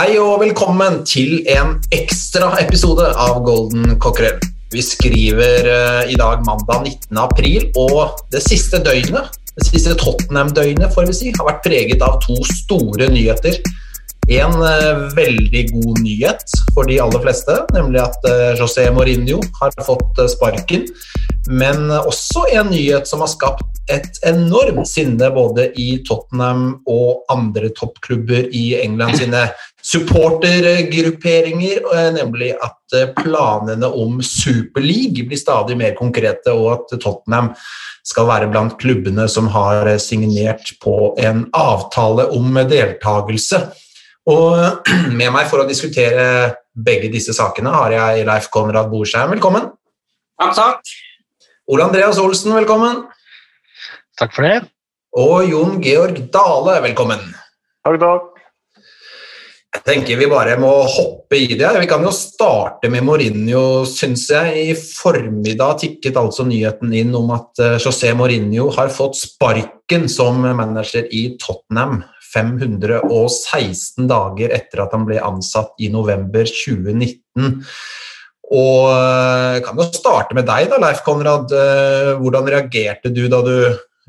[0.00, 4.38] Hei og velkommen til en ekstra episode av Golden Cockerel.
[4.72, 7.18] Vi skriver eh, i dag mandag 19.
[7.20, 12.16] april, og det siste døgnet, det siste Tottenham-døgnet får vi si, har vært preget av
[12.24, 13.60] to store nyheter.
[14.40, 19.76] En eh, veldig god nyhet for de aller fleste, nemlig at eh, José Mourinho har
[19.84, 20.88] fått sparken.
[21.52, 27.70] Men også en nyhet som har skapt et enormt sinne både i Tottenham og andre
[27.76, 29.48] toppklubber i England sine
[29.82, 31.80] supportergrupperinger,
[32.14, 37.54] nemlig at eh, planene om Superleague blir stadig mer konkrete, og at Tottenham
[38.06, 43.60] skal være blant klubbene som har eh, signert på en avtale om deltakelse.
[44.30, 44.80] Og
[45.18, 49.30] med meg for å diskutere begge disse sakene har jeg Leif Konrad Borsheim.
[49.34, 49.70] Velkommen.
[50.40, 50.80] Takk, takk.
[51.70, 53.04] Ole Andreas Olsen, velkommen.
[54.18, 54.60] Takk for det.
[55.16, 57.22] Og Jon Georg Dale, velkommen.
[57.86, 58.39] Takk, takk.
[59.86, 61.70] Tenker vi bare må hoppe i det.
[61.80, 64.64] Vi kan jo starte med Mourinho, syns jeg.
[64.70, 70.42] I formiddag tikket altså nyheten inn om at eh, José Mourinho har fått sparken som
[70.44, 77.56] manager i Tottenham 516 dager etter at han ble ansatt i november 2019.
[78.50, 81.52] Og jeg kan jo starte med deg, da, Leif Konrad.
[81.54, 83.54] Eh, Hvordan reagerte du da du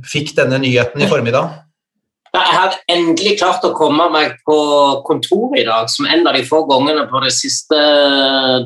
[0.03, 1.70] fikk denne nyheten i formiddag?
[2.31, 4.57] Jeg har endelig klart å komme meg på
[5.07, 7.79] kontoret i dag, som en av de få gangene på det siste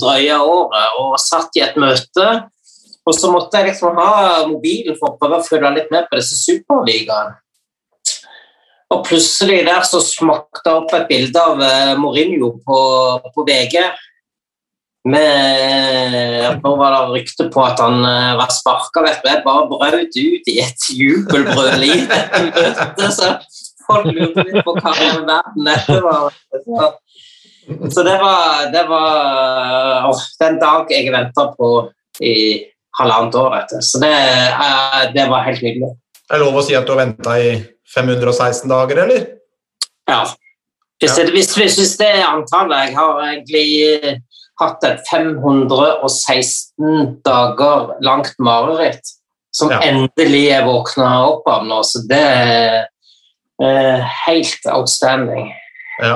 [0.01, 2.27] drøye året, og satt i et møte.
[3.05, 6.21] Og så måtte jeg liksom ha mobilen for å prøve å følge litt med på
[6.21, 7.39] disse superligaene.
[8.93, 12.81] Og plutselig der så smakte jeg opp et bilde av eh, Mourinho på,
[13.33, 13.79] på VG.
[15.09, 19.29] Med, nå var det rykte på at han eh, var sparka, vet du.
[19.29, 23.05] Jeg bare brøt ut i et jubelbrøl i dette møtet.
[23.17, 23.33] Så
[23.87, 26.37] folk lurte litt på hva i all verden dette var.
[26.65, 26.89] Så,
[27.95, 31.69] så det var, det var å, den dag jeg venta på
[32.21, 32.35] i
[32.99, 33.57] halvannet år.
[33.61, 33.81] etter.
[33.85, 35.91] Så det, eh, det var helt nydelig.
[36.29, 37.49] Er det lov å si at du har venta i
[37.95, 39.27] 516 dager, eller?
[40.09, 40.21] Ja.
[41.01, 44.15] Hvis, det, hvis, hvis, det er antallet Jeg har egentlig eh,
[44.61, 49.03] hatt et 516 dager langt mareritt
[49.55, 49.79] som Ja.
[49.83, 52.87] endelig er våkna opp av nå, så det er
[53.63, 55.51] eh, helt outstanding.
[56.01, 56.15] Ja.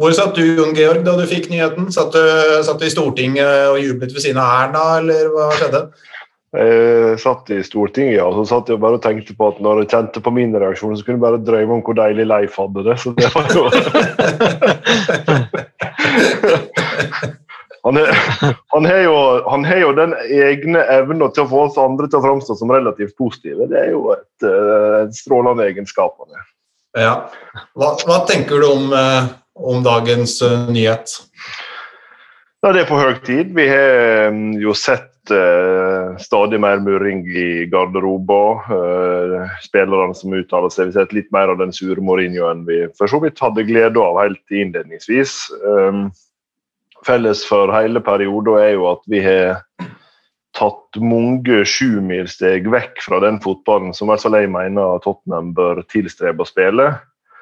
[0.00, 1.90] Hvor satt du, Jon Georg, da du fikk nyheten?
[1.92, 2.22] Satt du,
[2.64, 5.82] satt du i Stortinget og jublet ved siden av Erna, eller hva skjedde?
[6.56, 9.84] Jeg satt i Stortinget ja, og så satt jeg bare og tenkte på at når
[9.84, 12.80] jeg kjente på min reaksjon, så kunne jeg bare drømme om hvor deilig Leif hadde
[12.88, 12.96] det.
[12.98, 13.62] Så det var jo
[17.84, 18.08] han, er,
[18.74, 19.14] han, har jo,
[19.46, 22.72] han har jo den egne evna til å få oss andre til å framstå som
[22.74, 23.68] relativt positive.
[23.70, 24.48] Det er jo et,
[25.04, 26.16] et strålende egenskap.
[26.24, 26.48] han er.
[26.98, 27.30] Ja.
[27.78, 31.20] Hva, hva tenker du om, eh, om dagens eh, nyhet?
[32.60, 33.54] Ja, det er på høy tid.
[33.56, 38.66] Vi har mm, jo sett eh, stadig mer murring i garderober.
[38.68, 40.90] Uh, spillerne som uttaler seg.
[40.90, 43.64] Vi har sett litt mer av den sure Mourinho enn vi for så vidt hadde
[43.68, 45.38] glede av helt innledningsvis.
[45.56, 46.02] Eh,
[47.06, 49.62] felles for hele perioden er jo at vi har
[50.56, 55.82] tatt mange sjumilssteg vekk fra den fotballen som i hvert fall jeg mener Tottenham bør
[55.90, 56.90] tilstrebe å spille.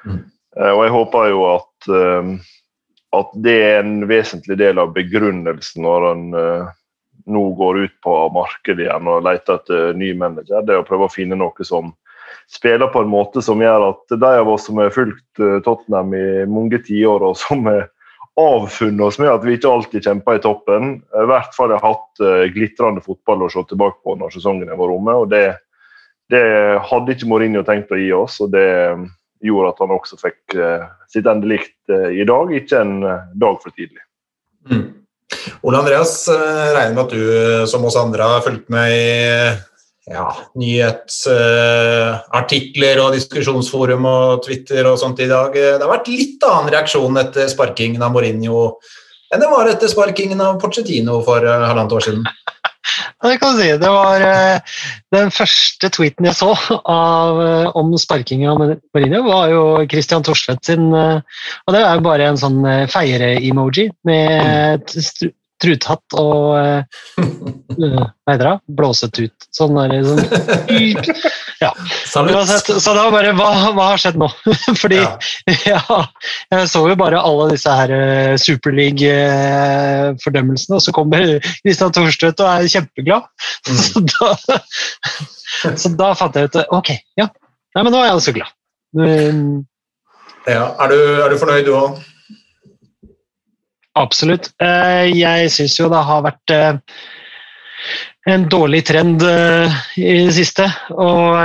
[0.05, 0.23] Mm.
[0.57, 2.33] Eh, og jeg håper jo at eh,
[3.17, 6.67] at det er en vesentlig del av begrunnelsen når han eh,
[7.29, 10.61] nå går ut på markedet igjen og leter etter ny manager.
[10.61, 11.89] Det er å prøve å finne noe som
[12.49, 16.45] spiller på en måte som gjør at de av oss som har fulgt Tottenham i
[16.49, 17.87] mange tiår, og som har
[18.39, 22.21] avfunnet oss med at vi ikke alltid kjemper i toppen, i hvert fall har hatt
[22.23, 25.15] eh, glitrende fotball å se tilbake på når sesongen var omme.
[25.23, 25.45] og det,
[26.31, 26.43] det
[26.91, 28.39] hadde ikke Mourinho tenkt å gi oss.
[28.43, 28.67] og det
[29.43, 33.59] gjorde at han også fikk eh, sitt endelikt eh, i dag, ikke en eh, dag
[33.63, 34.03] for tidlig.
[34.69, 34.87] Mm.
[35.63, 39.07] Ole Andreas, eh, regner med at du eh, som oss andre har fulgt med i
[40.09, 45.53] ja, nyhetsartikler og diskusjonsforum og Twitter og sånt i dag.
[45.53, 48.63] Det har vært litt annen reaksjon etter sparkingen av Mourinho
[49.33, 52.23] enn det var etter sparkingen av Pochettino for eh, halvannet år siden.
[53.25, 53.69] det kan du si.
[53.81, 54.77] Det var eh,
[55.13, 60.71] den første tweeten jeg så av, eh, om sparkingen av Mourinho, var jo Christian Thorstvedt
[60.71, 60.89] sin.
[60.93, 64.89] og det er jo bare en sånn feiere-emoji med
[65.61, 66.81] truthatt og eh,
[67.19, 68.57] eh, Hva heter det?
[68.79, 69.37] Blåset ut.
[69.55, 70.21] Sånn der, sånn.
[71.59, 71.73] Ja.
[72.15, 74.29] Uansett, så det var bare Hva, hva har skjedd nå?
[74.81, 75.09] Fordi Ja.
[75.67, 75.81] ja,
[76.53, 82.39] jeg så jo bare alle disse her eh, Super League-fordømmelsene, og så kommer Kristian Thorstvedt
[82.45, 83.23] og er kjempeglad.
[83.67, 83.77] Mm.
[83.83, 84.27] Så, da,
[85.75, 86.89] så da fant jeg ut Ok,
[87.19, 87.27] ja.
[87.75, 88.51] Nei, men nå er jeg også glad.
[88.95, 89.65] Um,
[90.47, 90.71] Ja.
[90.79, 90.95] Er, du,
[91.25, 91.99] er du fornøyd, du òg?
[93.99, 94.51] Absolutt.
[94.63, 96.77] Eh, Jeg syns jo det har vært eh,
[98.29, 100.67] en dårlig trend eh, i det siste.
[100.95, 101.35] Og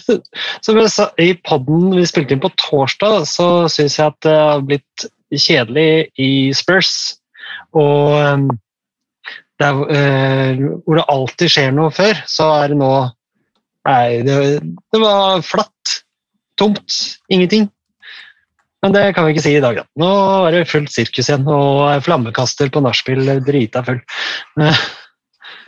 [0.64, 4.36] som jeg sa i poden vi spilte inn på torsdag, så syns jeg at det
[4.38, 6.94] har blitt kjedelig i Spurs.
[7.76, 8.48] Og
[9.60, 12.92] der, hvor det alltid skjer noe før, så er det nå
[13.88, 14.34] Nei, det,
[14.92, 15.92] det var flatt.
[16.60, 16.96] Tomt.
[17.32, 17.70] Ingenting.
[18.80, 19.84] Men det kan vi ikke si i dag, da.
[20.00, 20.10] Nå
[20.48, 24.00] er det fullt sirkus igjen, og flammekaster på nachspiel drita full.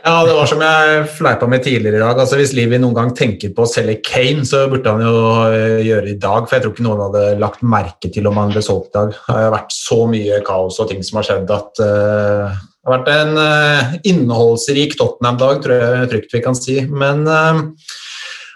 [0.03, 2.17] Ja, det var som jeg fleipa med tidligere i dag.
[2.19, 5.13] Altså, hvis Livi noen gang tenker på å selge Kane, så burde han jo
[5.47, 6.43] øh, gjøre det i dag.
[6.43, 9.13] For jeg tror ikke noen hadde lagt merke til om han ble solgt i dag.
[9.15, 12.97] Det har vært så mye kaos og ting som har skjedd at uh, det har
[12.97, 16.81] vært en uh, innholdsrik Tottenham-dag, tror jeg trygt vi kan si.
[16.91, 17.63] Men øh,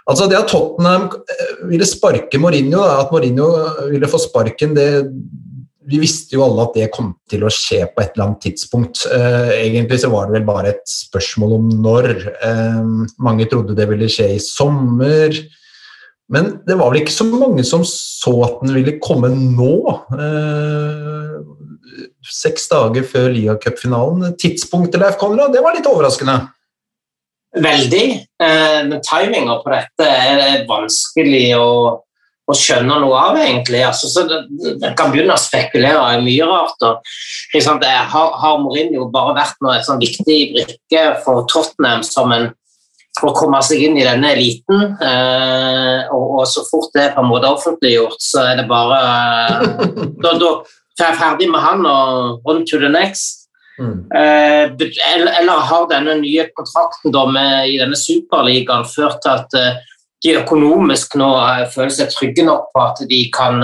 [0.07, 3.51] altså det at Tottenham øh, ville sparke Mourinho, da, at Mourinho
[3.91, 4.89] ville få sparken, det
[5.87, 9.05] vi visste jo alle at det kom til å skje på et eller annet tidspunkt.
[9.07, 12.09] Eh, egentlig så var det vel bare et spørsmål om når.
[12.43, 12.81] Eh,
[13.23, 15.37] mange trodde det ville skje i sommer.
[16.27, 19.77] Men det var vel ikke så mange som så at den ville komme nå.
[20.17, 21.37] Eh,
[22.35, 24.35] seks dager før ligacupfinalen.
[24.41, 26.41] Tidspunktet, Leif Konrad, det var litt overraskende.
[27.55, 28.07] Veldig.
[28.43, 31.71] Eh, Men timinga på dette er vanskelig å,
[32.47, 33.81] å skjønne noe av, egentlig.
[33.87, 36.85] Altså, så det kan begynne å spekulere i mye rart.
[36.89, 37.11] Og,
[37.55, 42.33] liksom, det har, har Mourinho bare vært noe, et sånn viktig brikke for Tottenham som
[42.35, 42.51] en
[43.25, 44.83] å komme seg inn i denne eliten.
[45.01, 48.99] Eh, og, og så fort det er på en måte offentliggjort, så er det bare
[50.23, 50.51] Da, da
[50.97, 53.46] jeg ferdig med han og on to the next.
[53.79, 54.11] Mm.
[54.11, 54.63] Eh,
[55.15, 59.77] eller, har denne nye kontrakten med, i denne superligaen ført til at eh,
[60.25, 63.61] de økonomisk nå eh, føler seg trygge nok på at de kan,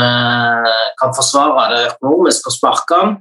[1.01, 3.17] kan forsvare det økonomisk og sparke han.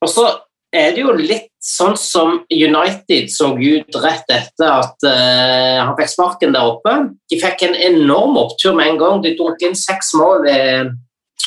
[0.00, 0.26] Og så
[0.74, 6.54] er det jo litt sånn som United så ut rett etter at han fikk sparken
[6.56, 6.94] der oppe.
[7.30, 9.22] De fikk en enorm opptur med en gang.
[9.24, 10.48] De tok inn seks mål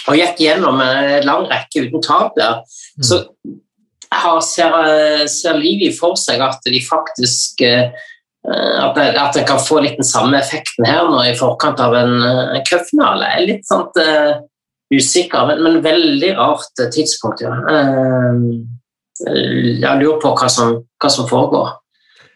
[0.07, 2.63] og gikk gjennom en lang rekke uten tap der.
[3.01, 3.23] Så
[4.13, 4.73] har, ser,
[5.31, 7.93] ser Livi for seg at de faktisk eh,
[8.43, 11.95] at det, at det kan få litt den samme effekten her nå i forkant av
[11.95, 13.29] en, en cupfinale.
[13.47, 14.41] Litt sånn uh,
[14.91, 17.45] usikker, men, men veldig rart tidspunkt.
[17.45, 17.55] Ja.
[17.63, 18.59] Uh,
[19.23, 21.71] jeg lurer på hva som, hva som foregår.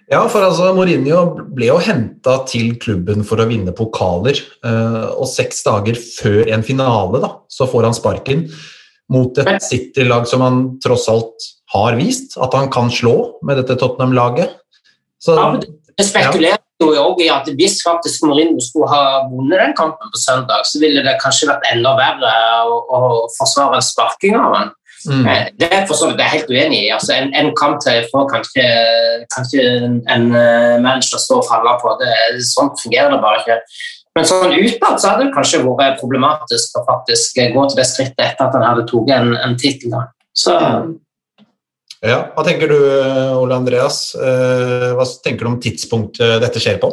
[0.08, 4.40] Ja, for altså Mourinho ble jo henta til klubben for å vinne pokaler.
[4.64, 8.46] eh, Og seks dager før en finale da, så får han sparken
[9.12, 13.76] mot et City-lag som han tross alt har vist at han kan slå med dette
[13.80, 14.56] Tottenham-laget.
[15.20, 15.60] Så Ja,
[15.98, 20.20] Det spekulerer jo også i at hvis faktisk Mourinho skulle ha vunnet den kampen på
[20.22, 22.34] søndag, så ville det kanskje vært enda verre
[22.70, 23.00] å, å
[23.36, 24.70] forsvare en sparking av han.
[25.08, 26.90] Mm, Eh, Det er for så vidt jeg er helt uenig i.
[26.94, 28.66] Altså, en, en kamp til får kanskje,
[29.36, 31.96] kanskje en, en eh, manager stå og falle på.
[32.02, 32.12] Det,
[32.52, 33.58] sånn fungerer det bare ikke.
[34.18, 38.24] Men sånn utad så hadde det kanskje vært problematisk å faktisk gå til det skrittet
[38.26, 39.94] etter at han hadde tatt en, en tittel.
[42.02, 42.78] ja, Hva tenker du,
[43.38, 44.16] Ole Andreas?
[44.18, 46.92] Eh, Hva tenker du om tidspunktet dette skjer på?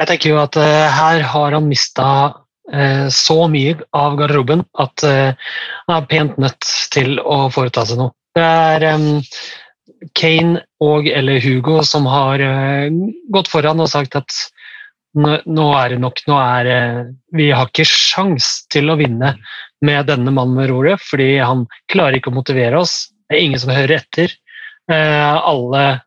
[0.00, 2.38] Jeg tenker jo at eh, her har han mista eh,
[3.10, 5.32] så mye av garderoben at eh,
[5.88, 8.14] han er pent nødt til å foreta seg noe.
[8.36, 8.86] Det er
[10.16, 12.88] Kane og eller Hugo som har eh,
[13.32, 14.36] gått foran og sagt at
[15.18, 16.22] nå, er det nok.
[16.30, 17.00] Nå er eh,
[17.36, 19.34] Vi har ikke sjans til å vinne
[19.84, 23.10] med denne mannen med roret, fordi han klarer ikke å motivere oss.
[23.28, 24.32] Det er ingen som hører etter.
[24.90, 26.00] Eh, alle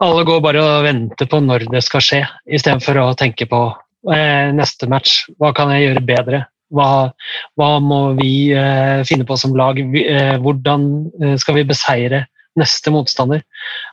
[0.00, 3.80] alle går bare og venter på når det skal skje, istedenfor å tenke på eh,
[4.00, 5.26] neste match.
[5.36, 6.38] Hva kan jeg gjøre bedre?
[6.70, 7.10] Hva,
[7.58, 9.78] hva må vi eh, finne på som lag?
[9.80, 10.86] Eh, hvordan
[11.18, 12.24] eh, skal vi beseire
[12.58, 13.42] neste motstander?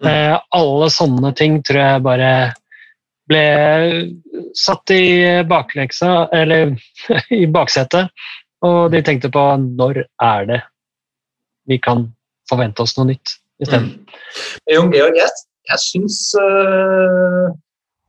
[0.03, 0.09] Mm.
[0.11, 2.31] Eh, alle sånne ting tror jeg bare
[3.27, 3.43] ble
[4.55, 6.77] satt i bakleksa, eller
[7.41, 8.13] i baksetet,
[8.63, 10.61] og de tenkte på når er det
[11.67, 12.05] vi kan
[12.47, 13.35] forvente oss noe nytt.
[13.59, 13.89] isteden.
[14.69, 15.33] Jon Georg, jeg,
[15.67, 17.49] jeg syns uh,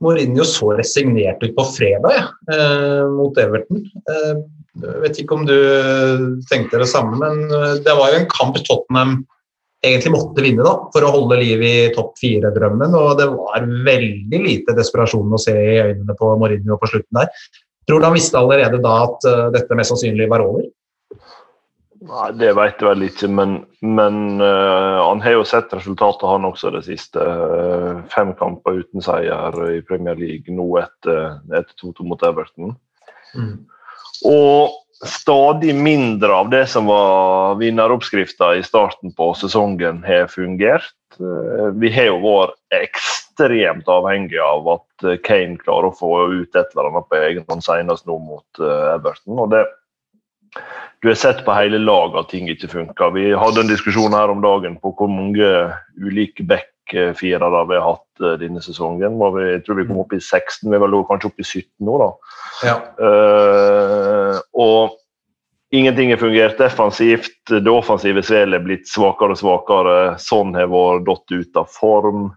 [0.05, 3.83] Mourinho så resignert ut på fredag jeg, eh, mot Everton.
[3.83, 4.37] Eh,
[4.78, 5.57] jeg vet ikke om du
[6.50, 9.21] tenkte det samme, men eh, det var jo en kamp Tottenham
[9.85, 12.95] egentlig måtte vinne da, for å holde liv i topp fire-drømmen.
[12.99, 17.31] Og det var veldig lite desperasjon å se i øynene på Mourinho på slutten der.
[17.88, 20.67] Tror du han visste allerede da at dette mest sannsynlig var over?
[21.99, 26.47] Nei, Det vet jeg vel ikke, men, men uh, han har jo sett resultatet, han
[26.47, 32.07] også, det siste uh, fem kamper uten seier i Premier League nå etter, etter 2-2
[32.07, 32.76] mot Everton.
[33.35, 33.57] Mm.
[34.31, 34.76] Og
[35.09, 40.95] stadig mindre av det som var vinneroppskrifta i starten på sesongen, har fungert.
[41.19, 46.71] Uh, vi har jo vært ekstremt avhengige av at Kane klarer å få ut et
[46.76, 48.62] eller annet på egen hånd, senest nå mot
[48.95, 49.43] Everton.
[49.43, 49.67] og det
[51.00, 53.12] du har sett på hele laget at ting ikke funker.
[53.14, 55.50] Vi hadde en diskusjon her om dagen på hvor mange
[56.02, 59.21] ulike backfirere vi har hatt denne sesongen.
[59.38, 61.99] Jeg tror vi kom opp i 16, vi var kanskje opp i 17 nå.
[62.02, 62.09] da.
[62.67, 62.75] Ja.
[62.99, 64.99] Uh, og
[65.71, 67.38] ingenting har fungert defensivt.
[67.47, 69.97] Det offensive svelet er blitt svakere og svakere.
[70.19, 72.31] Sånn har vært datt ut av form.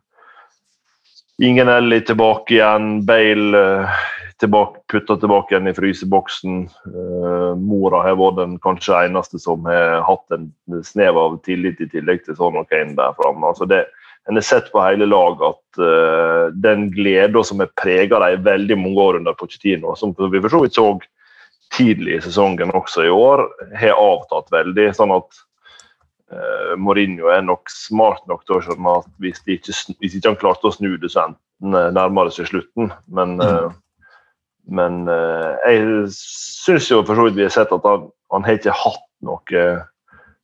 [1.42, 3.00] Ingen Ellie tilbake igjen.
[3.10, 4.02] Bale uh,
[4.42, 6.62] tilbake, putta tilbake igjen i fryseboksen.
[6.90, 10.50] Uh, Mora har vært den kanskje eneste som har hatt en
[10.86, 13.52] snev av tillit i tillegg til sånn noe inn der framme.
[13.52, 13.68] Altså
[14.30, 18.78] en har sett på hele laget at uh, den gleden som har prega dem veldig
[18.82, 20.88] mange år under Pochettino, som vi for så vidt så
[21.72, 23.46] tidlig i sesongen også i år,
[23.80, 24.90] har avtatt veldig.
[24.98, 25.44] sånn at
[26.34, 30.34] uh, Mourinho er nok smart nok til å skjønne at hvis, de ikke, hvis ikke
[30.34, 32.92] han klarte å snu det, så enten nærmere seg slutten.
[33.14, 33.72] Men, uh,
[34.70, 38.76] men jeg syns jo for så vidt vi har sett at han, han har ikke
[38.78, 39.64] hatt noe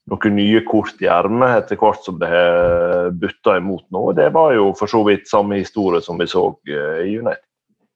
[0.07, 4.05] noen nye kort i ermet etter hvert som det har butta imot nå.
[4.15, 7.43] Det var jo for så vidt samme historie som vi så uh, i United.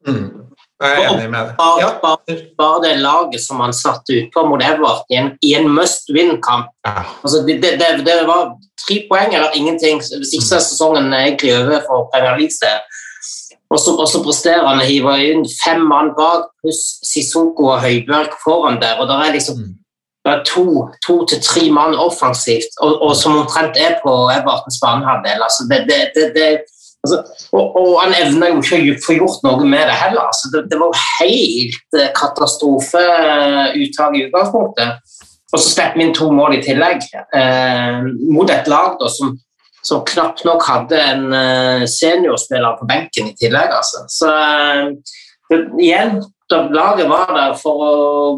[0.08, 0.50] Mm.
[0.82, 1.60] Jeg er enig med deg.
[1.78, 1.90] Ja.
[2.02, 6.10] Bare, bare, det laget som han satte utpå mot Edvard i en, i en must
[6.10, 7.04] win-kamp ja.
[7.22, 10.02] altså, det, det, det, var tre poeng eller ingenting.
[10.02, 12.74] Hvis ikke er sesongen egentlig over for Premier League.
[13.72, 18.82] Og så, presterer han å hive inn fem mann bak, pluss Sissoko og Høibjørg foran
[18.82, 19.00] der.
[19.00, 19.78] og der er liksom mm
[20.46, 25.44] to, to til tre mann offensivt, og, og, som omtrent er på Evertens banehalvdel.
[25.48, 26.48] Altså det, det, det,
[27.04, 27.18] altså,
[27.52, 30.28] og, og, han evner jo ikke å få gjort noe med det heller.
[30.30, 35.18] Altså det, var jo helt eh, katastrofeuttak i utgangspunktet.
[35.52, 37.02] Og så slipper vi inn to mål i tillegg,
[37.36, 39.34] eh, mot et lag da, som,
[39.84, 43.74] som, knapt nok hadde en uh, seniorspiller på benken i tillegg.
[43.74, 44.06] Altså.
[44.12, 46.22] Så uh, igjen,
[46.52, 47.92] da laget var der for å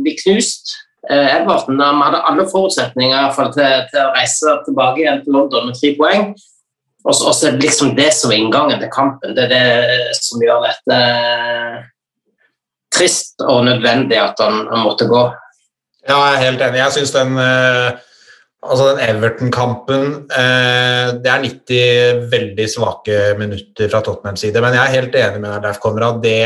[0.03, 0.75] bli knust.
[1.09, 5.67] Eh, Everton de hadde alle forutsetninger for til, til, å reise tilbake igjen til London
[5.67, 6.29] med tre poeng.
[7.03, 9.33] Og så er det liksom det som er inngangen til kampen.
[9.35, 11.81] Det er det som gjør dette eh,
[12.95, 15.25] trist og nødvendig at han, han måtte gå.
[16.07, 16.79] Ja, jeg er helt enig.
[16.79, 17.99] Jeg syns den, eh,
[18.63, 24.95] altså den Everton-kampen Det er 90 veldig svake minutter fra Tottenhams side, men jeg er
[25.01, 26.21] helt enig med deg, Konrad.
[26.23, 26.39] Det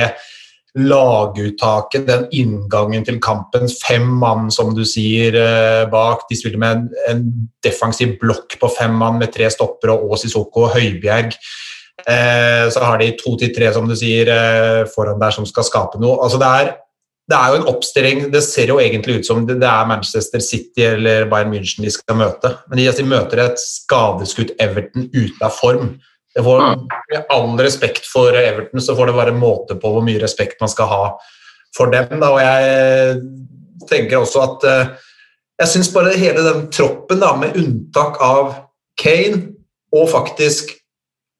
[0.77, 3.67] laguttaket, den inngangen til kampen.
[3.81, 6.27] Fem mann, som du sier, eh, bak.
[6.29, 7.23] De spiller med en, en
[7.63, 11.33] defensiv blokk på fem mann med tre stoppere og Sissoko og Høibjerg.
[12.07, 15.65] Eh, så har de to til tre, som du sier, eh, foran der som skal
[15.65, 16.19] skape noe.
[16.23, 16.75] Altså det er,
[17.27, 20.85] det er jo en oppstilling Det ser jo egentlig ut som det, er Manchester City
[20.87, 22.53] eller Bayern München de skal møte.
[22.69, 25.97] Men de, altså, møter et skadeskutt Everton ute av form.
[26.35, 26.63] Det Får,
[27.11, 30.71] med all respekt for Everton så får det være måte på hvor mye respekt man
[30.71, 31.03] skal ha
[31.75, 32.19] for dem.
[32.21, 32.31] Da.
[32.31, 33.19] Og jeg
[33.89, 34.95] tenker også at eh,
[35.63, 38.53] jeg syns bare hele den troppen, da, med unntak av
[39.01, 39.57] Kane
[39.95, 40.75] og faktisk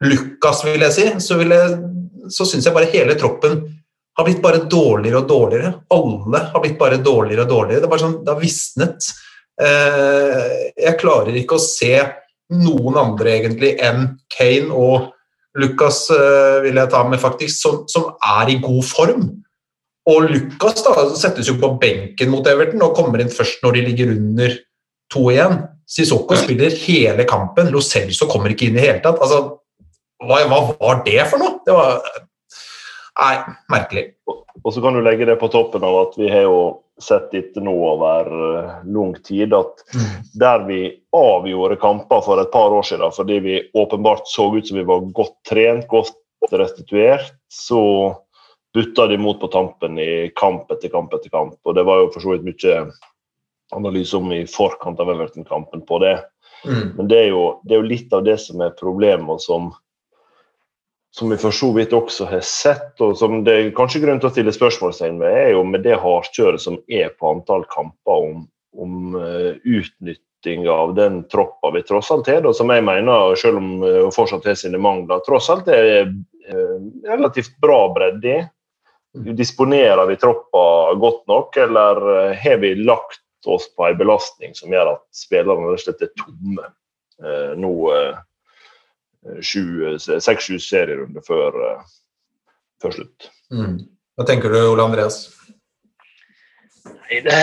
[0.04, 1.78] Lucas, vil jeg si, så, vil jeg,
[2.34, 3.62] så syns jeg bare hele troppen
[4.18, 5.74] har blitt bare dårligere og dårligere.
[5.94, 7.82] Alle har blitt bare dårligere og dårligere.
[7.82, 9.10] Det, er bare sånn, det har visnet.
[9.62, 11.94] Eh, jeg klarer ikke å se
[12.58, 15.14] noen andre egentlig enn Kane og
[15.58, 19.24] Lucas, uh, vil jeg ta med, faktisk, som, som, er i god form.
[20.08, 23.86] Og Lucas da, settes jo på benken mot Everton og kommer inn først når de
[23.90, 24.54] ligger under
[25.12, 25.60] to igjen.
[25.88, 27.72] Sissoko spiller hele kampen.
[27.74, 29.20] Lo Celso kommer ikke inn i hele tatt.
[29.24, 29.58] Altså,
[30.24, 31.60] hva, hva, var det for noe?
[31.66, 32.00] Det var
[33.18, 33.36] Nei,
[33.72, 34.12] merkelig.
[34.64, 36.60] Og så kan du legge det på toppen av at vi har jo
[37.02, 40.14] sett etter nå over uh, lang tid at mm.
[40.42, 40.80] der vi
[41.16, 45.06] avgjorde kamper for et par år siden fordi vi åpenbart så ut som vi var
[45.18, 46.18] godt trent, godt
[46.52, 47.82] restituert, så
[48.74, 51.58] butta de mot på tampen i kamp etter kamp etter kamp.
[51.66, 52.82] Og det var jo for så vidt mye
[53.76, 56.18] analyse om i forkant av Everton-kampen på det.
[56.66, 56.94] Mm.
[56.98, 59.72] Men det er, jo, det er jo litt av det som er problemet, og som,
[61.18, 64.30] som vi for så vidt også har sett, og som det er kanskje grunn til
[64.30, 68.44] å stille spørsmålstegn ved, er jo med det hardkjøret som er på antall kamper, om,
[68.78, 73.72] om eh, utnytting av den troppa vi tross alt har, som jeg mener, selv om
[73.82, 76.78] uh, fortsatt har sine mangler, tross alt er eh,
[77.10, 78.46] relativt bra bredde i.
[79.34, 84.70] Disponerer vi troppa godt nok, eller eh, har vi lagt oss på en belastning som
[84.74, 86.70] gjør at spillerne rett og slett er tomme
[87.24, 88.26] eh, nå eh,
[89.42, 91.82] seks-sju serierunder før, eh,
[92.84, 93.32] før slutt?
[93.54, 93.80] Mm.
[94.18, 95.28] Hva tenker du, Ole Andreas?
[96.88, 97.42] Nei, det,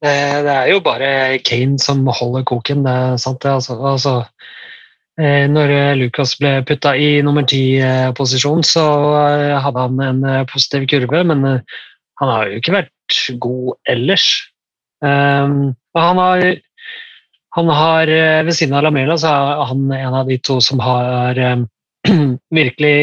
[0.00, 0.14] det,
[0.46, 3.52] det er jo bare Kane som holder koken, det er sant det.
[3.58, 4.14] Altså, altså,
[5.20, 8.86] eh, når Lucas ble putta i nummer ti-posisjon, så
[9.24, 11.78] eh, hadde han en eh, positiv kurve, men eh,
[12.20, 14.28] han har jo ikke vært god ellers.
[15.00, 16.42] Um, og han har,
[17.56, 20.82] han har eh, Ved siden av Lamela så er han en av de to som
[20.84, 21.62] har eh,
[22.60, 22.96] virkelig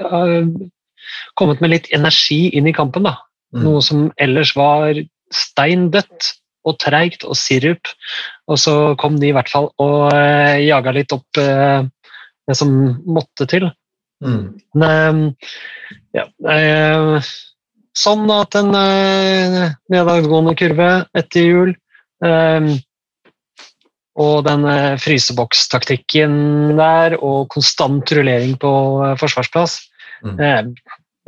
[0.00, 0.48] eh,
[1.38, 3.06] kommet med litt energi inn i kampen.
[3.06, 3.18] da.
[3.54, 3.62] Mm.
[3.66, 4.98] Noe som ellers var
[5.34, 6.34] steindødt
[6.64, 7.90] og treigt og sirup.
[8.50, 11.86] Og så kom de i hvert fall og uh, jaga litt opp eh,
[12.48, 12.72] det som
[13.06, 13.68] måtte til.
[14.24, 14.46] Mm.
[14.80, 17.32] Men eh, ja, eh,
[17.94, 21.74] sånn at en uh, nedadgående kurve etter jul
[22.24, 22.72] eh,
[24.20, 28.70] og den uh, frysebokstaktikken der og konstant rullering på
[29.02, 29.80] uh, forsvarsplass
[30.24, 30.40] Mm.
[30.40, 30.62] eh,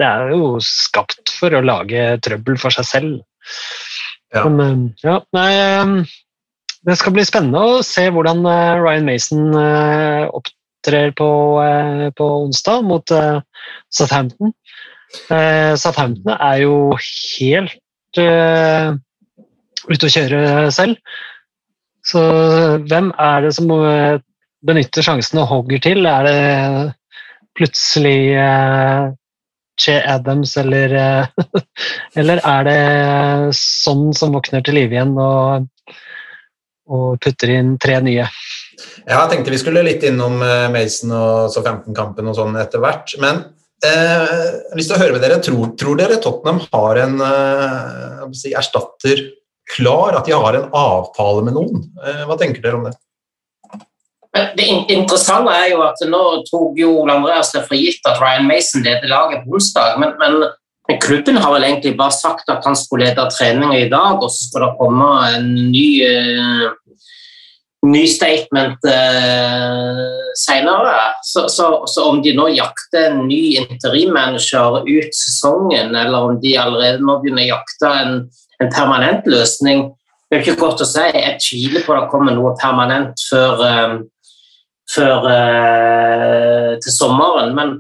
[0.01, 3.17] det er jo skapt for å lage trøbbel for seg selv.
[4.35, 4.47] Ja.
[4.49, 6.15] Men, eh, ja, nei, eh,
[6.87, 11.31] det skal bli spennende å se hvordan eh, Ryan Mason eh, opptrer på,
[11.65, 13.41] eh, på onsdag mot eh,
[13.93, 14.55] Southampton.
[15.31, 18.93] Eh, Southampton er jo helt eh,
[19.87, 20.97] ute å kjøre selv.
[22.07, 22.23] Så
[22.87, 24.19] hvem er det som eh,
[24.67, 26.07] benytter sjansen og hogger til?
[26.07, 26.41] Er det
[27.57, 29.15] plutselig eh,
[29.77, 31.63] Che Adams, eller, eh,
[32.21, 35.67] eller er det sånn som våkner til live igjen og,
[36.89, 38.29] og putter inn tre nye?
[39.07, 40.39] Ja, jeg tenkte vi skulle litt innom
[40.73, 43.17] Mason og så 15-kampen og sånn etter hvert.
[43.23, 43.43] Men
[43.83, 45.43] eh, jeg har lyst til å høre med dere.
[45.43, 47.19] Tror, tror dere Tottenham har en
[48.37, 49.27] si, erstatter
[49.75, 50.17] klar?
[50.19, 51.83] At de har en avtale med noen?
[52.05, 52.95] Eh, hva tenker dere om det?
[54.57, 58.49] Det interessante er jo at nå tok jo Ole Andreas det for gitt at Ryan
[58.49, 60.49] Mason leder laget på onsdag, men, men,
[61.03, 64.45] klubben har vel egentlig bare sagt at han skulle lede treninga i dag, og så
[64.45, 67.01] skal det komme en ny, eh,
[67.87, 70.95] ny statement uh, senere.
[71.27, 76.55] Så, så, så om de nå jakter en ny interimmanager ut sesongen, eller om de
[76.61, 78.19] allerede nå begynner å jakte en,
[78.63, 79.89] en permanent løsning,
[80.31, 81.03] det er ikke godt å si.
[81.15, 83.97] Jeg tviler på at det kommer noe permanent før eh,
[84.91, 87.73] før eh, til sommeren, men,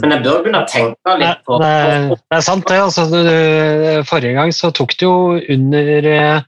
[0.00, 1.72] men jeg bør begynne å tenke litt på, Det,
[2.08, 2.78] det, det er sant, det.
[2.86, 5.16] Altså, du- forrige gang så tok det jo
[5.56, 6.38] under eh,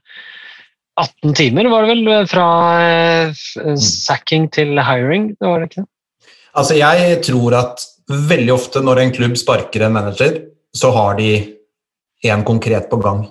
[0.97, 2.47] 18 timer, var det vel, fra
[2.81, 5.31] eh, sacking til hiring.
[5.37, 5.89] Det var det ikke det?
[6.57, 10.39] Altså, jeg tror at veldig ofte når en klubb sparker en manager,
[10.73, 11.31] så har de
[12.25, 13.27] en konkret på gang.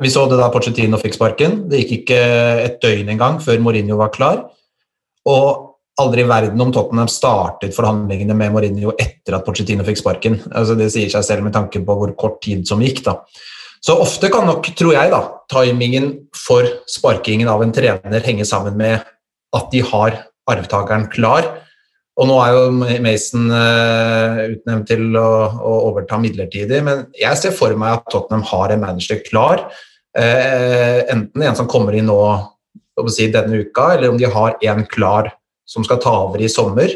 [0.00, 1.66] Vi så det da Pochettino fikk sparken.
[1.68, 2.22] Det gikk ikke
[2.64, 4.46] et døgn engang før Mourinho var klar.
[5.28, 10.38] Og aldri i verden om Tottenham startet forhandlingene med Mourinho etter at Pochettino fikk sparken.
[10.50, 13.02] Altså, det sier seg selv med tanke på hvor kort tid som gikk.
[13.04, 13.18] da.
[13.82, 18.78] Så ofte kan nok, tror jeg, da, timingen for sparkingen av en trener henge sammen
[18.78, 19.02] med
[19.52, 21.48] at de har arvtakeren klar.
[22.20, 22.64] Og nå er jo
[23.00, 28.44] Mason eh, utnevnt til å, å overta midlertidig, men jeg ser for meg at Tottenham
[28.50, 29.64] har en manager klar.
[30.12, 32.18] Eh, enten en som kommer inn nå
[33.08, 35.32] si, denne uka, eller om de har en klar
[35.64, 36.92] som skal ta over i sommer.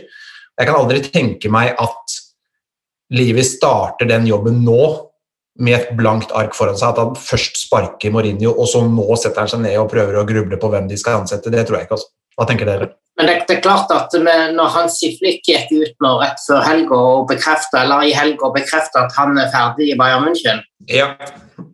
[0.57, 2.21] Jeg kan aldri tenke meg at
[3.17, 4.81] Livi starter den jobben nå
[5.63, 6.93] med et blankt ark foran seg.
[6.93, 10.27] At han først sparker Mourinho, og så nå setter han seg ned og prøver å
[10.29, 11.53] gruble på hvem de skal ansette.
[11.53, 12.01] Det tror jeg ikke.
[12.01, 12.13] Også.
[12.37, 12.91] Hva tenker dere?
[13.17, 16.61] Men det, det er klart at med, når Hans Flick gikk ut nå rett før
[16.67, 21.15] helga og bekreftet, eller i helga bekrefta at han er ferdig i Bayern München, Ja.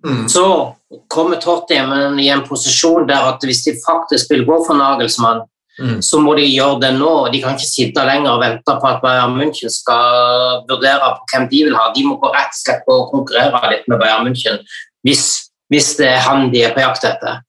[0.06, 0.28] Mm.
[0.28, 0.74] så
[1.10, 5.42] kommer Tottenham i en posisjon der at hvis de faktisk vil gå for Nagelsmann,
[5.80, 6.02] Mm.
[6.02, 7.32] så må de gjøre det nå.
[7.32, 11.46] De kan ikke sitte lenger og vente på at Bayern München skal vurdere på hvem
[11.48, 11.86] de vil ha.
[11.96, 14.60] De må gå rett og slett og konkurrere litt med Bayern München
[15.02, 17.40] hvis, hvis det er han de er på jakt etter.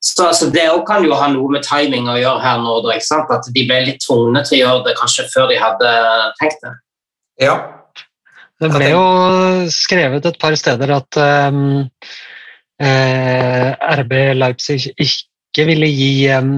[0.00, 2.78] Så altså, Det kan jo ha noe med timing å gjøre her nå.
[2.88, 3.32] Ikke sant?
[3.34, 5.92] At de ble litt tvungne til å gjøre det kanskje før de hadde
[6.40, 6.74] tenkt det.
[7.46, 7.58] ja.
[8.60, 9.04] Det ble jo
[9.72, 11.16] skrevet et par steder at
[11.48, 11.86] um,
[12.76, 16.50] eh, RB Leipzig ikke ville gi um,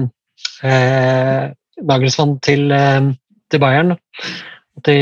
[0.67, 1.45] eh,
[1.79, 3.13] Nagelsmann til, um,
[3.47, 3.95] til Bayern.
[4.83, 4.97] De,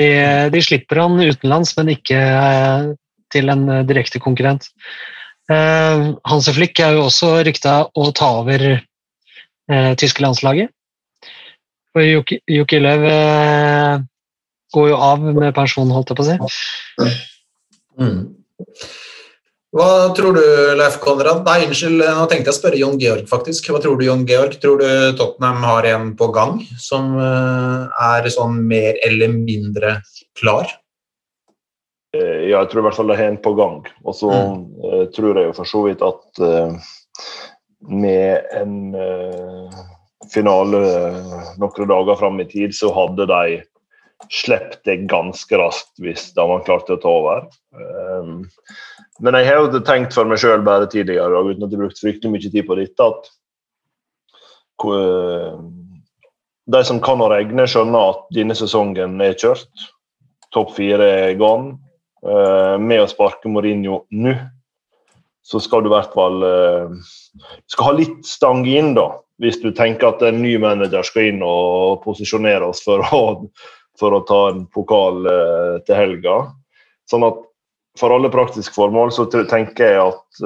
[0.00, 0.08] de,
[0.48, 2.88] de slipper han utenlands, men ikke uh,
[3.32, 4.68] til en eh, direkte konkurrent.
[5.52, 10.72] Eh, Hanse Flick er jo også rykta å ta over eh, tyske landslaget.
[11.94, 13.92] For Jokke Løv eh,
[14.74, 17.12] går jo av med pensjon, holdt jeg på å si.
[17.96, 18.18] Mm.
[19.76, 20.42] Hva tror du,
[20.78, 21.42] Leif Konrad?
[21.44, 23.68] Nei, unnskyld, nå tenkte jeg å spørre Jon Georg, faktisk.
[23.70, 24.56] Hva tror du, Jon Georg?
[24.62, 29.98] Tror du Tottenham har en på gang som eh, er sånn mer eller mindre
[30.38, 30.72] klar?
[32.16, 33.80] Eh, Ja, jeg tror i hvert fall det er en på gang.
[34.04, 36.90] Og så eh, tror jeg jo for så vidt at eh,
[37.86, 38.74] med en
[40.32, 40.78] finale
[41.60, 43.58] noen dager fram i tid, så hadde de
[44.32, 47.44] sluppet det ganske raskt hvis de hadde klart å ta over.
[49.20, 52.02] Men jeg har jo tenkt for meg sjøl bare tidligere, og uten at jeg brukte
[52.02, 53.30] fryktelig mye tid på dette, at
[56.66, 59.86] de som kan å regne, skjønner at denne sesongen er kjørt.
[60.54, 61.76] Topp fire er gone.
[62.26, 64.34] Eh, med å sparke Mourinho nå,
[65.46, 69.12] så skal du i hvert fall eh, du skal ha litt stang inn, da.
[69.42, 73.20] Hvis du tenker at en ny manager skal inn og posisjonere oss for å,
[74.00, 76.38] for å ta en pokal eh, til helga.
[77.10, 77.44] Sånn at
[77.96, 80.40] for alle praktiske formål så tenker jeg at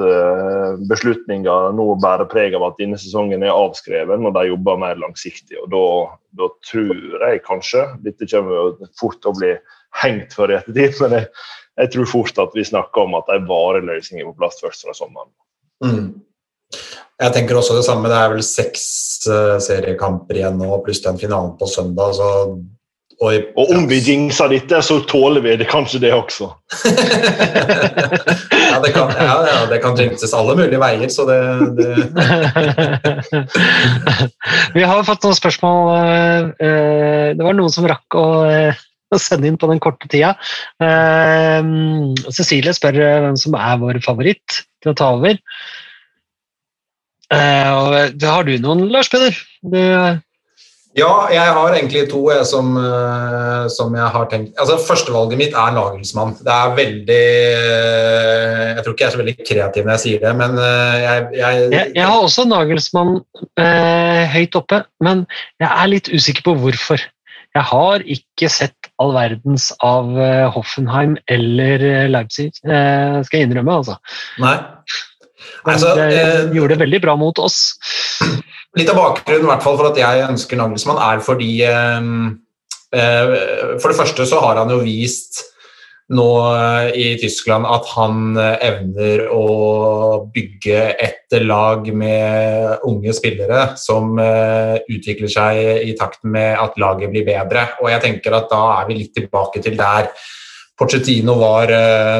[0.87, 5.57] beslutninga nå bærer preg av at denne sesongen er avskrevet når de jobber mer langsiktig.
[5.59, 5.81] og Da,
[6.39, 9.51] da tror jeg kanskje Dette kommer jo fort til å bli
[9.99, 11.27] hengt for i ettertid, men jeg,
[11.79, 14.83] jeg tror fort at vi snakker om at en varig løsning er på plass først
[14.85, 15.31] fra sommeren.
[15.83, 16.09] Mm.
[17.21, 18.09] Jeg tenker også det samme.
[18.09, 18.83] Det er vel seks
[19.29, 22.15] uh, seriekamper igjen nå, pluss den finalen på søndag.
[22.17, 22.27] Så,
[23.21, 26.47] og, i- Og om vi jinxer dette, så tåler vi det kanskje det også.
[28.71, 31.37] ja, det kan, ja, ja, det kan jinxes alle mulige veier, så det,
[31.77, 31.91] det
[34.75, 35.91] Vi har fått noen spørsmål.
[35.97, 38.25] eh, eh, Det var noen som rakk å,
[39.11, 40.33] å sende inn på den korte tida.
[40.81, 45.39] Uh, Cecilie spør eh, hvem som er vår favoritt til å ta over.
[47.31, 49.37] Uh, og har du noen, Lars Peder?
[50.91, 55.53] Ja, jeg har egentlig to jeg, som, eh, som jeg har tenkt Altså, Førstevalget mitt
[55.55, 56.33] er Nagelsmann.
[56.43, 60.25] Det er veldig eh, Jeg tror ikke jeg er så veldig kreativ når jeg sier
[60.25, 63.13] det, men eh, jeg, jeg, jeg, jeg har også Nagelsmann
[63.55, 65.23] eh, høyt oppe, men
[65.63, 67.07] jeg er litt usikker på hvorfor.
[67.51, 73.49] Jeg har ikke sett all verdens av eh, Hoffenheim eller eh, Leipzig, eh, skal jeg
[73.49, 73.81] innrømme.
[73.81, 73.97] altså.
[74.39, 74.55] Nei.
[75.65, 77.59] Men Altså, det eh, gjorde det veldig bra mot oss.
[78.79, 81.51] Litt av bakgrunnen i hvert fall for at jeg ønsker Nagelsmann, er fordi
[82.91, 85.41] For det første så har han jo vist
[86.11, 89.45] nå eh, i Tyskland at han eh, evner å
[90.33, 97.13] bygge et lag med unge spillere som eh, utvikler seg i takt med at laget
[97.13, 97.69] blir bedre.
[97.81, 100.11] Og jeg tenker at da er vi litt tilbake til der
[100.81, 101.69] Porcettino var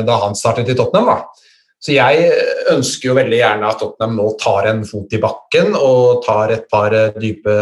[0.06, 1.08] da han startet i Tottenham.
[1.10, 1.48] da.
[1.82, 2.28] Så jeg
[2.70, 6.68] ønsker jo veldig gjerne at Tottenham nå tar en fot i bakken og tar et
[6.70, 7.56] par dype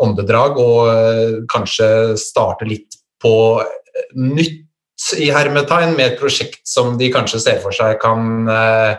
[0.00, 1.90] åndedrag og kanskje
[2.22, 3.34] starter litt på
[4.16, 4.62] nytt
[5.18, 8.94] i hermetegn med et prosjekt som de kanskje ser for seg kan eh,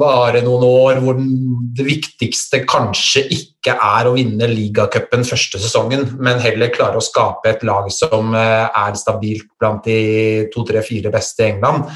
[0.00, 6.40] vare noen år, hvor det viktigste kanskje ikke er å vinne ligacupen første sesongen, men
[6.40, 11.12] heller klare å skape et lag som eh, er stabilt blant de to, tre, fire
[11.12, 11.90] beste i England.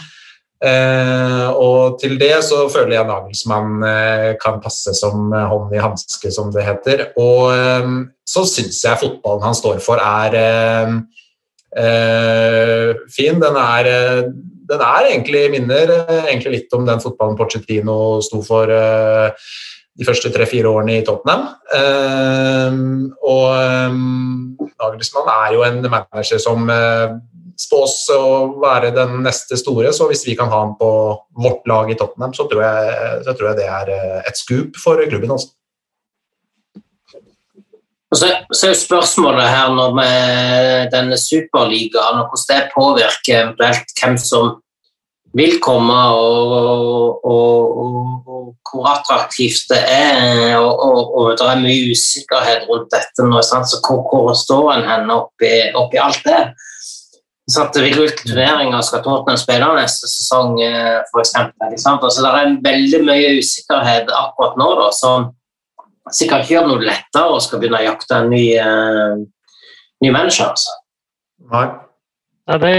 [0.65, 3.89] Eh, og til det så føler jeg Nagelsmann
[4.41, 7.09] kan passe som hånd i hanske, som det heter.
[7.21, 7.51] Og
[8.29, 10.95] så syns jeg fotballen han står for, er
[13.11, 13.41] fin.
[13.43, 14.23] Den er, eh,
[14.71, 19.51] den er egentlig minner eh, egentlig litt om den fotballen Pochettino sto for eh,
[19.95, 21.49] de første tre-fire årene i Tottenham.
[21.75, 22.81] Eh,
[23.23, 24.01] og eh,
[24.81, 27.17] Nagelsmann er jo en manager som eh,
[27.61, 28.23] spås å
[28.63, 30.91] være den neste store, så hvis vi kan ha han på
[31.39, 34.81] vårt lag i Tottenham, så tror jeg, så tror jeg det er eh, et scoop
[34.81, 35.55] for klubben også.
[38.15, 43.97] Og så, så er spørsmålet her nå med denne superligaen og hvordan det påvirker eventuelt
[43.99, 44.53] hvem som
[45.35, 50.55] vil komme, og, og, og, og hvor attraktivt det er.
[50.63, 53.43] Og, det er mye usikkerhet rundt dette nå.
[53.43, 53.67] Sant?
[53.73, 56.43] Så hvor, hvor står en hen oppi, oppi alt det?
[57.51, 61.35] Så at Hvilke turneringer skal Tottenham spille neste sesong, f.eks.?
[61.35, 64.71] Altså, det er veldig mye usikkerhet akkurat nå.
[64.79, 65.33] da, som
[66.13, 69.17] sikkert ikke gjøre det noe lettere å skal begynne å jakte en ny, uh,
[70.05, 70.53] ny manager.
[70.53, 70.77] Altså.
[71.53, 71.65] Nei.
[72.45, 72.75] Ja, det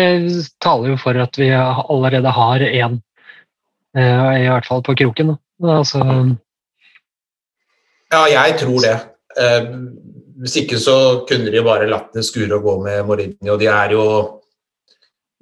[0.61, 2.99] taler jo for at vi allerede har én,
[3.97, 5.33] uh, i hvert fall på kroken.
[5.33, 5.77] da.
[5.79, 6.01] Altså,
[8.13, 8.95] Ja, jeg tror det.
[9.35, 9.89] Uh,
[10.43, 13.57] hvis ikke så kunne de bare latt det skure og gå med Mourinho.
[13.57, 14.05] De er jo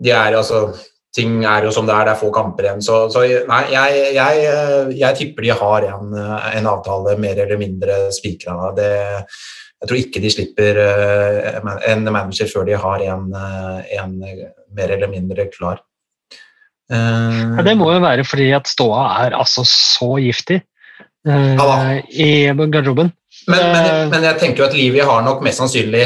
[0.03, 0.65] de er altså
[1.13, 2.81] Ting er jo som det er, det er få kamper igjen.
[2.81, 4.45] Så, så nei, jeg, jeg,
[4.97, 8.55] jeg, tipper de har en, en avtale mer eller mindre spikra.
[8.73, 11.61] Jeg tror ikke de slipper eh,
[11.93, 13.27] en manager før de har en,
[13.99, 15.83] en mer eller mindre klar.
[16.93, 20.59] Ja, det må jo være fordi at ståa er altså så giftig
[21.25, 21.77] uh, Ja
[22.11, 23.13] i garderoben.
[23.47, 24.09] Men, men, Eh.
[24.11, 26.05] men jeg tenker jo at Livi har nok mest sannsynlig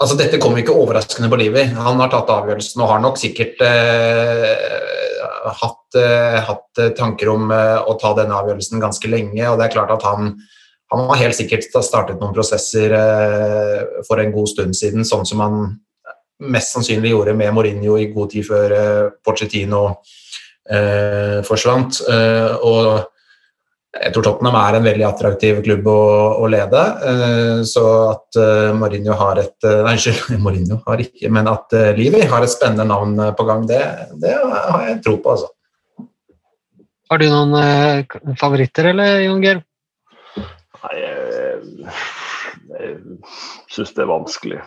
[0.00, 1.74] altså Dette kom ikke overraskende på livet.
[1.76, 4.54] Han har tatt avgjørelsen og har nok sikkert eh,
[5.60, 9.44] hatt, eh, hatt tanker om eh, å ta denne avgjørelsen ganske lenge.
[9.48, 10.34] og det er klart at han,
[10.92, 15.44] han har helt sikkert startet noen prosesser eh, for en god stund siden, sånn som
[15.44, 15.62] han
[16.40, 19.84] mest sannsynlig gjorde med Mourinho i god tid før eh, Pochettino
[20.70, 22.00] eh, forsvant.
[22.08, 23.09] Eh, og
[23.90, 26.00] jeg tror Tottenham er en veldig attraktiv klubb å,
[26.38, 26.82] å lede.
[27.10, 31.74] eh, Så at eh, Mourinho har et eh, Nei, unnskyld, Mourinho har ikke, men at
[31.98, 33.80] Livi har et spennende navn på gang, det,
[34.22, 35.50] det har jeg tro på, altså.
[37.10, 39.64] Har du noen favoritter, eller, Jon Georg?
[40.80, 41.96] Nei, jeg,
[42.70, 42.92] jeg
[43.74, 44.60] syns det er vanskelig.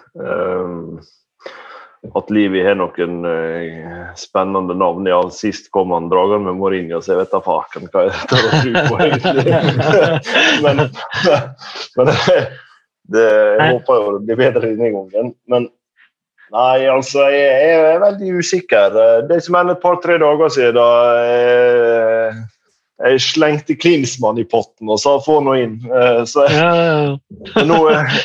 [2.04, 5.08] Eh, at Livi har noen uh, spennende navn.
[5.10, 8.48] Ja, sist kom han dragende med Mourinho, så jeg vet da faken hva jeg tør
[8.48, 9.46] å tro på, egentlig.
[10.66, 10.84] men
[11.98, 12.12] men
[13.13, 13.24] det,
[13.60, 15.34] jeg håper jo det blir bedre denne gangen.
[15.52, 15.68] Men
[16.54, 19.00] nei, altså, jeg, jeg er veldig usikker.
[19.30, 20.89] Det som hendte et par-tre dager siden da
[23.04, 25.76] jeg, jeg slengte Klinsmann i potten og sa få nå inn.
[25.92, 27.63] Eh, Så jeg, Ja, ja, ja.
[27.70, 28.16] nå, eh,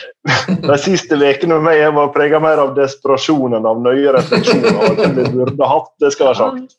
[0.62, 4.78] de siste ukene med meg var prega mer av desperasjon enn av nøye refleksjoner.
[4.78, 6.78] av hvem vi burde hatt, det skal være sagt.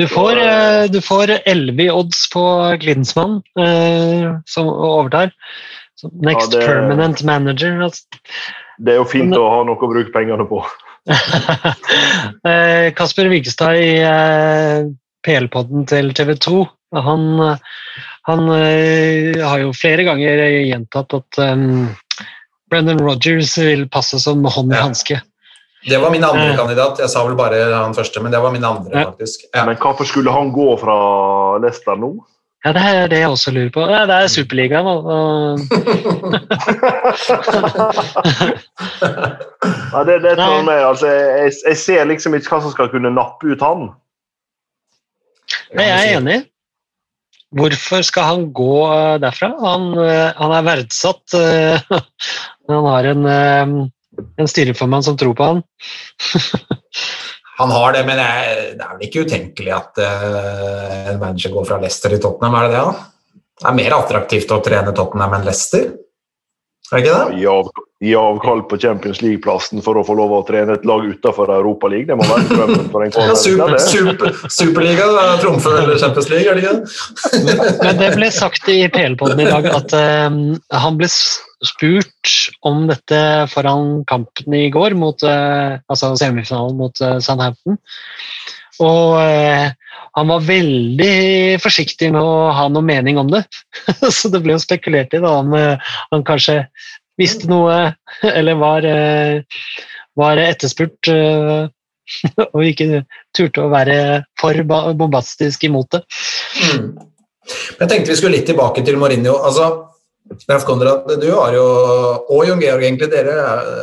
[0.00, 2.42] Du får, eh, du får 11 i odds på
[2.80, 3.42] Klinsmann,
[4.48, 5.34] som overtar.
[6.24, 7.76] Next Ja, det- permanent manager.
[7.84, 8.06] Altså.
[8.82, 10.62] Det er jo fint å ha noe å bruke pengene på.
[12.96, 13.92] Kasper Vigestad i
[15.26, 17.56] PL-podden til TV 2 han,
[18.28, 20.36] han eh, har jo flere ganger
[20.68, 21.88] gjentatt at um,
[22.70, 24.82] Brendan Rogers vil passe som hånd i Ja.
[24.86, 25.20] hanske.
[25.88, 26.56] Det var min andre Eh.
[26.56, 26.98] kandidat.
[27.02, 29.04] Jeg sa vel bare han første, men det var min andre, Ja.
[29.10, 29.40] faktisk.
[29.54, 29.64] Ja.
[29.66, 32.14] Men hvorfor skulle han gå fra Leicester nå?
[32.64, 33.80] Ja, Det er det jeg også lurer på.
[33.90, 34.86] Ja, det er Superligaen.
[34.86, 35.58] og-
[39.92, 43.10] ja, det, det tror jeg, altså, jeg, jeg ser liksom ikke hva som skal kunne
[43.14, 43.88] nappe ut han.
[45.74, 46.38] Nei, jeg er enig.
[47.52, 49.50] Hvorfor skal han gå eh, derfra?
[49.60, 51.34] Han, eh, han er verdsatt.
[51.36, 51.80] eh,
[52.72, 55.62] Han har en, en styreformann som tror på han.
[57.58, 61.76] Han har det, men jeg, det er vel ikke utenkelig at en manager går fra
[61.82, 62.80] Leicester til Tottenham, er det det?
[62.86, 63.42] da?
[63.60, 65.90] Det er mer attraktivt å trene Tottenham enn Leicester?
[66.92, 67.36] Er ikke det?
[67.40, 67.68] Gi, av,
[68.04, 72.10] gi avkall på Champions League-plassen for å få lov å trene et lag utenfor Europaligaen.
[72.10, 75.06] Det må være drømmen for en Ja, kvalifisert, super, super, Superliga
[75.40, 77.70] trumfer vel Champions League, er det ikke det?
[77.80, 79.96] Men det ble sagt i PL-podden i dag at
[80.28, 80.42] um,
[80.84, 81.08] han ble
[81.62, 82.36] spurt
[82.68, 83.22] om dette
[83.54, 87.80] foran kampen i går, mot, uh, altså semifinalen mot uh, Southampton.
[88.82, 89.72] Og eh,
[90.18, 93.44] han var veldig forsiktig med å ha noe mening om det.
[94.18, 96.62] Så det ble jo spekulert i da, om eh, han kanskje
[97.20, 97.94] visste noe,
[98.38, 99.62] eller var, eh,
[100.18, 101.12] var etterspurt.
[101.12, 101.70] eh,
[102.54, 103.96] og ikke turte å være
[104.40, 106.02] for bombastisk imot det.
[106.74, 106.88] Mm.
[107.78, 109.38] Jeg tenkte vi skulle litt tilbake til Mourinho.
[109.46, 109.70] Altså,
[110.66, 111.64] Konrad, du har jo,
[112.32, 113.36] og Jon Georg egentlig, dere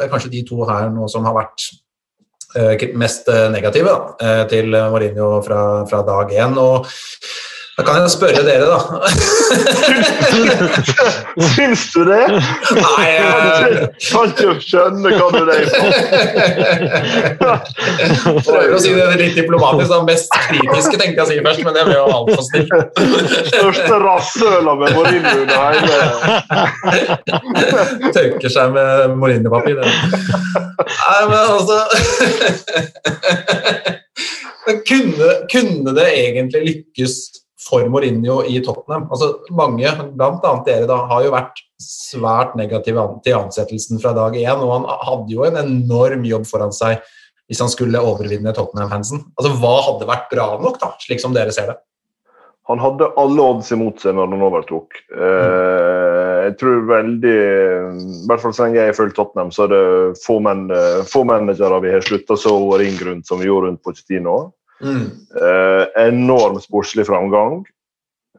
[0.03, 1.65] er kanskje de to her nå som har vært
[2.97, 6.57] mest eh, negative da, eh, til Mourinho fra, fra dag én.
[6.57, 6.87] Og
[7.79, 8.79] da kan jeg spørre dere, da.
[11.55, 12.25] Syns du det?
[12.75, 13.87] Nei, jeg...
[14.09, 15.63] Kan ikke skjønne hva du er
[17.39, 17.53] på.
[18.49, 19.87] prøver å si det litt diplomatisk.
[19.93, 22.73] Det Mest kritiske tenkte jeg å si først, men det ble jo altfor snilt.
[23.47, 25.97] Største rasshøla med Mourinho under hele
[28.19, 29.75] Tørker seg med Mourinho-papir.
[29.79, 31.77] Nei, men altså
[34.89, 37.13] kunne, kunne det egentlig lykkes
[37.69, 39.07] for Mourinho i Tottenham?
[39.13, 40.53] Altså, mange, bl.a.
[40.65, 45.35] dere, da, har jo vært svært negative til ansettelsen fra dag én, og han hadde
[45.35, 46.99] jo en enorm jobb foran seg
[47.49, 49.23] hvis han skulle overvinne Tottenham-fansen.
[49.39, 51.79] Altså, hva hadde vært bra nok, da, slik som dere ser det?
[52.69, 54.99] Han hadde alle odds imot seg når han overtok.
[55.09, 59.71] Eh, jeg tror veldig I hvert fall så lenge jeg har fulgt Tottenham, så er
[59.73, 59.81] det
[60.21, 63.81] få, menn, eh, få managere vi har slutta så ringe rundt som vi gjorde rundt
[63.81, 64.37] Pochettino.
[64.81, 65.05] Mm.
[65.41, 67.65] Eh, enorm sportslig framgang,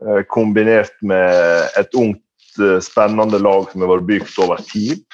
[0.07, 5.05] eh, kombinert med et ungt eh, spennende lag som har vært bygd over tid.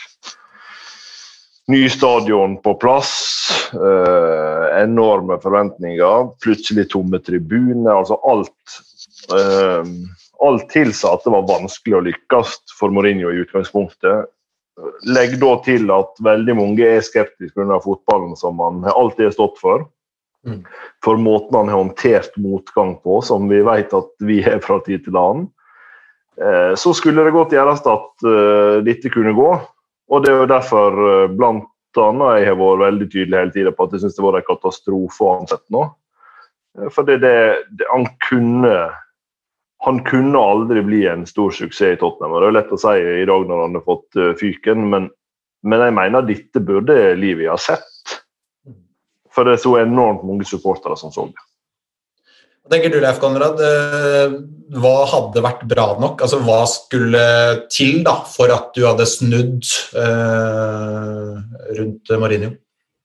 [1.66, 3.10] Ny stadion på plass,
[3.74, 7.90] eh, enorme forventninger, plutselig tomme tribuner.
[7.90, 8.78] altså Alt,
[9.34, 9.90] eh,
[10.46, 14.30] alt tilsa at det var vanskelig å lykkes for Mourinho i utgangspunktet.
[15.08, 19.58] Legg da til at veldig mange er skeptiske under fotballen som han alltid har stått
[19.58, 19.88] for.
[20.46, 20.62] Mm.
[21.04, 25.04] For måten han har håndtert motgang på, som vi vet at vi har fra tid
[25.04, 25.48] til annen.
[26.40, 29.50] Eh, Så skulle det godt gjøres at eh, dette kunne gå.
[30.06, 33.74] Og det er jo derfor eh, blant annet jeg har vært veldig tydelig hele tiden
[33.74, 35.86] på at jeg syns det var en katastrofe å ansette nå.
[36.92, 38.74] For det, det, han kunne
[39.86, 42.34] han kunne aldri bli en stor suksess i Tottenham.
[42.42, 45.06] Det er lett å si i dag når han har fått fyken, men,
[45.64, 47.95] men jeg mener dette burde Livi ha sett.
[49.36, 51.46] For det er så enormt mange supportere som så det.
[52.66, 53.60] Hva tenker du, Leif Konrad?
[53.62, 54.36] Eh,
[54.74, 56.24] Hva hadde vært bra nok?
[56.24, 57.20] Altså, Hva skulle
[57.70, 61.34] til da, for at du hadde snudd eh,
[61.78, 62.56] rundt Mourinho?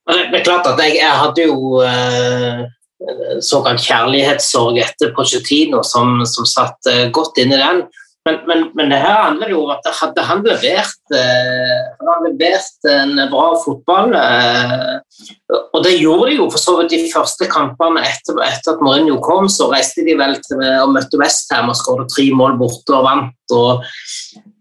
[0.10, 2.63] Det det er klart at jeg, jeg hadde jo eh,
[3.46, 7.84] såkalt kjærlighetssorg etter Pochettino, som, som satt eh, godt inn i den.
[8.27, 13.15] Men, men, men det her handler jo om at hadde han levert, eh, levert en
[13.31, 14.99] bra fotball eh,
[15.73, 19.17] Og det gjorde de jo for så vidt de første kampene etter, etter at Mourinho
[19.25, 19.49] kom.
[19.49, 23.57] Så reiste de vel til og møtte Westham og skåret tre mål borte og vant.
[23.57, 23.86] og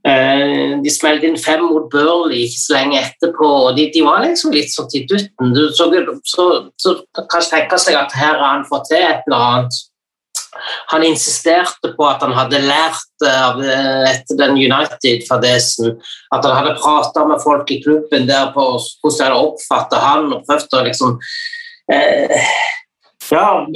[0.00, 4.22] Eh, de smelte inn fem mot Burley ikke så lenge etterpå, og de, de var
[4.24, 5.50] liksom litt sånn til dutten.
[5.52, 5.90] Du- Så,
[6.24, 6.46] så,
[6.80, 6.94] så
[7.28, 9.80] kan tenke seg at her har han fått til et eller annet.
[10.90, 13.62] Han insisterte på at han hadde lært eh, av
[14.10, 15.94] etter den United-fadesen,
[16.34, 20.28] at han hadde prata med folk i klubben der på hvordan de hadde oppfattet han,
[20.34, 21.16] og prøvd å liksom
[21.94, 22.52] eh,
[23.30, 23.66] ja,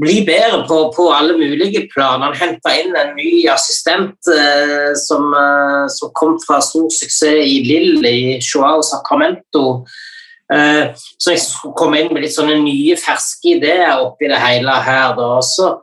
[0.00, 2.22] bli bedre på, på alle mulige plan.
[2.22, 7.62] Han henta inn en ny assistent eh, som, eh, som kom fra stor suksess i
[7.66, 9.84] Lille, i Joao Sacramento.
[10.52, 15.14] Eh, så jeg komme inn med litt sånne nye, ferske ideer oppi det hele her.
[15.18, 15.30] Da.
[15.44, 15.76] Så,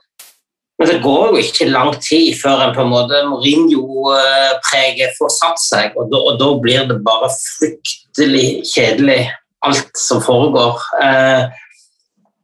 [0.80, 5.62] men det går jo ikke lang tid før en på en måte Mourinho-preget får satt
[5.64, 9.22] seg, og da, og da blir det bare fryktelig kjedelig,
[9.66, 10.84] alt som foregår.
[11.02, 11.46] Eh,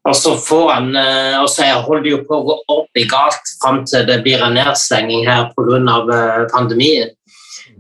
[0.08, 3.52] og så får han, eh, og så holder det jo på å gå ordentlig galt
[3.62, 6.48] fram til det blir en nedstenging her pga.
[6.54, 7.12] pandemien.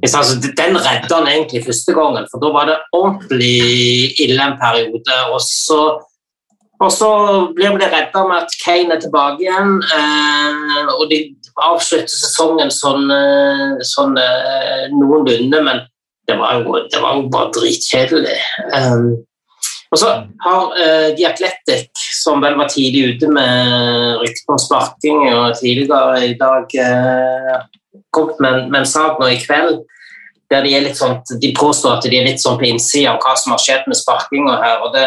[0.01, 4.57] Hvis, altså, den redda han egentlig første gangen, for da var det ordentlig ille en
[4.61, 5.17] periode.
[5.33, 5.81] Og så,
[6.81, 7.09] og så
[7.55, 11.19] blir vi redda med at Kane er tilbake igjen, eh, og de
[11.61, 15.83] avslutter sesongen sånn, eh, sånn eh, noenlunde, men
[16.29, 18.39] det var jo, det var jo bare dritkjedelig.
[18.73, 19.11] Um,
[19.91, 20.11] og så
[20.45, 26.21] har eh, The Athletic, som vel var tidlig ute med rykter om sparking, og tidligere
[26.31, 27.57] i dag eh,
[28.15, 29.81] kommet med, med en sak nå i kveld
[30.51, 33.21] der de, er litt sånn, de påstår at de er litt sånn på innsida av
[33.23, 34.81] hva som har skjedd med sparkinga her.
[34.83, 35.05] og det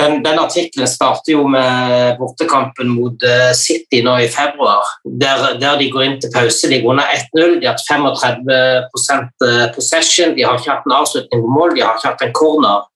[0.00, 5.78] den, den artikkelen starter jo med bortekampen mot eh, City nå i februar, der, der
[5.80, 6.70] de går inn til pause.
[6.70, 10.96] De går under 1-0, de har hatt 35 eh, possession, de har ikke hatt en
[11.00, 12.86] avslutning på mål, de har ikke hatt en corner.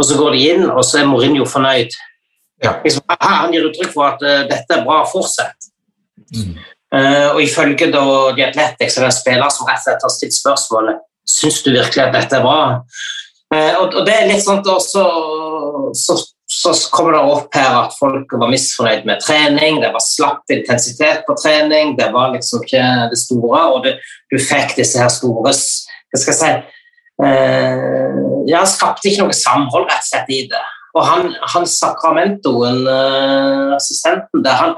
[0.00, 1.96] Og så går de inn, og så er Mourinho fornøyd.
[2.64, 2.74] Ja.
[3.20, 5.70] Han gir uttrykk for at eh, dette er bra, fortsett.
[6.90, 8.02] Eh, og ifølge da
[8.34, 11.70] The Athletics er det en spiller som rett og slett har stilt spørsmålet Syns du
[11.70, 12.80] virkelig at dette er bra.
[13.54, 15.02] Uh, og, og det er litt sånn også,
[15.94, 16.16] så,
[16.52, 21.22] så kommer det opp her at folk var misfornøyd med trening, det var slapp intensitet
[21.28, 22.82] på trening, det var liksom ikke
[23.12, 23.92] det store, og du,
[24.34, 26.50] du fikk disse her store Hva skal jeg si
[27.22, 28.18] eh,
[28.50, 30.64] Ja, skapte ikke noe samhold rett og slett i det.
[30.98, 34.74] Og han, han sakramentoen, eh, assistenten der, han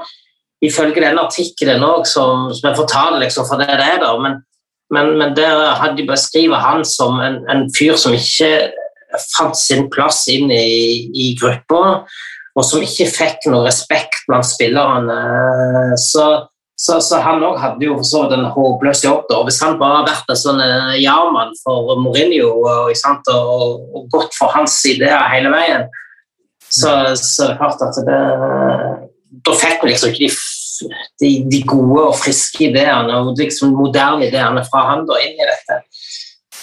[0.61, 4.37] ifølge den artikkelen òg, som, som jeg fortalte, liksom, for det er da, men,
[4.93, 8.69] men, men der beskrevet han som en, en fyr som ikke
[9.33, 12.03] fant sin plass inn i, i gruppa,
[12.53, 15.17] og som ikke fikk noe respekt blant spillerne.
[16.01, 16.25] Så,
[16.77, 19.25] så, så han òg hadde jo så vidt en håpløs jobb.
[19.29, 23.81] da, Hvis han bare hadde vært en sånn eh, ja-mann for Mourinho og, sant, og,
[23.93, 25.89] og gått for hans ideer hele veien,
[26.73, 28.21] så, så det er klart at det
[29.45, 30.89] da fikk vi liksom ikke de,
[31.21, 35.47] de, de gode og friske ideene og liksom moderne ideene fra han da inn i
[35.47, 35.79] dette.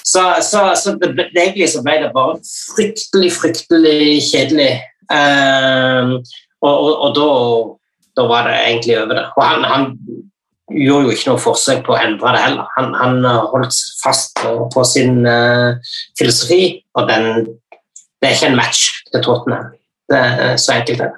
[0.06, 4.72] Så, så, så det, ble- egentlig så ble det bare fryktelig, fryktelig kjedelig.
[5.10, 6.16] Um,
[6.62, 7.28] og og, og da,
[8.20, 9.24] da var det egentlig over det.
[9.36, 9.86] Og han, han
[10.70, 12.68] gjorde jo ikke noe forsøk på å endre det heller.
[12.76, 15.78] Han, han holdt fast på, sin uh,
[16.18, 16.60] filosofi,
[16.94, 17.46] og den,
[18.20, 19.72] det er ikke en match til Tottenham.
[20.10, 21.10] Det er så enkelt det.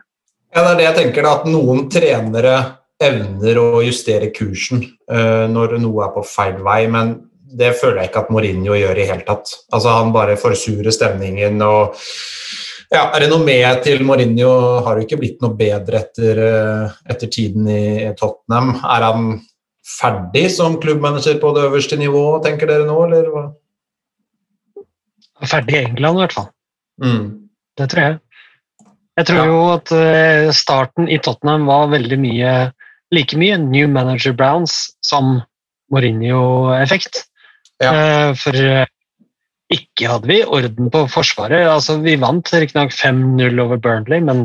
[0.52, 2.56] Ja, det er det jeg tenker, da, at noen trenere
[3.02, 7.14] evner å justere kursen uh, når noe er på feil vei, men
[7.58, 9.50] det føler jeg ikke at Mourinho gjør i hele tatt.
[9.72, 11.96] Altså Han bare forsurer stemningen og
[12.92, 13.06] ja,
[13.40, 14.82] med til Mourinho?
[14.84, 18.74] Har det ikke blitt noe bedre etter, eh, etter tiden i Tottenham?
[18.84, 19.40] Er han
[19.82, 23.46] ferdig som klubbmanager på det øverste nivået, tenker dere nå, eller hva?
[25.42, 26.50] Ferdig i England, i hvert fall.
[27.02, 27.48] Mm.
[27.80, 28.20] Det tror jeg.
[29.16, 29.46] Jeg tror Ja.
[29.46, 32.72] jo at eh, starten i Tottenham var veldig mye
[33.12, 35.42] like mye New Manager Browns som
[35.92, 37.26] Mourinho-effekt.
[37.82, 37.92] Ja.
[37.92, 38.88] Eh, For eh,
[39.72, 41.66] ikke hadde vi orden på forsvaret.
[41.68, 44.44] Altså, vi vant riktignok 5-0 over Burnley, men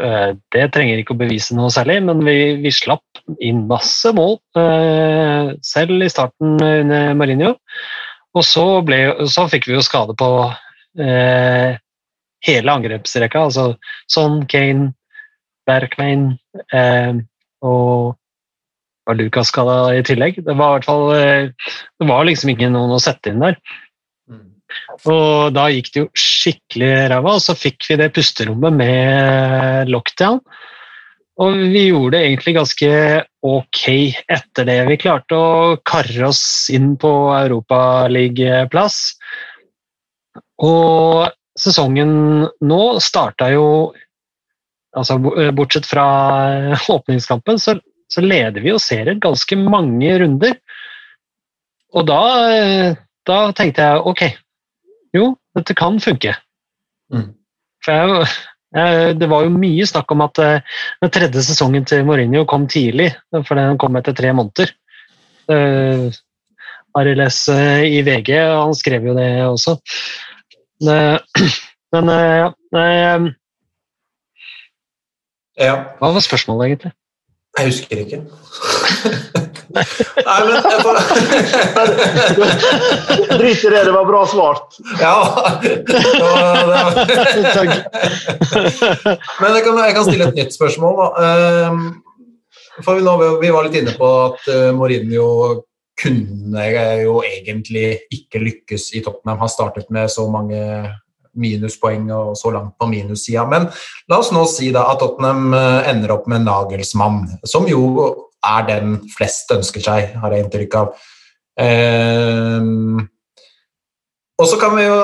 [0.00, 2.00] eh, det trenger ikke å bevise noe særlig.
[2.08, 4.38] Men vi, vi slapp inn masse mål,
[5.64, 7.54] selv i starten under Mourinho.
[8.34, 8.98] Og så, ble,
[9.30, 10.28] så fikk vi jo skade på
[10.98, 11.76] eh,
[12.44, 13.46] hele angrepsrekka.
[13.48, 13.74] Altså
[14.10, 14.90] Son, Kane,
[15.68, 16.32] Berkman
[16.74, 17.22] eh,
[17.64, 18.16] og
[19.06, 20.42] var Lucas skada i tillegg.
[20.44, 23.58] Det var, i hvert fall, eh, det var liksom ikke noen å sette inn der.
[24.30, 24.46] Mm.
[25.10, 30.40] Og da gikk det jo skikkelig ræva, og så fikk vi det pusterommet med lockdown.
[31.42, 32.90] Og vi gjorde det egentlig ganske
[33.44, 33.80] ok
[34.30, 34.78] etter det.
[34.86, 39.00] Vi klarte å karre oss inn på Europaligaplass.
[40.62, 41.26] Og
[41.58, 43.66] sesongen nå starta jo
[44.94, 46.06] altså Bortsett fra
[46.94, 47.74] åpningskampen, så,
[48.14, 50.56] så leder vi jo serien ganske mange runder.
[51.94, 52.22] Og da,
[53.26, 54.24] da tenkte jeg ok,
[55.14, 56.34] jo, dette kan funke.
[57.14, 57.30] Mm.
[57.84, 58.28] For jeg,
[58.74, 62.66] jeg, det var jo mye snakk om at eh, den tredje sesongen til Mourinho kom
[62.70, 64.72] tidlig, for den kom etter tre måneder.
[65.44, 66.08] Uh,
[66.96, 69.78] RLS eh, i VG, han skrev jo det også.
[71.94, 72.10] Men, men
[72.74, 73.26] uh,
[75.54, 75.74] Ja.
[76.00, 76.90] hva var spørsmålet egentlig?
[77.54, 78.18] Jeg husker ikke.
[79.74, 80.96] Nei, men jeg får...
[83.38, 84.78] Drit i det, det var bra svart.
[84.98, 85.14] Ja.
[85.62, 86.98] Det var.
[89.40, 90.98] Men jeg kan, jeg kan stille et nytt spørsmål.
[90.98, 91.28] Da.
[91.28, 91.86] Ehm,
[92.82, 95.28] For vi, nå, vi var litt inne på at eh, Mourinho
[96.00, 96.64] kunne
[97.04, 99.38] jo egentlig ikke lykkes i Tottenham.
[99.44, 100.58] Har startet med så mange
[101.40, 103.46] minuspoeng og så langt på minussida.
[103.50, 103.68] Men
[104.10, 107.84] la oss nå si da at Tottenham eh, ender opp med Nagelsmann, som jo
[108.44, 110.94] er den flest ønsker seg, har jeg inntrykk av.
[111.64, 112.70] Eh,
[114.34, 114.98] og så kan vi jo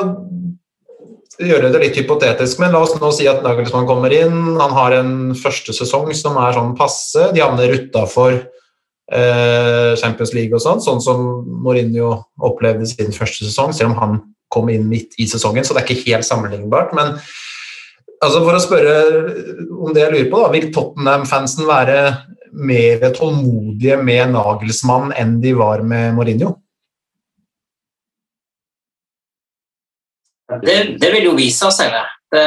[1.40, 4.56] gjøre det litt hypotetisk, men la oss nå si at Nagelsmann kommer inn.
[4.60, 7.30] Han har en første sesong som er sånn passe.
[7.34, 11.22] De havner utafor eh, Champions League og sånn, sånn som
[11.64, 14.20] Mourinho opplevde sin første sesong, selv om han
[14.50, 16.94] kom inn midt i sesongen, så det er ikke helt sammenlignbart.
[16.98, 17.14] Men
[18.20, 18.96] altså for å spørre
[19.70, 22.00] om det jeg lurer på, da, vil Tottenham-fansen være
[22.50, 26.56] mer tålmodige med Nagelsmann enn de var med Mourinho?
[30.58, 32.06] Det, det vil jo vise seg, det.
[32.34, 32.46] det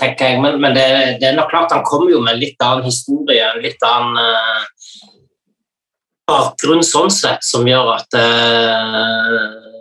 [0.00, 0.40] tenker jeg.
[0.42, 0.86] Men, men det,
[1.20, 4.66] det, er nok klart han kommer jo med litt annen historie, litt annen uh,
[6.26, 9.75] bakgrunn sånn sett, som gjør at uh,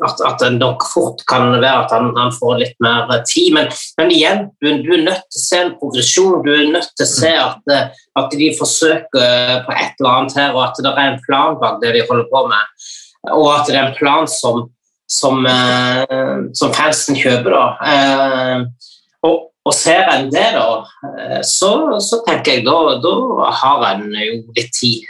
[0.00, 3.52] at, at det nok fort kan være at han, han får litt mer tid.
[3.56, 3.68] Men,
[4.00, 6.40] men igjen, du, du, er nødt til å se en progresjon.
[6.46, 7.74] Du er nødt til å se at,
[8.20, 11.80] at de forsøker på et eller annet her, og at det er en plan bak
[11.82, 12.90] det de holder på med.
[13.36, 14.66] Og at det er en plan som,
[15.10, 17.54] som, eh, som fansen kjøper.
[17.54, 17.64] Da.
[17.92, 18.92] Eh,
[19.28, 21.72] og, og ser en det, da, så,
[22.02, 23.16] så tenker jeg da, da
[23.60, 25.04] har en jo litt tid.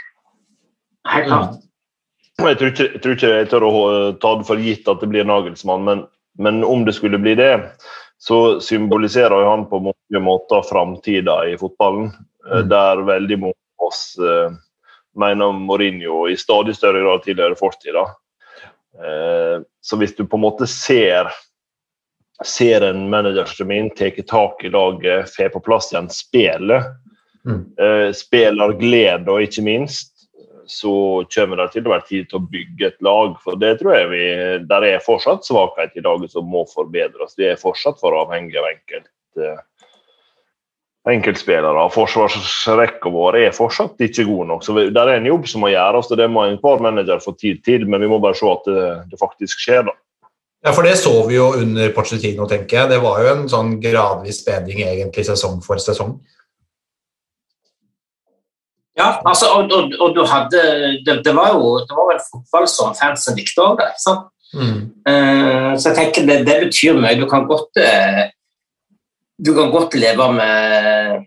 [1.09, 1.63] Helt klart.
[2.41, 3.81] Jeg tror, ikke, jeg tror ikke jeg tør å
[4.21, 6.05] ta det for gitt at det blir Nagelsmann, men,
[6.41, 7.51] men om det skulle bli det,
[8.17, 12.09] så symboliserer han på mange måter framtida i fotballen.
[12.49, 12.67] Mm.
[12.71, 14.55] Der veldig mange av oss eh,
[15.19, 18.07] mener Mourinho i stadig større grad tilhører fortida.
[18.97, 21.29] Eh, så hvis du på en måte ser
[22.45, 26.89] ser en manager som inn, tar tak i laget, får på plass igjen spillet,
[27.45, 27.61] mm.
[27.79, 30.12] eh, spillerglede og ikke minst,
[30.69, 33.35] så kommer det til å være tid til å bygge et lag.
[33.43, 34.25] For det tror jeg vi
[34.69, 37.37] Der er fortsatt svakhet i laget som må forbedres.
[37.37, 39.09] Vi er fortsatt for avhengig av enkelt,
[39.41, 39.89] uh,
[41.13, 41.87] enkeltspillere.
[41.93, 44.63] Forsvarsrekka vår er fortsatt ikke god nok.
[44.63, 47.63] Så det er en jobb som må gjøres, og det må enhver manager få tid
[47.67, 47.87] til.
[47.87, 49.85] Men vi må bare se at det, det faktisk skjer.
[49.89, 49.97] da.
[50.63, 52.93] Ja, for det så vi jo under Pochettino, tenker jeg.
[52.93, 56.21] Det var jo en sånn gradvis bedring egentlig sesong for sesong.
[58.97, 60.59] Ja, altså, og, og, og, du hadde
[61.05, 64.15] det, det, var jo det var vel fotball som fansen likte òg, det.
[64.53, 64.81] Mm.
[65.09, 67.17] Uh, så jeg tenker det, det, betyr mye.
[67.17, 68.27] Du kan godt uh,
[69.45, 71.25] du kan godt leve med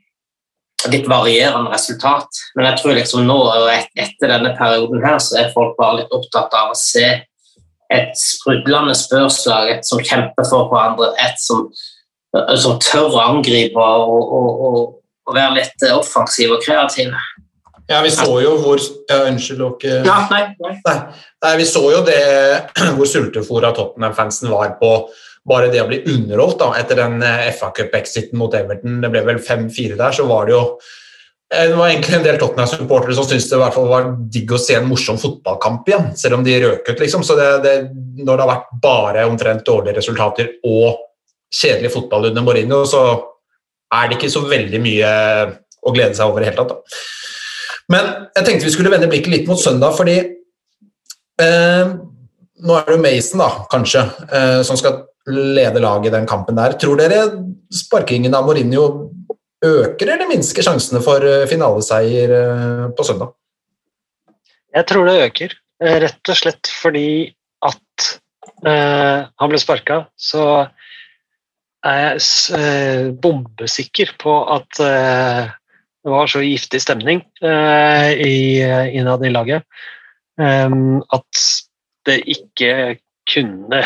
[0.92, 2.28] litt varierende resultat.
[2.54, 3.38] Men jeg tror liksom nå
[3.72, 7.06] et, etter denne perioden her, så er folk bare litt opptatt av å se
[7.94, 11.66] et sprudlende spørslag, et som kjemper for hverandre, et som,
[12.58, 14.78] som tør å angripe og, og, og,
[15.26, 17.14] og være litt offensiv og kreativ.
[17.86, 20.96] Ja, vi så jo hvor ja, Unnskyld, dere Ja, nei, nei.
[21.44, 22.18] Nei, vi så jo det
[22.96, 24.92] hvor sultefòra Tottenham-fansen var på
[25.46, 28.98] bare det å bli underholdt da, etter den eh, FA Cup-exiten mot Everton.
[29.04, 30.62] Det ble vel 5-4 der, så var det jo
[31.52, 34.50] eh, det var egentlig en del Tottenham-supportere som syntes det i hvert fall var digg
[34.50, 37.04] å se en morsom fotballkamp igjen, selv om de røk ut.
[37.04, 37.22] liksom.
[37.26, 37.76] Så det, det,
[38.18, 41.04] Når det har vært bare omtrent dårlige resultater og
[41.54, 43.04] kjedelig fotball under Mourinho, så
[43.94, 45.12] er det ikke så veldig mye
[45.86, 46.74] å glede seg over i det hele tatt.
[46.74, 46.98] da.
[47.92, 50.16] Men jeg tenkte vi skulle vende blikket litt mot søndag, fordi
[51.42, 51.92] eh,
[52.66, 56.58] nå er det jo Mason, da, kanskje, eh, som skal lede laget i den kampen
[56.58, 56.74] der.
[56.80, 57.24] Tror dere
[57.74, 58.86] sparkingen av Mourinho
[59.66, 63.34] øker eller minsker sjansene for eh, finaleseier eh, på søndag?
[64.76, 67.08] Jeg tror det øker, eh, rett og slett fordi
[67.66, 68.08] at
[68.66, 70.66] eh, han ble sparka, så
[71.86, 74.80] er jeg bombesikker på at
[76.06, 78.62] det var så giftig stemning uh, i,
[78.94, 79.66] innad i laget
[80.38, 81.46] um, at
[82.06, 83.82] det ikke kunne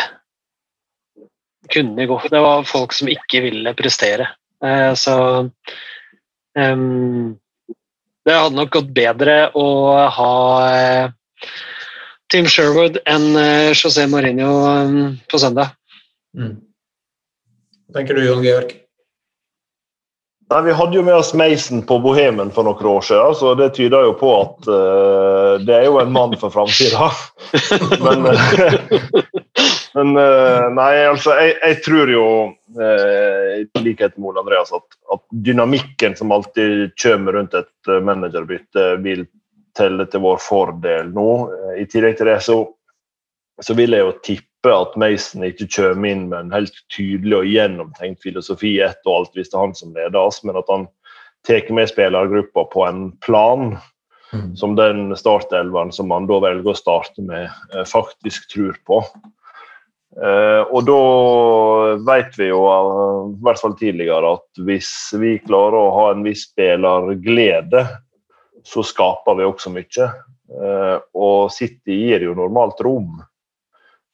[1.70, 2.20] kunne gå.
[2.30, 4.26] Det var folk som ikke ville prestere.
[4.64, 5.16] Uh, så
[6.58, 7.38] um,
[8.26, 9.66] det hadde nok gått bedre å
[10.12, 10.34] ha
[10.66, 11.12] uh,
[12.30, 15.72] Tim Sherwood enn eh, José Mourinho um, på søndag.
[16.38, 16.60] Mm.
[17.88, 18.76] Hva tenker du, Jon Georg?
[20.50, 23.68] Nei, Vi hadde jo med oss Mason på Bohemen for noen år siden, så det
[23.76, 27.10] tyder jo på at uh, det er jo en mann for framtida.
[28.06, 28.74] men eh,
[29.94, 32.24] men uh, nei, altså, jeg, jeg tror jo,
[32.80, 38.84] i i likhet med Ole Andreas, at, at dynamikken som alltid kommer rundt et managerbytte,
[39.06, 39.24] vil
[39.78, 41.30] telle til vår fordel nå.
[41.78, 42.60] I tillegg til det så,
[43.62, 47.48] så vil jeg jo tippe at Mason ikke kommer inn med en helt tydelig og
[47.48, 50.84] gjennomtenkt filosofi ett og alt hvis det er han som leder oss, men at han
[51.48, 53.78] tar med spillergruppa på en plan
[54.32, 54.56] Mm.
[54.56, 59.00] som den startelveren som man da velger å starte med, eh, faktisk tror på.
[60.22, 65.78] Eh, og da vet vi jo, eh, i hvert fall tidligere, at hvis vi klarer
[65.78, 67.86] å ha en viss spillerglede,
[68.62, 70.08] så skaper vi også mye.
[70.50, 73.22] Eh, og City gir jo normalt rom.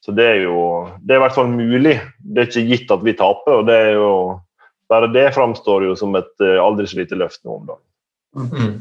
[0.05, 0.59] Så det er jo
[1.03, 1.97] det er i hvert fall mulig.
[2.19, 3.61] Det er ikke gitt at vi taper.
[3.61, 4.11] og det er jo
[4.89, 7.83] bare det framstår jo som et eh, aldri så lite løft nå om dagen.
[8.37, 8.77] Mm.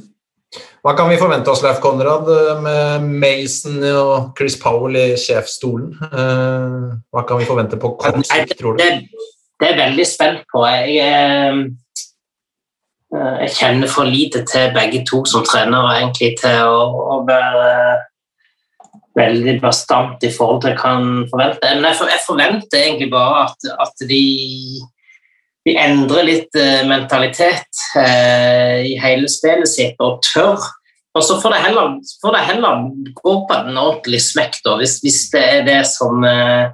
[0.85, 5.95] Hva kan vi forvente oss, Leif Konrad, eh, med Mason og Chris Powell i sjefsstolen?
[6.05, 8.83] Eh, Hva kan vi forvente på kort sikt, tror du?
[8.83, 9.25] Det,
[9.59, 10.61] det er jeg veldig spent på.
[10.69, 11.65] Jeg,
[13.15, 16.85] jeg kjenner for lite til begge to som trenere egentlig til å,
[17.15, 17.71] å være
[19.15, 21.71] veldig bastant i forhold til hva jeg kan forvente.
[21.75, 24.23] Men jeg, for, jeg forventer egentlig bare at, at de,
[25.67, 30.59] de endrer litt eh, mentalitet eh, i hele spillet sitt og tør.
[31.15, 32.81] Og så får det heller, får det heller
[33.21, 36.65] gå på en ordentlig smekk, da, hvis, hvis det er det som eh,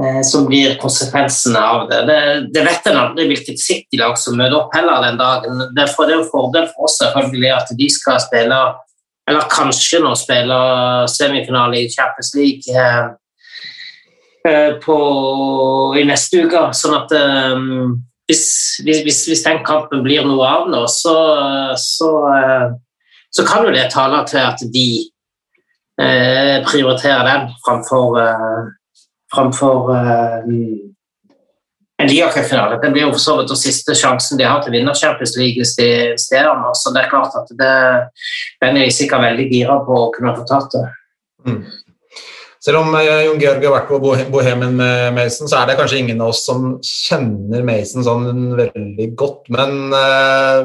[0.00, 2.00] eh, som blir konsekvensene av det.
[2.08, 2.18] Det,
[2.56, 5.62] det vet en aldri hvilket City-lag som møter opp heller den dagen.
[5.78, 8.58] Derfor er det en fordel for oss selvfølgelig at de skal spille,
[9.30, 10.56] eller kanskje nå spille
[11.08, 13.06] semifinale i Champions League eh,
[14.48, 14.98] eh, på,
[15.98, 16.66] i neste uke.
[16.76, 17.64] Sånn at eh,
[18.28, 18.44] hvis,
[18.84, 21.16] hvis, hvis den kampen blir noe av nå, så,
[21.80, 22.68] så, eh,
[23.32, 24.88] så kan jo det tale til at de
[26.00, 28.72] eh, prioriterer den framfor eh,
[29.34, 29.94] framfor
[32.02, 32.80] en ligacupfinale.
[32.82, 35.36] Det blir jo for så vidt den siste sjansen de har til å vinne Champions
[35.38, 36.72] League hvis de investerer nå.
[36.74, 37.72] Så det er klart at det,
[38.64, 40.84] den er jeg sikkert veldig gira på å kunne få tatt det.
[41.46, 41.60] Mm.
[42.64, 45.76] Selv om eh, Jon Georg har vært på Bohe- Bohemen med Mason, så er det
[45.78, 49.50] kanskje ingen av oss som kjenner Mason sånn veldig godt.
[49.52, 50.64] Men eh,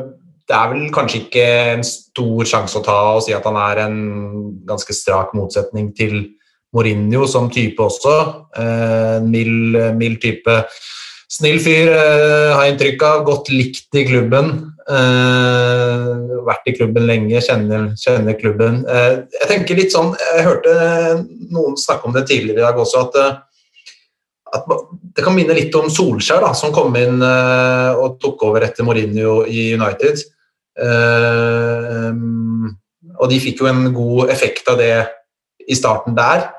[0.50, 3.84] det er vel kanskje ikke en stor sjanse å ta og si at han er
[3.84, 3.98] en
[4.70, 6.22] ganske strak motsetning til
[6.74, 8.16] Mourinho som type også.
[8.56, 10.56] Eh, En mild, mild type.
[11.30, 13.26] Snill fyr, eh, har jeg inntrykk av.
[13.28, 14.48] Godt likt i klubben.
[14.90, 16.08] Eh,
[16.48, 18.82] vært i klubben lenge, kjenner, kjenner klubben.
[18.90, 20.74] Eh, jeg tenker litt sånn, jeg hørte
[21.54, 23.38] noen snakke om det tidligere i dag også, at, eh,
[24.58, 24.66] at
[25.14, 28.84] det kan minne litt om Solskjær, da, som kom inn eh, og tok over etter
[28.84, 30.26] Mourinho i United.
[33.20, 35.06] Og de fikk jo en god effekt av det
[35.70, 36.50] i starten der.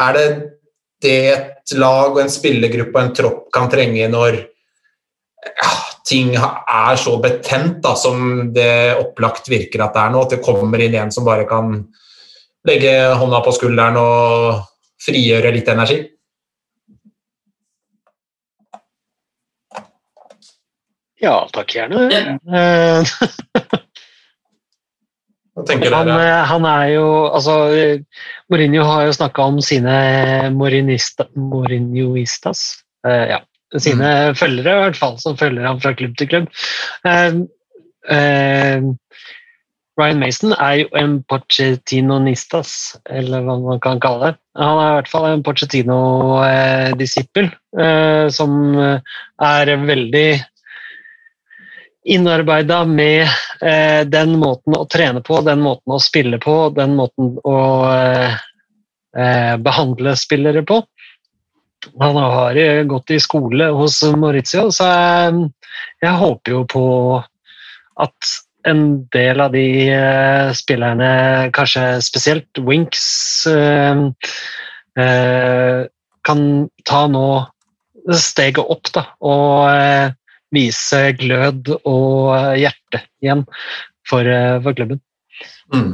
[0.00, 0.57] Er det
[1.02, 5.72] det et lag og en spillergruppe og en tropp kan trenge når ja,
[6.08, 10.44] ting er så betent da, som det opplagt virker at det er nå, at det
[10.44, 11.82] kommer inn en som bare kan
[12.68, 14.62] legge hånda på skulderen og
[15.04, 16.00] frigjøre litt energi.
[21.18, 22.06] Ja, takk gjerne.
[22.14, 23.02] Ja.
[25.58, 27.54] Han, eh, han er jo altså,
[28.52, 29.94] Mourinho har jo snakka om sine
[30.54, 32.84] Mourinista, Mourinhoistas.
[33.06, 33.40] eh, ja,
[33.76, 36.46] sine følgere, i hvert fall, som følger ham fra klubb til klubb.
[37.08, 37.32] Eh,
[38.14, 38.80] eh,
[39.98, 42.70] Ryan Mason er jo en Pochettinonistas,
[43.10, 44.34] eller hva man kan kalle det.
[44.60, 47.46] Han er i hvert fall en Pochettino-disippel,
[47.82, 48.98] eh, som eh,
[49.42, 50.28] er veldig
[52.08, 53.28] innarbeida med
[53.60, 57.58] eh, den måten å trene på, den måten å spille på, den måten å
[57.92, 58.38] eh,
[59.18, 60.82] eh, behandle spillere på.
[62.00, 65.48] Han har eh, gått i skole hos Maurizio, så jeg,
[66.04, 66.86] jeg håper jo på
[67.98, 68.36] at
[68.68, 68.82] en
[69.14, 71.10] del av de eh, spillerne,
[71.56, 73.06] kanskje spesielt Winks,
[73.52, 74.02] eh,
[74.98, 75.84] eh,
[76.26, 76.42] kan
[76.88, 77.28] ta nå
[78.16, 80.16] steget opp da, og eh,
[80.54, 83.44] vise glød og eh, hjerte igjen
[84.08, 85.02] for, eh, for klubben.
[85.74, 85.92] Mm.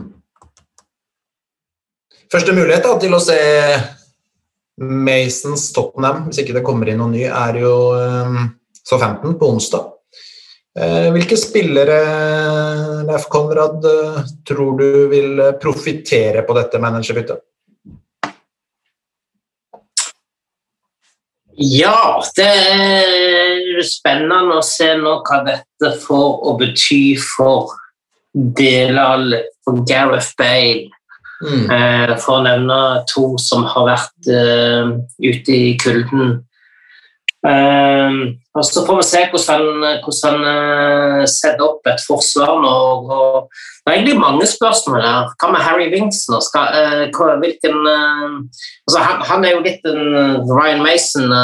[2.33, 3.39] Første mulighet da, til å se
[4.81, 7.75] Masons Tottenham, hvis ikke det kommer inn noe ny, er jo
[8.83, 9.95] så 15 på onsdag.
[10.75, 11.99] Eh, hvilke spillere,
[13.07, 17.45] Leif Konrad, eh, tror du vil eh, profitere på dette managerbyttet?
[21.57, 27.71] Ja, det er spennende å se nå hva dette får å bety for
[28.35, 30.91] deler for Gareth Bale.
[31.45, 31.71] Mm.
[31.71, 32.81] Eh, For å nevne
[33.11, 36.41] to som har vært eh, ute i kulden.
[37.45, 38.11] Eh,
[38.55, 39.49] og Så får vi se hvordan
[39.83, 42.75] han, hvordan eh, setter opp et forsvar nå.
[43.17, 45.33] Og det er egentlig mange spørsmål her.
[45.43, 46.39] Hva med Harry Winks nå?
[46.47, 51.37] Skal, eh, hvilken, eh, altså han, han er jo litt en Ryan Mason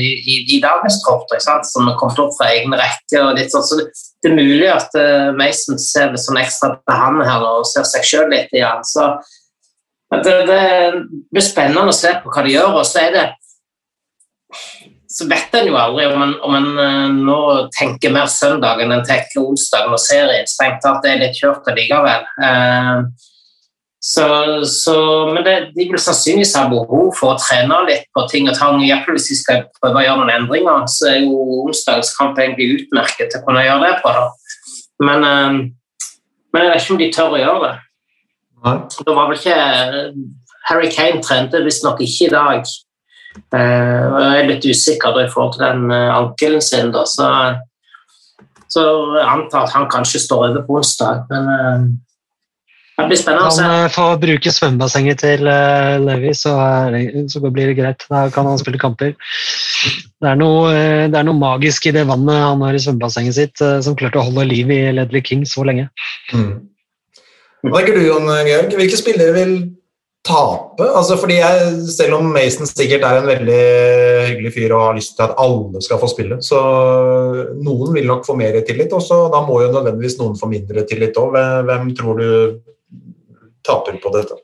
[0.00, 3.44] i, i, i dagens tropp, som har kommet opp fra egne rekker.
[3.52, 4.96] sånn, så det er mulig at
[5.36, 8.82] Mason ser litt sånn ekstra på han her og ser seg sjøl litt igjen.
[8.88, 9.12] Så
[10.24, 10.62] det, det
[11.28, 12.80] blir spennende å se på hva de gjør.
[12.80, 13.26] Og så er det
[15.08, 17.38] så vet en jo aldri om en, om en eh, nå
[17.76, 22.26] tenker mer søndag enn en tenker onsdag når serien strengt tatt er litt kjørt allikevel.
[22.42, 23.00] Eh,
[24.06, 24.26] så,
[24.70, 24.96] så,
[25.34, 28.78] men det, de vil sannsynligvis ha behov for å trene litt på ting og tang.
[28.84, 32.82] Iallfall Hvis de skal prøve å gjøre noen endringer, så er jo onsdagens kamp egentlig
[32.82, 34.14] utmerket til å kunne gjøre det på.
[34.14, 34.26] Da.
[35.06, 35.60] Men, eh,
[36.54, 37.74] men jeg vet ikke om de tør å gjøre det.
[38.66, 38.76] Nei.
[39.06, 39.56] Det var vel ikke
[40.66, 42.76] Harry Kane trente visstnok ikke i dag.
[43.36, 46.90] Eh, jeg er litt usikker da, i forhold til den eh, ankelen sin.
[46.94, 47.28] Da, så,
[48.72, 51.24] så jeg antar at han kanskje står over på onsdag.
[51.30, 51.86] Men eh,
[52.96, 53.64] det blir spennende å Han se.
[53.68, 58.06] Han får bruke svømmebassenget til eh, Levi, så, er det, så blir det greit.
[58.12, 59.12] Da kan han spille kamper.
[59.16, 63.36] Det er, noe, eh, det er noe magisk i det vannet han har i svømmebassenget
[63.36, 65.90] sitt, eh, som klarte å holde liv i Ledley King så lenge.
[66.32, 66.64] Mm.
[67.66, 68.72] Hva tenker du, Jon Georg?
[68.78, 69.54] Hvilke spillere vil
[70.26, 70.86] tape?
[70.86, 73.60] Altså, fordi jeg, selv om Mason sikkert er en veldig
[74.32, 76.60] hyggelig fyr og har lyst til at alle skal få spille, så
[77.56, 81.18] noen vil nok få mer tillit, og da må jo nødvendigvis noen få mindre tillit
[81.20, 81.38] òg.
[81.70, 82.28] Hvem tror du
[83.66, 84.38] taper på dette?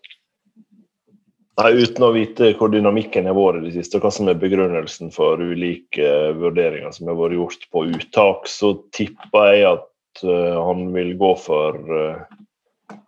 [1.61, 4.39] Nei, Uten å vite hvor dynamikken har vært i det siste, og hva som er
[4.41, 10.57] begrunnelsen for ulike vurderinger som har vært gjort på uttak, så tipper jeg at eh,
[10.57, 12.39] han vil gå for eh,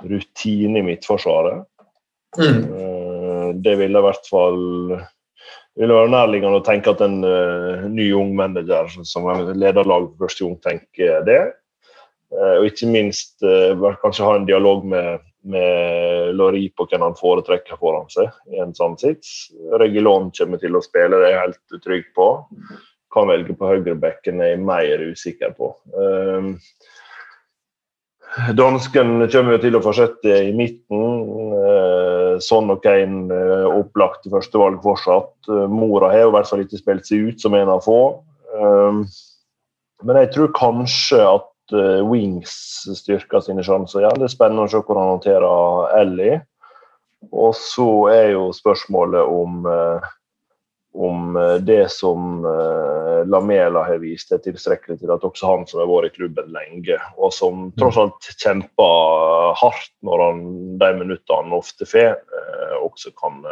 [0.05, 1.64] rutine i Midtforsvaret.
[2.39, 2.62] Mm.
[2.62, 4.62] Eh, det ville i hvert fall
[5.74, 9.26] det ville være nærliggende å tenke at en eh, ny ung manager som
[9.59, 11.41] leder lag for første gang, tenker det.
[12.35, 17.18] Eh, og ikke minst uh, kanskje ha en dialog med, med Lori på hvem han
[17.18, 19.53] foretrekker foran seg i en sånn sits.
[19.82, 22.28] Regulon kommer til å spille, det er jeg helt trygg på.
[23.14, 25.74] Kan velge på høyrebekken, er jeg mer usikker på.
[25.95, 26.55] Um,
[28.35, 31.03] Dansken kommer til å fortsette i midten.
[32.43, 35.35] sånn og Kane eh, opplagt til førstevalg fortsatt.
[35.47, 38.01] Eh, Mora har i hvert fall ikke spilt seg ut som en av få.
[40.05, 41.72] Men jeg tror kanskje at
[42.07, 42.53] Wings
[42.99, 44.05] styrker sine sjanser.
[44.05, 46.37] Ja, det er spennende å se hvordan han håndterer Ellie.
[47.32, 49.64] Og så er jo spørsmålet om
[50.95, 55.80] om eh, det som eh, Lamela har vist, er tilstrekkelig til at også han som
[55.82, 60.45] har vært i klubben lenge, og som tross alt kjemper hardt når han
[60.78, 63.42] de minuttene han ofte får, eh, også kan,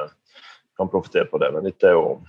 [0.78, 1.50] kan profitere på det.
[1.56, 2.20] Men dette er jo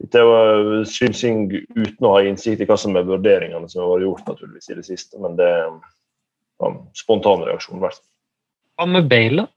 [0.00, 1.42] Dette var synsing
[1.76, 4.76] uten å ha innsikt i hva som er vurderingene som har vært gjort naturligvis i
[4.78, 7.82] det siste, men det er ja, spontan reaksjon.
[7.84, 9.50] Hva med Bale, da?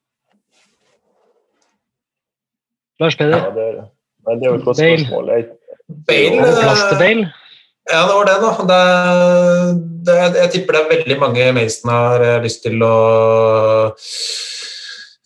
[3.00, 3.40] Lars Peder?
[3.40, 3.88] Ja, det, er-
[4.26, 5.06] nei, det er jo et godt Bale.
[5.06, 5.32] spørsmål.
[6.08, 7.32] Bale, plass til Bale?
[7.92, 8.52] Ja, det var det, da.
[8.72, 8.82] Det,
[10.08, 12.96] det, jeg tipper det er veldig mange Mason har eh, lyst til å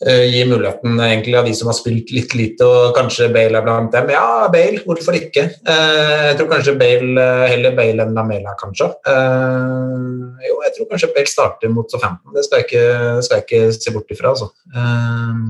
[0.01, 3.65] uh, gi muligheten, egentlig, av de som har spilt litt lite, og kanskje Bale er
[3.65, 4.09] blant dem.
[4.13, 5.45] Ja, Bale, hvorfor ikke?
[5.69, 8.89] Uh, jeg tror kanskje Bale, eh, heller Bale enn Lamela, kanskje.
[9.05, 12.33] Uh, jo, jeg tror kanskje Bale starter mot Southampton.
[12.33, 12.85] Det skal jeg ikke,
[13.27, 14.49] skal jeg ikke se bort ifra, altså.
[14.73, 15.41] Eh,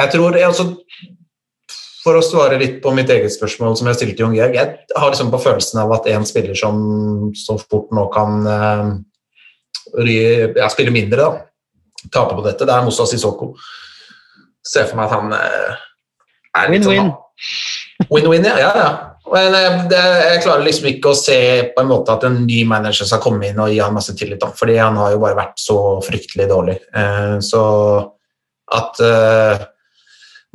[0.00, 0.70] jeg tror jeg, altså,
[2.00, 4.96] for å svare litt på mitt eget spørsmål som jeg stilte til Jon Georg, jeg
[4.96, 6.80] har liksom på følelsen av at en spiller som
[7.36, 8.94] så fort nå kan uh,
[10.08, 13.52] ja, spille mindre, da, tape på dette, det er Moussa Sissoko.
[14.64, 15.86] Ser for meg at han uh,
[16.60, 17.12] er litt Win-win.
[17.12, 18.56] sånn Win-win, ja.
[18.60, 18.90] ja, ja.
[19.30, 21.40] Men jeg, det, jeg klarer liksom ikke å se
[21.74, 24.40] på en måte at en ny manager skal komme inn og gi han masse tillit,
[24.42, 26.78] da, fordi han har jo bare vært så fryktelig dårlig.
[26.96, 27.62] Eh, så
[28.74, 29.62] at eh,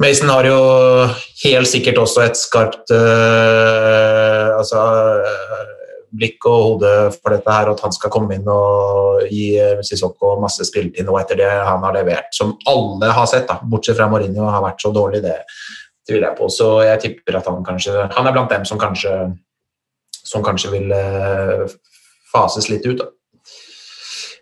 [0.01, 0.57] Mason har jo
[1.45, 4.81] helt sikkert også et skarpt uh, altså,
[5.23, 5.61] eh,
[6.15, 10.33] blikk og hode for dette her, at han skal komme inn og gi eh, Sissoko
[10.39, 14.09] masse spilletid nå etter det han har levert, som alle har sett, da, bortsett fra
[14.11, 15.37] Mourinho har vært så dårlig, det
[16.07, 16.51] tviler jeg på.
[16.51, 19.15] Så jeg tipper at han kanskje Han er blant dem som kanskje
[20.25, 20.93] som kanskje vil
[22.31, 22.99] fases litt ut.
[22.99, 23.11] Da.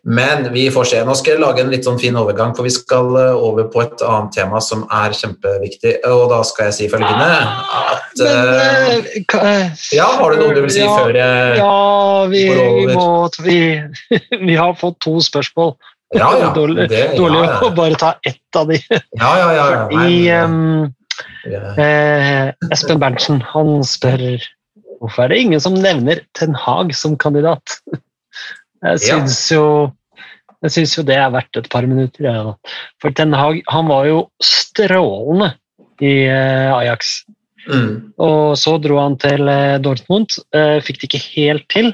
[0.06, 0.98] Men vi får se.
[1.08, 3.86] Nå skal jeg lage en litt sånn fin overgang, for vi skal eh, over på
[3.86, 5.94] et annet tema som er kjempeviktig.
[6.12, 7.30] Og da skal jeg si følgende
[7.80, 11.80] at Men uh, Ja, har du noe du vil si ja, før jeg Ja,
[12.34, 12.94] vi, går vi over?
[13.00, 13.58] må vi,
[14.52, 15.76] vi har fått to spørsmål.
[16.14, 16.52] Ja, ja.
[16.60, 18.82] dårlig det, dårlig ja, å bare ta ett av de.
[18.92, 21.64] ja, ja, ja, Fordi ja.
[21.80, 24.44] eh, Espen Berntsen han spør
[25.00, 27.80] hvorfor er det ingen som nevner Ten Hag som kandidat.
[28.84, 29.66] Jeg syns jo
[30.64, 32.24] jeg syns jo det er verdt et par minutter.
[32.24, 32.54] Ja.
[33.04, 35.52] For Ten Hag han var jo strålende
[36.04, 37.18] i eh, Ajax.
[37.68, 38.14] Mm.
[38.24, 40.40] Og så dro han til eh, Dortmund.
[40.56, 41.92] eh, Fikk det ikke helt til.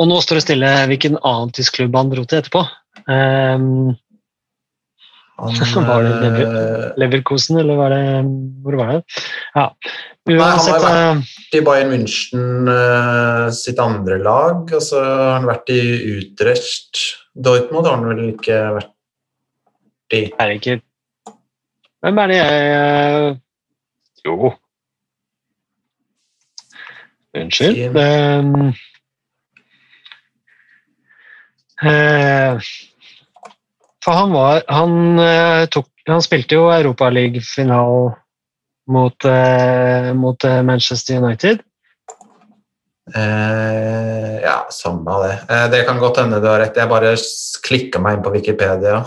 [0.00, 2.64] Og nå står det stille hvilken annen tysk klubb han dro til etterpå.
[3.08, 3.94] Um,
[5.42, 8.02] Han, Var det Lever Leverkosen, eller var det
[8.62, 9.02] Hvor var det?
[9.56, 9.64] Ja.
[10.28, 15.48] han har vært- eh, i Bayern München eh, sitt andre lag, og så har han
[15.50, 15.80] vært i
[16.14, 17.00] Utrecht.
[17.34, 18.92] Dortmund har han vel ikke vært
[20.14, 20.22] i.
[20.38, 20.80] er det ikke
[22.02, 23.36] Hvem er det jeg eh,
[24.26, 24.52] Jo.
[27.34, 27.96] Unnskyld.
[27.96, 28.74] Um,
[31.82, 32.58] eh,
[34.04, 38.14] for han var Han, eh, tok, han spilte jo Europaliga-finalen
[38.92, 41.60] mot, eh, mot eh, Manchester United.
[43.14, 45.38] Eh, ja, samme av det.
[45.54, 46.76] Eh, det kan godt hende du har rett.
[46.78, 47.14] Jeg bare
[47.66, 49.00] klikka meg inn på Wikipedia,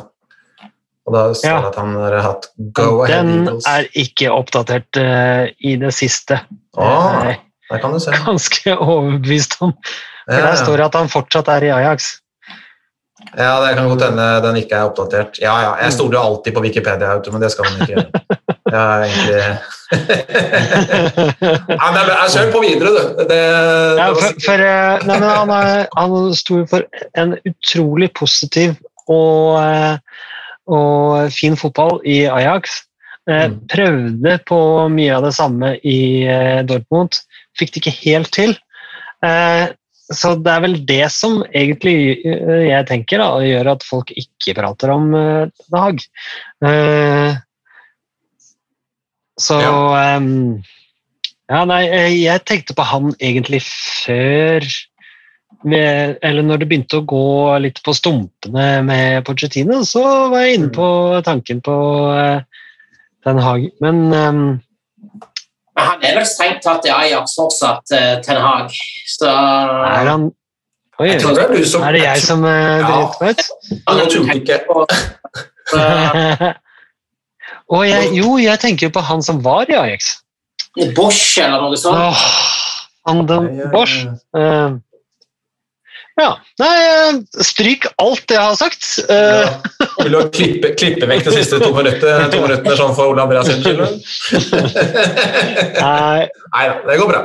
[1.05, 1.59] og da står Ja.
[1.61, 3.67] det at han har hatt Go Ahead Den Eagles.
[3.67, 6.41] er ikke oppdatert uh, i det siste.
[6.77, 7.39] Jeg
[7.69, 8.11] der kan du se.
[8.25, 9.73] ganske overbevist om.
[10.25, 12.19] For Ja, der står det at han fortsatt er i Ajax.
[13.37, 15.39] Ja, det kan godt hende den ikke er oppdatert.
[15.41, 18.09] Ja, ja, jeg stoler jo alltid på Wikipedia, men det skal man ikke gjøre.
[18.65, 19.41] Jeg er egentlig
[21.75, 23.23] ja, men Kjør på videre, du.
[23.29, 23.39] Det,
[23.99, 26.85] Ja, for, for, eh, nei, men han, er- han sto for
[27.21, 28.75] en utrolig positiv
[29.07, 29.97] og, eh,
[30.71, 32.81] og fin fotball i Ajax.
[33.29, 33.53] Eh, Mm.
[33.71, 34.57] Prøvde på
[34.93, 35.97] mye av det samme i
[36.29, 37.17] eh, Dortmund.
[37.57, 38.53] Fikk det ikke helt til.
[40.13, 44.53] Så det er vel det som egentlig eh, jeg tenker da, gjør at folk ikke
[44.59, 46.03] prater om eh, Haag.
[46.61, 47.37] Eh,
[49.41, 49.57] Så
[49.97, 50.61] ehm,
[51.49, 51.81] ja, nei,
[52.21, 54.63] jeg tenkte på han egentlig før
[55.65, 60.59] med, Eller når det begynte å gå litt på stumpene med Pochettino, så var jeg
[60.59, 60.87] inne på
[61.25, 61.75] tanken på
[63.25, 63.65] Den Haag.
[63.81, 64.61] Men
[65.75, 68.71] Men han er vel strengt tatt i Ajax fortsatt, uh, Ten Hag.
[69.11, 70.29] Så er han
[70.95, 72.85] Oi, Jeg tror det er du som er det jeg som uh, Ja.
[72.87, 73.41] driter meg ut?
[73.75, 74.59] Ja, er tuller ikke.
[75.75, 76.45] Eh,
[77.75, 80.13] Og jeg, jo, jeg tenker jo på han som var i Ajax.
[80.95, 81.97] Bosch eller noe sånt.
[81.99, 82.23] Åh,
[83.11, 83.97] Anden Bosch.
[84.05, 84.15] ja.
[84.39, 84.77] Eh,
[86.21, 86.29] ja.
[86.61, 88.87] Nei, eh, stryk alt jeg har sagt.
[89.09, 89.51] Uh, Ja.
[90.03, 93.47] Vil du klippe, klippe vekk de siste to minuttene, to minuttene sånn for Ole Andreas
[93.47, 93.81] sin skyld?
[95.79, 97.21] Nei, Nei da, det går bra.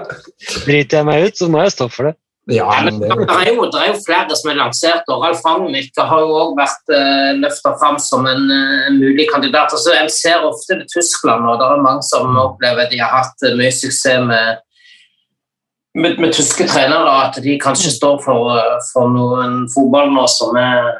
[0.67, 2.17] driter jeg meg ut, så må jeg stå for det.
[2.51, 5.05] Ja, det, det, er jo, det er jo flere som er lansert.
[5.13, 9.29] og Ralf Ragnhild har jo også vært uh, løfta fram som en, eh, en mulig
[9.31, 9.71] kandidat.
[9.77, 13.13] Altså, en ser ofte det Tyskland, og det er mange som opplever at de har
[13.13, 14.65] hatt eh, mye suksess med,
[16.01, 20.59] med, med tyske trenere, at de kanskje står for, eh, for noen fotball nå som
[20.59, 20.91] er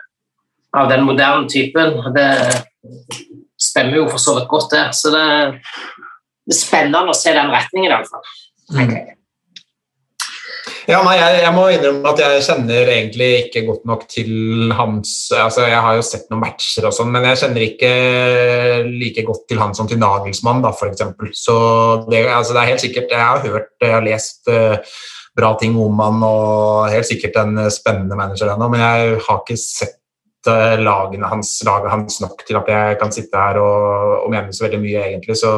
[0.77, 1.99] av den moderne typen.
[2.15, 2.29] Det
[3.61, 4.85] stemmer jo for så vidt godt, det.
[4.97, 5.25] Så det,
[6.51, 8.37] er spennende å se den retningen, iallfall.
[8.75, 8.95] Mm.
[10.89, 15.13] Ja, nei, jeg, jeg må innrømme at jeg kjenner egentlig ikke godt nok til hans
[15.37, 17.91] altså Jeg har jo sett noen matcher og sånn, men jeg kjenner ikke
[18.89, 21.31] like godt til han som til Nagelsmann, da, eksempel.
[21.37, 21.55] Så
[22.09, 24.99] det, altså, det er helt sikkert Jeg har hørt, jeg har lest uh,
[25.37, 29.61] bra ting om han og helt sikkert en spennende manager ennå, men jeg har ikke
[29.61, 30.00] sett
[30.47, 34.65] lagene hans, laget hans nok til at jeg kan sitte her og, og mene så
[34.65, 35.37] veldig mye, egentlig.
[35.37, 35.53] Så,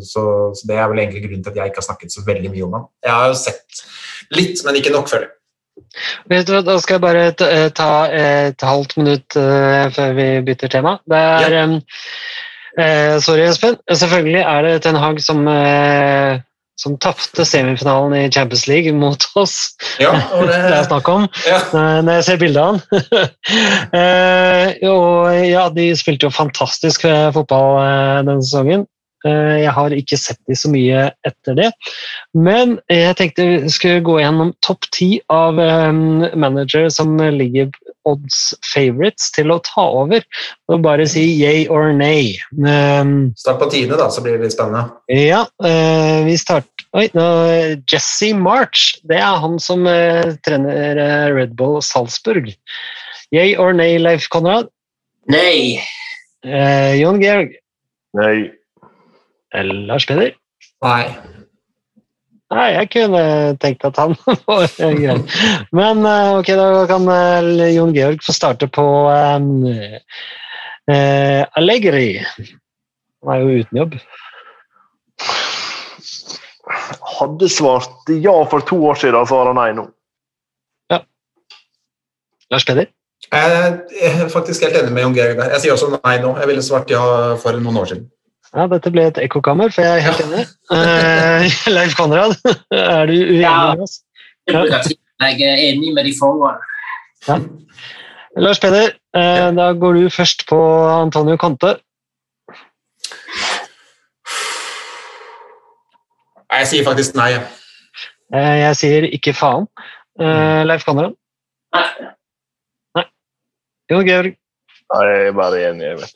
[0.00, 0.24] så,
[0.56, 2.66] så det er vel egentlig grunnen til at jeg ikke har snakket så veldig mye
[2.66, 2.86] om han.
[3.04, 3.84] Jeg har jo sett
[4.32, 5.34] litt, men ikke nok, føler jeg.
[6.30, 7.24] Vet du hva, Da skal jeg bare
[7.74, 10.96] ta, eh, et halvt minutt eh, før vi bytter tema.
[11.10, 11.54] Det er
[12.78, 13.78] eh, Sorry, Espen.
[13.90, 16.40] Selvfølgelig er det Ten Hag som, eh,
[16.80, 19.74] som tapte semifinalen i Champions League mot oss.
[20.02, 21.60] Ja, og det, Det er snakk om ja.
[21.74, 22.80] når jeg ser bildet av han.
[24.00, 28.86] eh, og ja, de spilte jo fantastisk eh, fotball eh, denne sesongen.
[29.24, 31.70] Eh, jeg har ikke sett de så mye etter det.
[32.36, 37.70] Men jeg tenkte vi skulle gå gjennom topp ti av manager managere som ligger
[38.08, 40.24] odds favorites til å ta over.
[40.72, 42.34] Og bare si yay or nay.
[42.58, 44.88] Um, Start på tiende, da, så blir det litt spennende.
[45.10, 47.24] ja, uh, vi starter Oi, nå,
[47.90, 49.00] Jesse March.
[49.02, 52.52] Det er han som uh, trener uh, Red Bull Salzburg.
[53.34, 54.70] Yay or nay, Leif Konrad?
[55.26, 55.82] Nei.
[56.44, 57.56] Eh, Jon Georg?
[58.12, 58.52] Nei.
[59.88, 60.34] Lars Peder?
[60.84, 61.33] Nei.
[62.54, 63.22] Nei, jeg kunne
[63.62, 64.14] tenkt at han
[64.46, 65.16] var grei.
[65.74, 69.64] Men eh, ok, da kan eh, Jon Georg få starte på um,
[70.90, 72.20] uh, Allegri.
[73.24, 73.98] Han er jo uten jobb.
[77.18, 79.88] Hadde svart ja for to år siden, svarer nei nå.
[80.92, 81.02] Ja.
[82.54, 82.90] Lars Peder?
[83.34, 85.54] Jeg er faktisk helt enig med Jon Georg der.
[85.56, 86.36] Jeg sier også nei nå.
[86.38, 87.02] Jeg ville svart ja
[87.40, 88.10] for noen år siden.
[88.54, 90.44] Ja, dette ble et ekkokammer, for jeg er helt enig.
[90.70, 91.46] Uh,
[91.76, 92.36] Leif Konrad,
[92.70, 93.54] er du uenig Ja.
[93.74, 93.96] med oss?
[94.46, 94.60] Ja.
[95.24, 96.60] jeg er enig med de foregående.
[98.36, 100.58] Lars Peder, eh, da går du først på
[100.90, 101.76] Antonio Conte.
[106.54, 107.32] Jeg sier faktisk nei.
[108.34, 109.66] Uh, jeg sier ikke faen.
[110.20, 111.14] Eh, Leif Konrad?
[111.74, 111.86] Nei.
[112.98, 113.06] nei.
[113.90, 114.36] Jon Georg?
[114.94, 115.86] Nei, Jeg er bare enig.
[115.88, 116.14] jeg vet.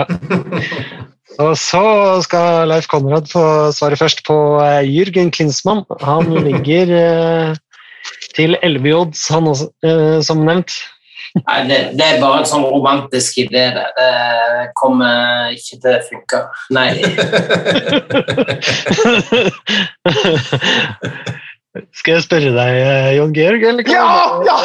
[1.38, 5.84] Og så skal Leif Konrad få svare først på eh, Jürgen Klinsmann.
[6.02, 7.54] Han ligger eh,
[8.36, 10.70] til 11 odds, han også, eh, som nevnt.
[11.30, 13.70] Nei, det, det er bare en sånn romantisk idé.
[13.76, 16.38] Det, det kommer ikke til å funke.
[16.74, 16.90] Nei.
[21.94, 22.72] Skal jeg spørre deg,
[23.14, 23.62] Jon Georg?
[23.62, 24.42] Eller Ja!
[24.42, 24.58] ja!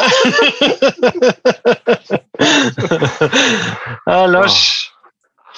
[4.10, 4.90] ja, Lars?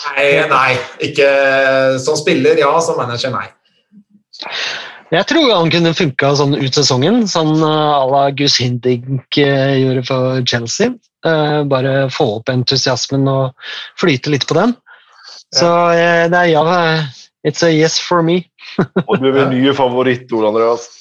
[0.07, 0.77] Nei, nei.
[1.09, 1.29] Ikke
[2.03, 2.71] som spiller, ja.
[2.85, 3.49] Som manager, nei.
[5.09, 9.79] Jeg tror han kunne funka sånn ut sesongen, sånn eh, à la Gus Hindink eh,
[9.81, 10.93] gjorde for Chelsea.
[11.27, 13.71] Eh, Bare få opp entusiasmen og
[14.01, 14.77] flyte litt på den.
[15.57, 15.69] Så
[16.29, 16.63] det er ja.
[17.47, 18.43] It's a yes for me.
[19.07, 20.89] Og du er min nye favoritt, Ole Andreas.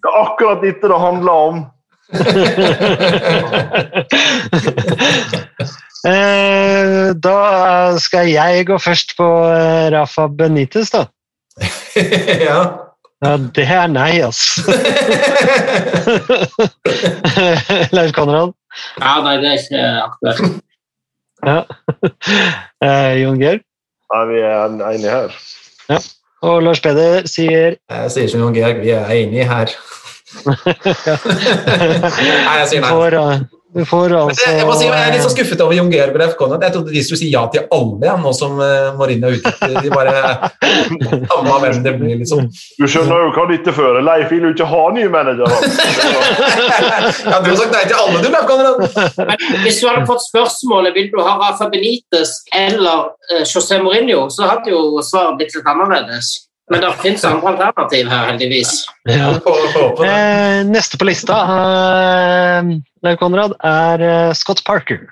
[0.00, 1.58] Det er akkurat dette det handler om.
[6.00, 11.02] Eh, da skal jeg gå først på eh, Rafa Benitez, da.
[12.48, 12.60] ja.
[13.20, 14.64] Ja, det er nei, altså.
[17.96, 18.56] Leif Konrad?
[18.96, 20.40] Ja, nei, det er ikke aktuelt.
[21.44, 21.58] Ja.
[22.80, 23.60] Eh, Jon Georg?
[24.08, 25.28] Ja, vi er enige her.
[26.40, 29.68] Og Lars Peder sier Jeg sier som Jon Georg, vi er enige her.
[32.46, 32.90] Nei, jeg sier nei.
[32.90, 35.74] får, eh, Du får altså det, jeg, må si, jeg er litt så skuffet over
[35.76, 38.90] Jon Georg FK Jeg trodde de skulle si ja til alle, ja, nå som uh,
[38.98, 39.52] Mourinho er ute.
[39.84, 40.14] De bare
[41.30, 42.48] Samme hvem det blir, liksom.
[42.50, 44.00] Du skjønner jo hva dette fører.
[44.06, 45.54] Leif vil jo ikke ha nye managere.
[47.30, 48.76] Ja, du har sagt nei til alle, du, Leif Konrad.
[49.64, 54.50] Hvis du hadde fått spørsmålet vil du ha Rafa Benitez eller eh, José Mourinho, så
[54.50, 56.49] hadde jo svaret blitt litt annerledes.
[56.70, 58.74] Men det finnes andre alternativ her, heldigvis.
[59.10, 59.30] ja.
[60.06, 62.68] Eh, Neste på lista, eh,
[63.02, 65.08] Leif Konrad, er eh, Scott Parker.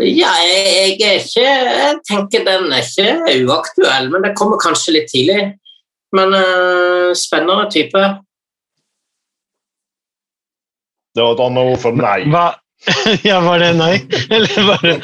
[0.00, 1.12] Ja, jeg er ikke
[1.42, 5.54] Jeg tenker den er ikke uaktuell, men det kommer kanskje litt tidlig.
[6.16, 8.02] Men eh, spennende type.
[11.16, 12.18] Det var et annet ord for nei.
[12.32, 12.46] Hva?
[13.28, 13.94] Ja, var det nei?
[14.34, 14.94] Eller bare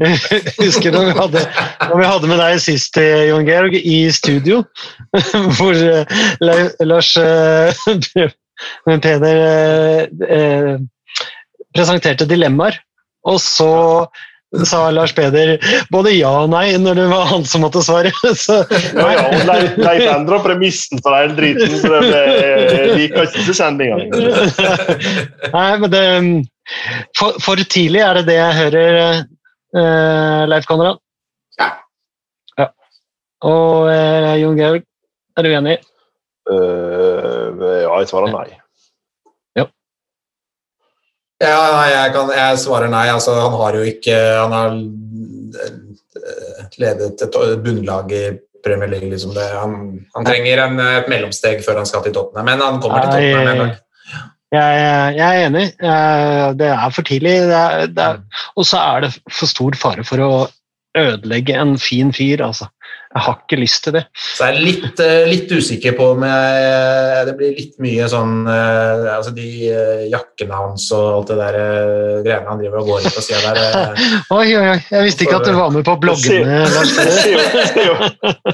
[0.00, 1.44] Jeg Husker du vi hadde,
[1.82, 4.62] når vi hadde med deg sist, eh, Jon Georg, i studio,
[5.58, 6.04] hvor eh,
[6.86, 8.30] Lars eh,
[8.86, 10.06] Peder
[11.76, 12.78] presenterte dilemmaer,
[13.28, 13.72] og så
[14.68, 15.56] sa Lars Peder
[15.92, 18.12] både ja og nei når det var han som måtte svare.
[18.46, 18.62] Så,
[18.96, 23.30] Ja, ja, og Leif, Leif endra premissen for hele driten, så det ble jeg liker
[23.30, 23.98] ikke sendinga.
[25.56, 26.04] Nei, men det
[27.16, 29.00] for, for tidlig er det det jeg hører,
[29.78, 31.00] eh, Leif Konrad.
[31.60, 31.70] Ja.
[32.58, 32.70] Ja.
[33.46, 34.86] Og eh, Jon Georg,
[35.36, 35.78] er du enig?
[36.46, 37.50] Uh,
[37.82, 38.48] ja, jeg svarer nei.
[41.42, 43.06] Ja, nei, jeg, kan, jeg svarer nei.
[43.12, 44.76] Altså, han har jo ikke Han har
[45.60, 48.22] eh, ledet et bunnlag i
[48.64, 49.10] Premier League.
[49.12, 49.44] Liksom det.
[49.54, 49.74] Han,
[50.16, 53.52] han trenger en, et mellomsteg før han skal til Tottenham, men han kommer til Tottenham
[53.52, 53.82] en dag.
[54.54, 54.82] Jeg,
[55.18, 55.66] jeg er enig.
[55.82, 57.34] Eh, Det er for tidlig.
[57.52, 58.20] Er,
[58.56, 60.30] og så er det for stor fare for å
[60.96, 62.70] ødelegge en fin fyr, altså.
[63.16, 64.02] Jeg har ikke lyst til det.
[64.36, 68.34] Så jeg er litt, eh, litt usikker på om jeg, det blir litt mye sånn
[68.52, 71.56] eh, altså De eh, jakkene hans og alt det der
[72.26, 73.96] greiene han driver og går i på sida der.
[74.36, 74.80] Oi, oi, oi.
[74.92, 76.60] Jeg visste ikke at du var med på bloggene.
[76.68, 77.02] Se og- se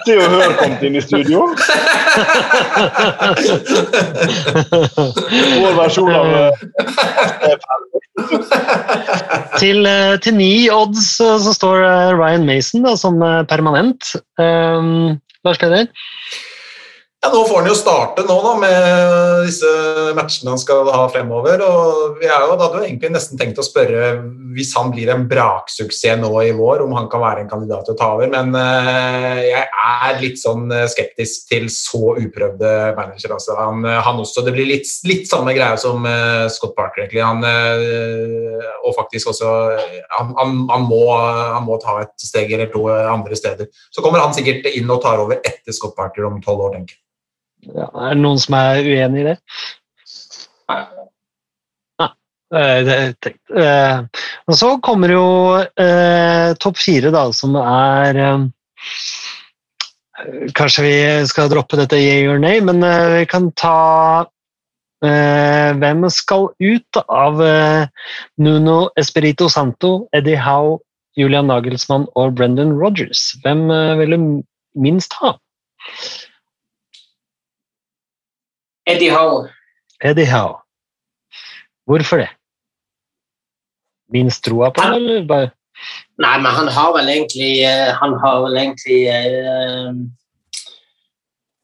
[0.06, 1.40] se og hør kom inn i studio.
[5.62, 6.26] Vår versjon av
[9.62, 14.14] Til, eh, til ni odds så, står eh, Ryan Mason da, som eh, permanent.
[14.40, 15.86] Um, Lars Peder?
[17.24, 19.68] Ja, Nå får han jo starte nå da, med disse
[20.18, 21.60] matchene han skal ha fremover.
[21.62, 24.08] og Vi er jo, da hadde jo egentlig nesten tenkt å spørre
[24.56, 27.94] hvis han blir en braksuksess nå i vår, om han kan være en kandidat til
[27.94, 28.26] å ta over.
[28.32, 33.38] Men eh, jeg er litt sånn eh, skeptisk til så uprøvde managere.
[33.38, 33.54] Altså.
[33.54, 37.22] Han, eh, han Det blir litt, litt samme greie som eh, Scott Parker, egentlig.
[37.22, 39.52] Han, eh, og faktisk også
[40.18, 43.70] han, han, han, må, han må ta et steg eller to andre steder.
[43.94, 46.98] Så kommer han sikkert inn og tar over etter Scott Parker om tolv år, tenker
[46.98, 47.02] jeg.
[47.62, 49.36] Ja, er det noen som er uenig i det?
[50.72, 50.82] Nei.
[52.52, 53.36] Nei det er.
[53.62, 55.24] Eh, Og så kommer jo
[55.62, 58.44] eh, topp fire, da, som er eh,
[60.58, 60.96] Kanskje vi
[61.26, 64.26] skal droppe dette yeah or nay, men eh, vi kan ta
[65.02, 67.86] eh, Hvem skal ut av eh,
[68.38, 70.76] Nuno Espirito Santo, Eddie Howe,
[71.18, 73.30] Julian Nagelsmann og Brendan Rodgers?
[73.42, 74.28] Hvem eh, vil du
[74.78, 75.34] minst ha?
[78.92, 79.48] Eddie Howe.
[80.02, 80.60] Eddie Howe.
[81.88, 82.30] Hvorfor det?
[84.12, 85.50] Minst troa på han, eller bare
[86.20, 89.88] Nei, men han har vel egentlig eh, Han har vel egentlig uh,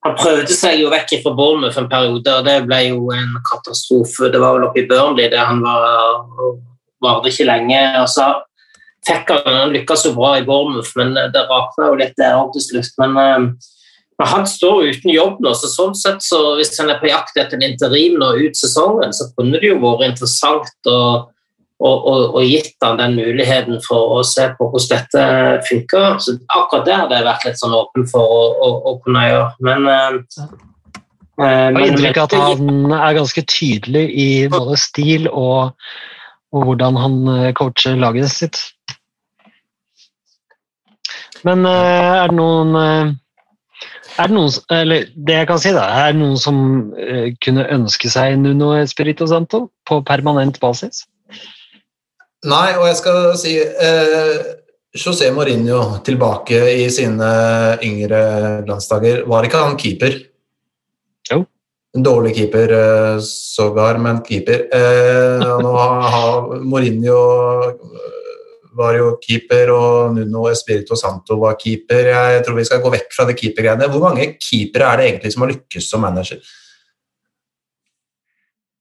[0.06, 4.30] Han prøvde seg jo vekk fra Bournemouth en periode, og det ble jo en katastrofe.
[4.32, 6.22] Det var vel oppe i Burnley der han var
[7.02, 7.80] varte ikke lenge.
[8.00, 8.28] og så
[9.06, 12.64] fikk han Han lykkes jo bra i Bournemouth, men det rakna jo litt der til
[12.64, 12.94] slutt.
[13.02, 13.50] Men, uh, men
[14.26, 17.36] han står jo uten jobb nå, så sånn sett så hvis han er på jakt
[17.38, 20.98] etter en interim nå ut sesongen, så kunne det jo vært interessant å
[21.78, 25.26] å, å, å gitt han den muligheten for å se på hvordan dette
[25.68, 26.16] funker.
[26.22, 29.52] Så akkurat det hadde jeg vært litt sånn åpen for å, kunne gjøre.
[29.68, 30.16] Men, eh,
[31.38, 35.78] eh, Jeg har inntrykk av at han er ganske tydelig i både stil og,
[36.50, 38.60] og hvordan han eh, coacher laget sitt.
[41.46, 43.16] Men eh, er det noen eh,
[44.18, 46.58] er det noen, eller det jeg kan si da, er det noen som
[46.98, 51.04] eh, kunne ønske seg Nuno Espirito Santo på permanent basis?
[52.46, 54.34] Nei, og jeg skal si eh,
[54.98, 57.30] José Mourinho tilbake i sine
[57.84, 58.20] yngre
[58.68, 59.24] landsdager.
[59.28, 60.18] Var ikke han keeper?
[61.30, 61.42] Jo.
[61.96, 64.68] En dårlig keeper, eh, sågar, men keeper.
[64.74, 67.18] Eh, og nå har Mourinho
[68.78, 72.12] var jo keeper, og Nuno Espirito Santo var keeper.
[72.12, 73.90] Jeg tror vi skal gå vekk fra det keepergreiene.
[73.92, 76.40] Hvor mange keepere er det egentlig som har lykkes som manager?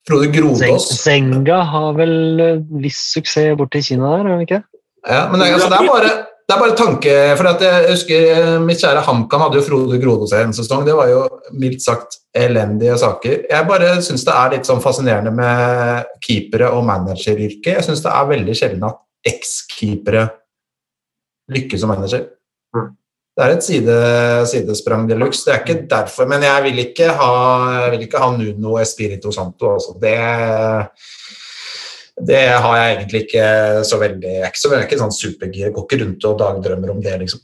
[0.07, 0.87] Frode Grodås?
[1.01, 4.63] Zenga har vel eh, viss suksess borte i Kina der, har han ikke?
[5.07, 6.15] Ja, men det, altså, det er bare
[6.47, 9.97] det er bare tanke for at jeg husker eh, Mitt kjære HamKam hadde jo Frode
[9.99, 10.85] Grodås en sesong.
[10.87, 11.25] Det var jo
[11.59, 13.41] mildt sagt elendige saker.
[13.49, 17.73] Jeg bare syns det er litt sånn fascinerende med keepere og manageryrket.
[17.73, 20.27] Jeg syns det er veldig sjelden at eks-keepere
[21.53, 22.25] lykkes som manager.
[22.75, 22.89] Mm.
[23.37, 23.95] Det er et side,
[24.49, 25.45] sidesprang de luxe.
[25.45, 27.33] Det er ikke derfor, men jeg vil ikke ha,
[27.83, 29.75] jeg vil ikke ha Nuno Espirito Santo.
[29.77, 29.93] Altså.
[30.01, 30.17] Det
[32.17, 35.69] Det har jeg egentlig ikke så veldig Jeg er ikke så veldig ikke sånn supergir.
[35.75, 37.43] Går ikke rundt og dagdrømmer om det, liksom.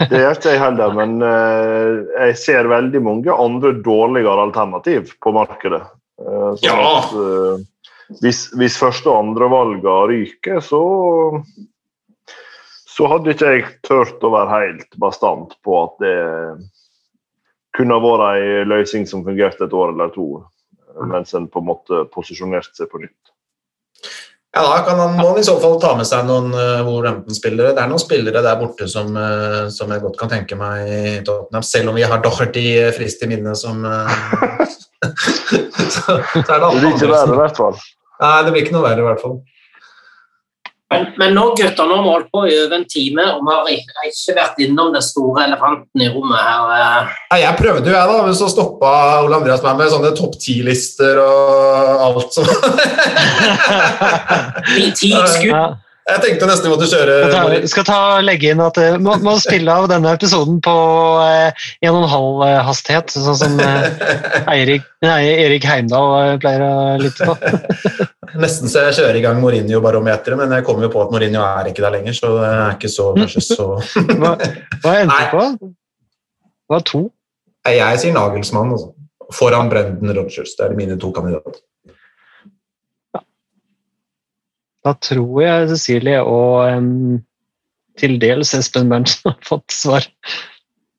[0.00, 1.90] Det gjør ikke jeg heller, men eh,
[2.26, 5.82] jeg ser veldig mange andre dårligere alternativ på markedet.
[6.20, 6.98] Eh, sånn Ja.
[6.98, 7.62] at, eh,
[8.18, 10.82] hvis, hvis første- og andrevalgene ryker, så
[12.90, 16.16] så hadde ikke jeg turt å være helt bastant på at det
[17.76, 20.26] kunne vært ei løsning som fungerte et år eller to,
[21.08, 23.16] mens en på en måte posisjonerte seg på nytt.
[24.50, 27.70] Ja, Da kan han, må han i så fall ta med seg noen uh, Wolverhampton-spillere.
[27.76, 31.02] Det er noen spillere der borte som, uh, som jeg godt kan tenke meg i
[31.22, 34.10] Tottenham, selv om vi har Doherty uh, frist i minne som uh,
[35.94, 37.78] så, så er det Det alle ikke andre verre, som i hvert fall.
[38.20, 39.40] Nei, det blir ikke noe verre, i hvert fall.
[40.90, 43.52] Men, men nå gutter, nå har vi holdt på i over en time, og vi
[43.54, 46.72] har ikke, ikke vært innom den store elefanten i rommet her.
[46.74, 47.12] eh.
[47.30, 50.34] Nei, jeg prøvde jo, jeg, da, men så stoppa Ole Andreas meg med sånne topp
[50.42, 52.50] ti-lister og alt som
[54.98, 55.78] Ti skudd.
[56.10, 59.14] Jeg tenkte nesten vi måtte kjøre Skal ta, skal ta legge inn at uh, må,
[59.22, 60.74] må spille av denne episoden på
[61.20, 63.86] uh, 1,5 eh, hastighet, sånn som uh,
[64.54, 67.36] Eirik, nei, Erik Heimdal pleier å lytte på.
[68.40, 71.68] Nesten så jeg kjører i gang Mourinho-barometeret, men jeg kommer jo på at Mourinho er
[71.70, 73.66] ikke der lenger, så det er ikke så, kanskje så
[74.20, 74.34] Hva,
[74.84, 75.72] hva endte du på?
[76.70, 77.02] Hva to.
[77.68, 78.92] Jeg sier Nagelsmann, altså.
[79.36, 80.54] Foran Brendan Rogers.
[80.58, 81.60] Det er mine to kandidater.
[84.80, 87.18] Da tror jeg Cecilie og um,
[88.00, 90.06] til dels Espen Berntsen har fått svar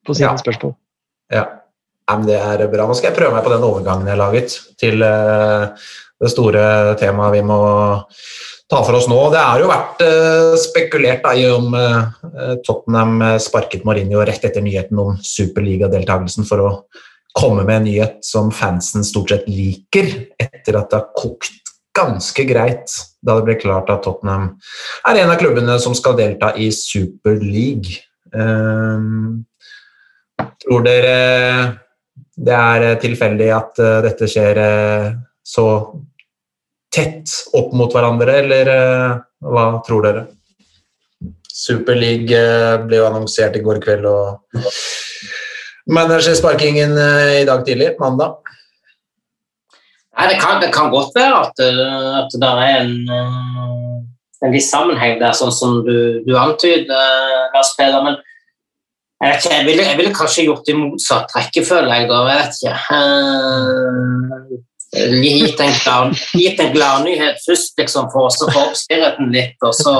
[0.06, 0.38] på sine Ja.
[0.38, 0.76] spørsmål.
[1.34, 1.46] Ja.
[2.12, 2.86] Men det er bra.
[2.90, 5.90] Nå skal jeg prøve meg på den overgangen jeg har laget til eh,
[6.22, 6.64] det store
[7.02, 7.60] temaet vi må
[8.72, 9.20] ta for oss nå.
[9.34, 14.46] Det har jo vært eh, spekulert da, i om eh, Tottenham eh, sparket Mourinho rett
[14.48, 16.72] etter nyheten om superligadeltakelsen for å
[17.36, 20.08] komme med en nyhet som fansen stort sett liker,
[20.40, 21.58] etter at det har kokt
[21.96, 24.54] ganske greit da det ble klart at Tottenham
[25.08, 27.40] er en av klubbene som skal delta i Super.
[28.32, 29.44] Um,
[30.64, 31.16] tror dere
[32.42, 34.60] det er tilfeldig at dette skjer
[35.44, 35.66] så
[36.92, 40.24] tett opp mot hverandre, eller eh, hva tror dere?
[41.52, 44.64] Super League eh, ble jo annonsert i går kveld, og
[45.92, 48.32] managersparkingen eh, i dag tidlig, mandag.
[50.18, 51.56] Nei, det kan, det kan godt være at,
[52.20, 52.94] at det er en,
[54.44, 56.86] en viss sammenheng der, sånn som du, du antyder,
[57.56, 58.02] Lars Peder.
[58.04, 61.96] Men jeg, vet ikke, jeg, ville, jeg ville kanskje gjort det i motsatt rekkefølge.
[61.96, 62.76] Jeg, jeg vet ikke.
[64.98, 69.56] Eh, gitt en, glad, gitt en gladnyhet først, liksom, for å få opp spiriten litt,
[69.64, 69.94] og så,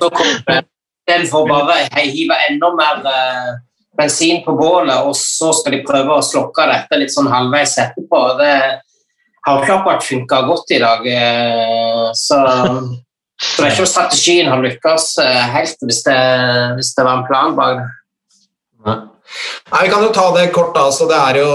[0.00, 0.62] så kommer det
[1.04, 3.50] Istedenfor bare hive enda mer eh,
[3.98, 8.22] bensin på bålet, og så skal de prøve å slokke dette litt sånn halvveis etterpå.
[8.38, 8.54] Det
[9.44, 11.04] har ikke akkurat funka godt i dag.
[11.12, 15.10] eh, Så, så det er ikke om strategien har lykkes
[15.54, 16.20] helt, hvis det,
[16.80, 18.96] hvis det var en plan bak det.
[19.72, 20.74] Nei, Vi kan jo ta det kort.
[20.74, 21.50] da, så det er jo,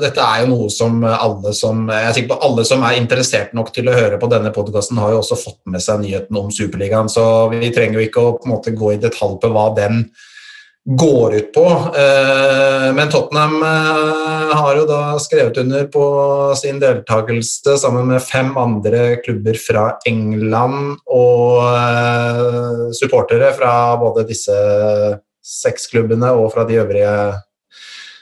[0.00, 3.72] Dette er jo noe som alle som jeg er på alle som er interessert nok
[3.74, 7.08] til å høre på denne podkasten, har jo også fått med seg nyheten om Superligaen.
[7.12, 7.22] Så
[7.52, 10.04] vi trenger jo ikke å på en måte gå i detalj på hva den
[10.84, 11.66] går ut på.
[11.96, 16.04] Eh, Men Tottenham eh, har jo da skrevet under på
[16.58, 24.56] sin deltakelse sammen med fem andre klubber fra England og eh, supportere fra både disse
[25.50, 27.14] seks klubbene og fra de øvrige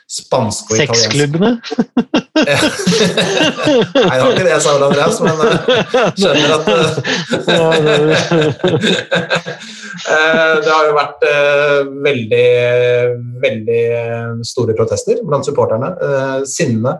[0.08, 1.50] spanske og italienske Sexklubbene?
[2.38, 6.78] Nei, det var ikke det jeg sa, Ole Andreas, men jeg skjønner at eh,
[10.14, 12.48] eh, Det har jo vært eh, veldig,
[13.44, 15.92] veldig eh, store protester blant supporterne.
[16.08, 16.92] eh, Sinne.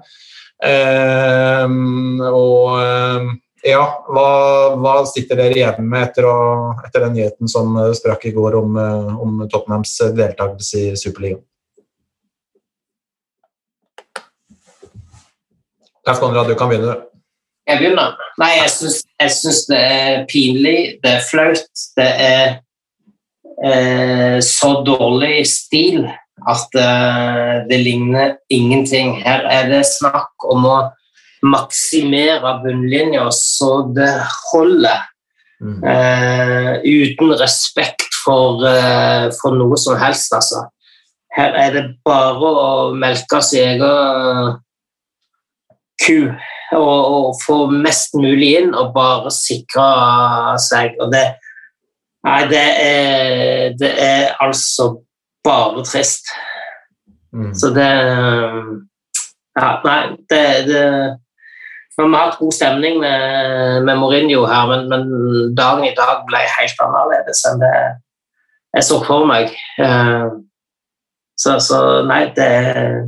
[0.59, 1.64] Eh,
[2.29, 3.29] Og eh,
[3.67, 4.29] ja, hva,
[4.79, 8.59] hva sitter dere igjen med etter, å, etter den nyheten som eh, sprakk i går
[8.61, 11.43] om, eh, om Tottenhams deltakelse i Superligaen?
[16.09, 16.95] Leif Konrad, du kan begynne.
[17.68, 18.14] Jeg begynner.
[18.41, 18.71] Nei, jeg
[19.35, 22.47] syns, det er pinlig, det er flaut, det er
[23.61, 26.07] eh, så dårlig stil
[26.49, 29.18] at eh, det ligner ingenting.
[29.21, 30.79] Her er det snakk om å
[31.42, 34.12] maksimere bunnlinja så det
[34.52, 35.06] holder.
[35.58, 35.78] Mm.
[35.82, 40.68] Eh, uten respekt for, eh, for noe som helst, altså.
[41.34, 44.58] Her er det bare å melke sin egen
[46.02, 46.30] ku
[46.76, 49.88] og, og få mest mulig inn og bare sikre
[50.62, 50.96] seg.
[51.02, 51.24] Og det,
[52.26, 54.90] nei, det, er, det er altså
[55.46, 56.30] bare trist.
[57.32, 57.52] Mm.
[57.54, 57.88] Så det
[59.58, 60.82] Ja, nei, det, det
[61.99, 65.08] Men Vi har hatt god stemning med, med Mourinho her, men, men
[65.58, 67.72] dagen i dag ble helt annerledes enn det
[68.76, 69.54] jeg så for meg.
[69.83, 70.29] Eh,
[71.38, 73.04] Så, så nei, det er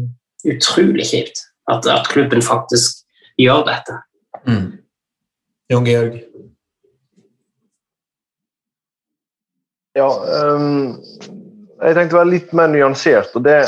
[0.47, 3.01] utrolig kjipt at, at klubben faktisk
[3.43, 3.97] gjør dette.
[4.47, 4.69] Mm.
[5.73, 6.21] Jon Georg.
[9.99, 11.01] Ja, um,
[11.83, 13.35] jeg tenkte å være litt mer nyansert.
[13.35, 13.59] og Det,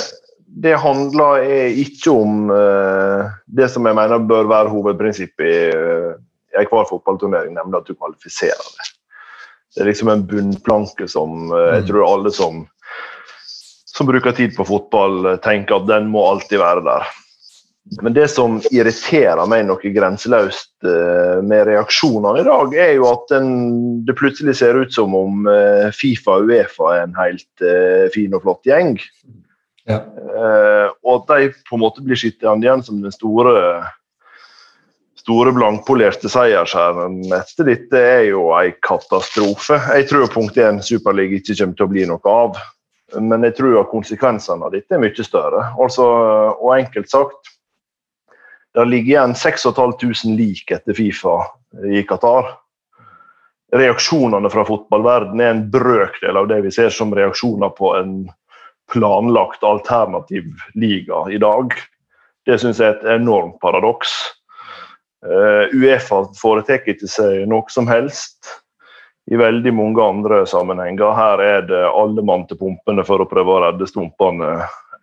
[0.54, 1.46] det handler
[1.80, 6.12] ikke om eh, det som jeg mener bør være hovedprinsippet i eh,
[6.52, 8.88] i enhver fotballturnering, nemlig at du kvalifiserer det.
[9.72, 11.88] Det er liksom en bunnplanke som eh, jeg Mm.
[11.88, 12.58] tror alle som,
[13.88, 17.08] som bruker tid på fotball, tenker at den må alltid være der.
[18.02, 20.84] Men det som irriterer meg noe grenseløst
[21.42, 23.48] med reaksjonene i dag, er jo at den,
[24.06, 25.48] det plutselig ser ut som om
[25.96, 27.64] Fifa og Uefa er en helt
[28.14, 29.00] fin og flott gjeng.
[29.88, 29.98] Ja.
[29.98, 33.56] Eh, og at de på en måte blir sittende igjen som den store
[35.22, 39.78] store blankpolerte seiersherren etter dette er jo en katastrofe.
[39.94, 42.58] Jeg tror punkt 1 Superliga ikke kommer til å bli noe av.
[43.20, 45.66] Men jeg tror at konsekvensene av dette er mye større.
[45.80, 46.06] Altså,
[46.56, 47.52] og enkelt sagt,
[48.72, 51.36] det ligger igjen 6500 lik etter Fifa
[51.92, 52.54] i Qatar.
[53.76, 58.16] Reaksjonene fra fotballverdenen er en brøkdel av det vi ser som reaksjoner på en
[58.92, 60.44] planlagt alternativ
[60.74, 61.74] liga i dag.
[62.46, 64.12] Det syns jeg er et enormt paradoks.
[65.22, 68.50] Uh, Uefa foretar ikke seg noe som helst
[69.30, 71.14] i veldig mange andre sammenhenger.
[71.14, 74.56] Her er det alle mann til pumpene for å prøve å redde stumpene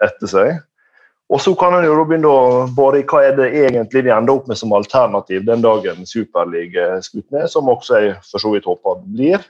[0.03, 0.57] etter seg.
[1.29, 4.33] Og så kan en jo begynne å bore i hva er det egentlig de ender
[4.33, 8.53] opp med som alternativ den dagen Superliga er skutt ned, som også jeg for så
[8.55, 9.43] vidt håper blir.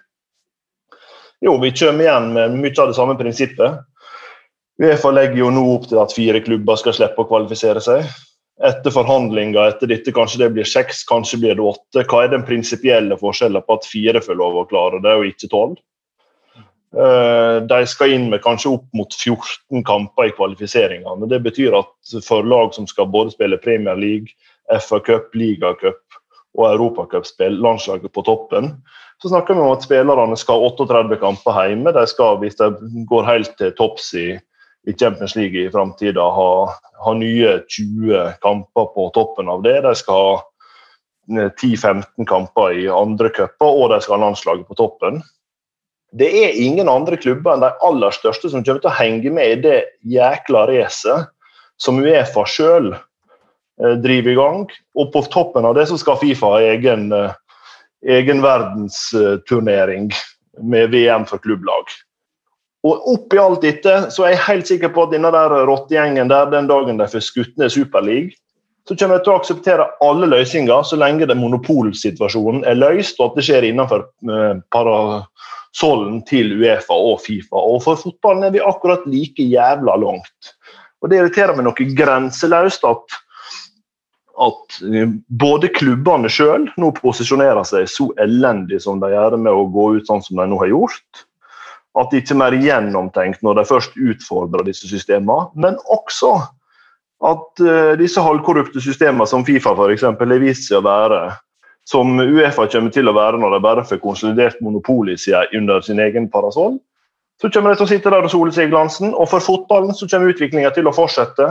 [1.39, 3.79] Jo, vi kommer igjen med mye av det samme prinsippet.
[4.79, 8.05] Uefa legger jo nå opp til at fire klubber skal slippe å kvalifisere seg
[8.65, 12.03] etter forhandlinger etter dette, kanskje det blir seks, kanskje blir det åtte.
[12.03, 15.51] Hva er den prinsipielle forskjellen på at fire får lov å klare det, og ikke
[15.51, 15.77] tolv?
[16.91, 21.29] Eh, De skal inn med kanskje opp mot 14 kamper i kvalifiseringene.
[21.31, 24.35] Det betyr at for lag som skal både spille Premier League,
[24.81, 26.03] FA Cup, Ligacup
[26.57, 28.73] og europacupspill, landslaget på toppen,
[29.21, 31.93] så snakker vi om at spillerne skal ha 38 kamper hjemme.
[31.95, 32.69] De skal, hvis de
[33.07, 34.27] går helt til topps i
[34.87, 36.51] i Champions League i framtida ha,
[37.03, 39.81] ha, nye 20 kamper på toppen av det.
[39.81, 40.37] De skal ha
[41.29, 45.21] 10-15 kamper i andre cuper, og de skal ha landslaget på toppen.
[46.11, 49.51] Det er ingen andre klubber enn de aller største som kommer til å henge med
[49.51, 49.77] i det
[50.09, 51.29] jækla racet
[51.79, 52.95] som Uefa sjøl
[54.01, 54.65] driver i gang.
[54.97, 57.11] Og på toppen av det så skal Fifa ha egen,
[58.01, 60.09] egen verdensturnering
[60.65, 61.93] med VM for klubblag.
[62.87, 66.47] Og oppi alt dette så er jeg helt sikker på at denne der rottegjengen der,
[66.51, 68.37] den dagen de får skutt ned Superleague,
[68.87, 73.31] så kommer de til å akseptere alle løsninger så lenge den monopolsituasjonen er løst, og
[73.31, 77.59] at det skjer innenfor eh, parasollen til Uefa og Fifa.
[77.59, 80.53] Og for fotballen er vi akkurat like jævla langt.
[81.03, 83.19] Og det irriterer meg noe grenseløst at
[84.39, 84.77] at
[85.41, 90.07] både klubbene sjøl nå posisjonerer seg så elendig som de gjør med å gå ut
[90.07, 91.25] sånn som de nå har gjort
[91.99, 96.33] at det ikke er mer gjennomtenkt når de først utfordrer disse systemene, men også
[97.29, 101.21] at uh, disse halvkorrupte systemene som Fifa eksempel, har vist seg å være,
[101.89, 105.25] som Uefa kommer til å være når de bare får konsolidert monopolet
[105.57, 106.77] under sin egen parasoll,
[107.41, 109.13] så kommer de til å sitte der og sole seg i glansen.
[109.15, 111.47] Og for fotballen så kommer utviklinga til å fortsette.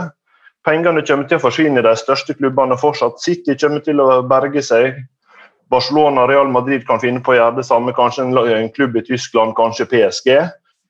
[0.67, 3.17] Pengene kommer til å forsvinne i de største klubbene fortsatt.
[3.23, 4.99] City kommer til å berge seg.
[5.69, 9.05] Barcelona og Real Madrid kan finne på å gjøre det samme, kanskje en klubb i
[9.05, 10.31] Tyskland, kanskje PSG.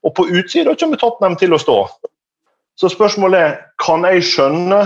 [0.07, 1.77] Og på utsida kommer Tottenham til å stå.
[2.79, 4.79] Så spørsmålet er kan jeg skjønne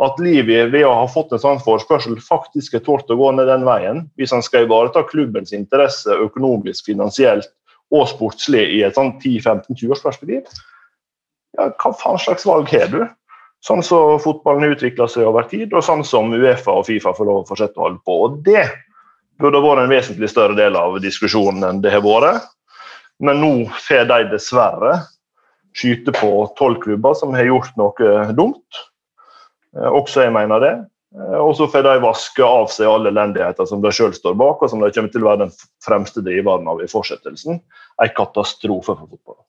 [0.00, 3.50] at Livi ved å ha fått en sånn forespørsel faktisk er tålt å gå ned
[3.50, 7.50] den veien, hvis han skal ivareta klubbens interesse økonomisk, finansielt
[7.94, 10.60] og sportslig i et sånn 10-15-20 års perspektiv?
[11.58, 13.02] Ja, hva faen slags valg har du?
[13.66, 17.42] Sånn som fotballen utvikler seg over tid, og sånn som Uefa og Fifa får lov
[17.42, 18.16] å fortsette å holde på.
[18.24, 18.64] Og det
[19.40, 22.46] burde vært en vesentlig større del av diskusjonen enn det har vært.
[23.20, 23.52] Men nå
[23.88, 24.94] får de dessverre
[25.76, 28.80] skyte på tolv klubber som har gjort noe dumt.
[29.76, 30.72] Også jeg mener det.
[31.40, 34.70] Og så får de vaske av seg all elendigheter som de sjøl står bak, og
[34.70, 37.58] som de kommer til å være den fremste driveren av i fortsettelsen.
[38.00, 39.46] En katastrofe for fotballen.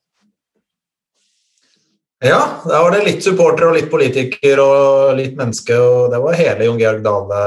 [2.22, 6.38] Ja, da var det litt supporter og litt politiker og litt menneske, og det var
[6.38, 7.40] hele Jon Georg Dale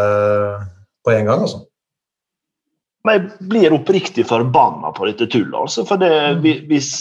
[1.06, 1.62] på en gang, altså.
[3.06, 5.56] Men jeg blir oppriktig forbanna på dette tullet.
[5.60, 6.10] Altså, for det,
[6.69, 6.91] hvis,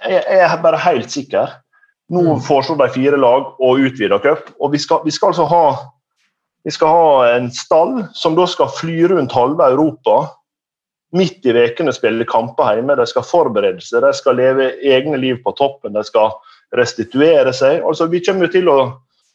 [0.00, 1.58] jeg, jeg er bare helt sikker.
[2.12, 4.48] Nå foreslår de fire lag og utvida cup.
[4.60, 5.64] Og vi skal, vi skal altså ha
[6.62, 10.28] Vi skal ha en stall som da skal fly rundt halve Europa.
[11.18, 12.94] Midt i ukene spille kamper hjemme.
[12.96, 15.96] De skal forberede seg, de skal leve egne liv på toppen.
[15.96, 16.30] De skal
[16.78, 17.82] restituere seg.
[17.82, 18.78] Altså, vi kommer til å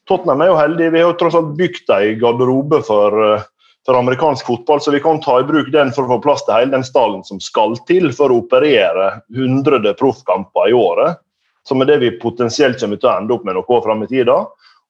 [0.07, 0.91] Tottenham er jo heldig.
[0.93, 3.43] Vi har jo tross alt bygd en garderobe for, eh,
[3.87, 6.57] for amerikansk fotball, så vi kan ta i bruk den for å få plass til
[6.57, 11.21] hele den stallen som skal til for å operere 100 proffkamper i året.
[11.63, 14.35] Som er det vi potensielt kommer til å ende opp med noe fram i tida.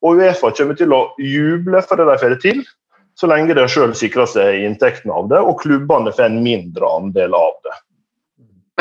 [0.01, 2.65] Og Uefa kommer til å juble for det de får det til,
[3.17, 7.37] så lenge de sjøl sikrer seg inntektene av det, og klubbene får en mindre andel
[7.37, 7.77] av det.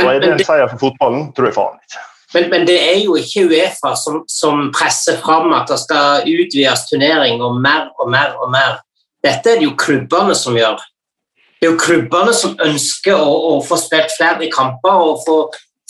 [0.00, 1.30] Og Er det en seier for fotballen?
[1.36, 2.04] Tror jeg faen ikke.
[2.34, 6.88] Men, men det er jo ikke Uefa som, som presser fram at det skal utvides
[6.88, 8.80] turnering og mer og mer og mer.
[9.24, 10.80] Dette er det jo klubbene som gjør.
[11.56, 15.36] Det er jo klubbene som ønsker å, å få spilt flere kamper og få,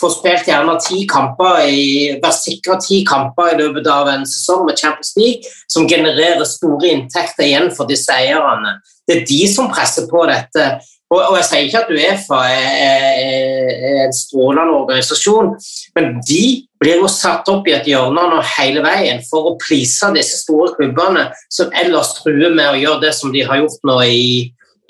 [0.00, 1.86] få spilt gjerne ti kamper i,
[2.22, 6.92] være sikra ti kamper i løpet av en sesong med Champions League, som genererer store
[6.92, 8.76] inntekter igjen for disse eierne.
[9.06, 10.68] Det er de som presser på dette.
[11.14, 15.52] Og, og Jeg sier ikke at Uefa er, er, er en strålende organisasjon,
[15.94, 16.44] men de
[16.82, 20.74] blir jo satt opp i et hjørne nå hele veien for å prise disse store
[20.74, 24.26] klubbene som ellers truer med å gjøre det som de har gjort nå i,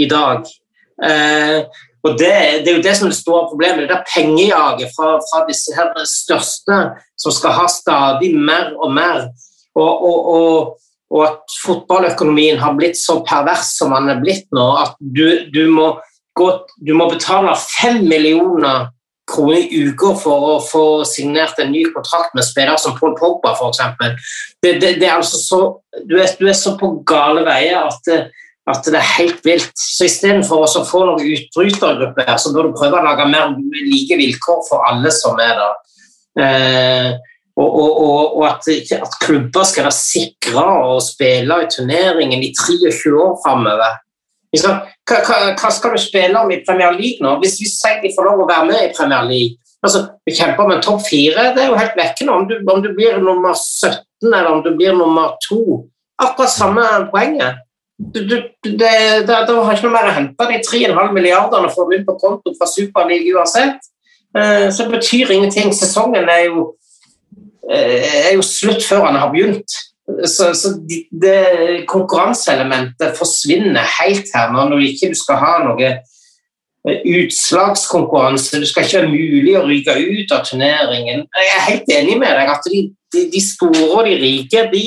[0.00, 0.48] i dag.
[1.04, 1.60] Eh,
[2.06, 2.32] og det,
[2.64, 3.88] det, er jo det som er det store problemet.
[3.90, 6.80] Det er pengejaget fra, fra disse her største
[7.18, 9.24] som skal ha stadig mer og mer.
[9.76, 10.76] Og, og, og,
[11.14, 15.62] og at fotballøkonomien har blitt så pervers som den er blitt nå, at du, du,
[15.70, 15.92] må,
[16.38, 16.50] gå,
[16.82, 18.88] du må betale fem millioner
[19.26, 23.54] kroner i uka for å få signert en ny kontrakt med spillere som Paul Pogba
[23.56, 23.82] f.eks.
[24.62, 25.60] Det, det, det altså så,
[26.06, 28.20] du, er, du er så på gale veier at det,
[28.70, 29.72] at det er helt vilt.
[29.78, 33.54] Så Istedenfor å få noen utbrytergrupper her, så bør du prøve å lage mer
[33.86, 35.76] like vilkår for alle som er der.
[36.36, 37.10] Eh,
[37.56, 42.50] og, og, og, og at, at, klubber skal være sikra å spille i turneringen i
[42.52, 44.02] 23 år framover.
[44.56, 44.74] Hva,
[45.08, 47.36] hva, hva, skal du spille om i Premier League nå?
[47.42, 50.64] Hvis vi sier de får lov å være med i Premier League altså, Vi kjemper
[50.64, 51.50] om en topp fire.
[51.56, 52.36] Det er jo helt vekkende.
[52.36, 55.82] Om du, om du blir nummer 17 eller om du blir nummer to.
[56.22, 57.62] Akkurat samme poenget.
[57.96, 61.84] Du, du, det, det, det, har ikke noe mer å hente de 3,5 milliardene for
[61.84, 63.88] å begynne på konto fra Superliga uansett.
[64.36, 65.72] Eh, så det betyr ingenting.
[65.72, 66.74] Sesongen er jo
[67.70, 69.78] er jo slutt før han har begynt.
[70.06, 70.68] Så, så
[71.22, 78.60] det konkurranseelementet forsvinner helt her når du ikke skal ha noe eh, utslagskonkurranse.
[78.62, 81.26] Det skal ikke være mulig å ryke ut av turneringen.
[81.26, 82.84] Jeg er helt enig med deg at de,
[83.16, 84.84] de, de store og de rike de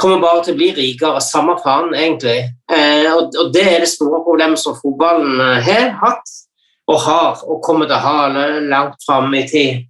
[0.00, 1.20] kommer bare til å bli rikere.
[1.20, 2.38] Samme faen, egentlig.
[2.72, 6.36] Eh, og, og, det er det store problemet som fotballen eh, har hatt
[6.90, 9.84] og har og kommer til å ha langt fram i tid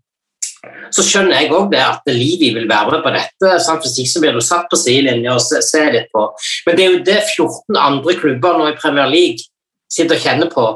[0.93, 3.53] så skjønner jeg òg det at Livi vil være med på dette.
[3.65, 3.85] Sant?
[3.85, 6.27] Hvis ikke så blir du satt på sidelinja og se, se, litt på.
[6.67, 9.47] Men det er jo det 14 andre klubber nå i Premier League
[9.91, 10.67] sitter og kjenner på.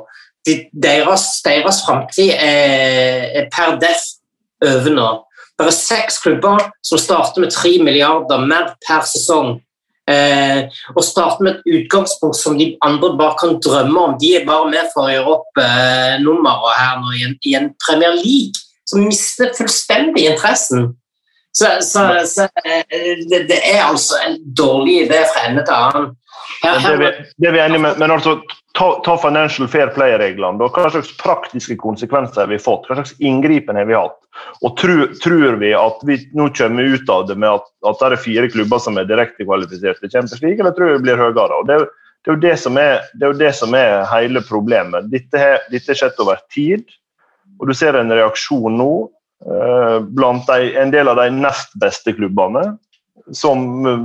[0.45, 4.09] De, deres deres framtid er, er, per def
[4.65, 5.11] over nå.
[5.55, 9.59] Det er seks klubber som starter med tre milliarder mer per sesong.
[10.11, 14.19] Eh, og starter med et utgangspunkt som de andre bare kan drømme om.
[14.21, 17.57] De er bare med for å gjøre opp eh, nummeret her nå i en, i
[17.61, 20.93] en Premier League som mister fullstendig interessen.
[21.59, 22.83] Så, så, så eh,
[23.31, 26.09] det, det, er altså en dårlig idé fra ende til annen.
[26.65, 26.99] Her, her...
[26.99, 28.41] Det, det, er vi enige med, men altså,
[28.75, 30.59] ta, ta Financial Fair Play-reglene.
[30.59, 32.89] Hva slags praktiske konsekvenser har vi fått?
[32.89, 34.19] Hva slags inngripen har vi hatt?
[34.67, 38.11] Og tror, tror vi at vi nå kommer ut av det med at, at det
[38.11, 41.23] er fire klubber som er direkte kvalifisert til Champions League, eller tror vi det blir
[41.23, 41.61] høyere?
[41.61, 44.43] Og det, det, er jo det som er, det er jo det som er hele
[44.43, 45.07] problemet.
[45.15, 46.83] Dette har skjedd over tid.
[47.65, 48.91] Og du ser en reaksjon nå
[49.49, 52.75] eh, blant de, en del av de nest beste klubbene,
[53.33, 54.03] som eh,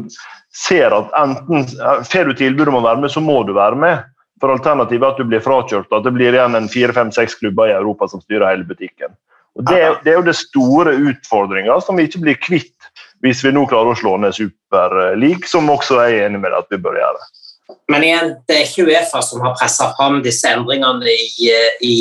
[0.55, 3.75] ser at enten eh, får du tilbud om å være med, så må du være
[3.75, 4.05] med.
[4.39, 7.75] For Alternativet er at du blir frakjørt, at det blir igjen en fire-fem-seks klubber i
[7.75, 9.11] Europa som styrer hele butikken.
[9.59, 12.87] Og det, det er jo det store utfordringa som vi ikke blir kvitt
[13.19, 16.71] hvis vi nå klarer å slå ned Superleague, som også jeg er enig med at
[16.71, 17.27] vi bør gjøre.
[17.91, 21.49] Men igjen, det er ikke Uefa som har pressa fram disse endringene i,
[21.83, 21.97] i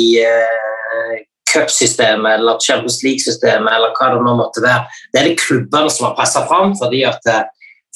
[1.53, 4.85] cupsystemet eller Champions League-systemet eller hva det nå måtte være.
[5.13, 7.45] Det er det klubbene som har pressa fram fordi at eh,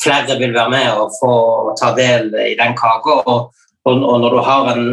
[0.04, 1.34] flere vil være med og få
[1.80, 3.20] ta del i den kaka.
[3.24, 3.52] Og,
[3.86, 4.88] og, og, når du har en,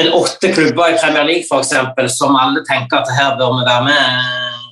[0.00, 3.84] en åtte klubber i Premier League eksempel, som alle tenker at her bør vi være
[3.90, 4.62] med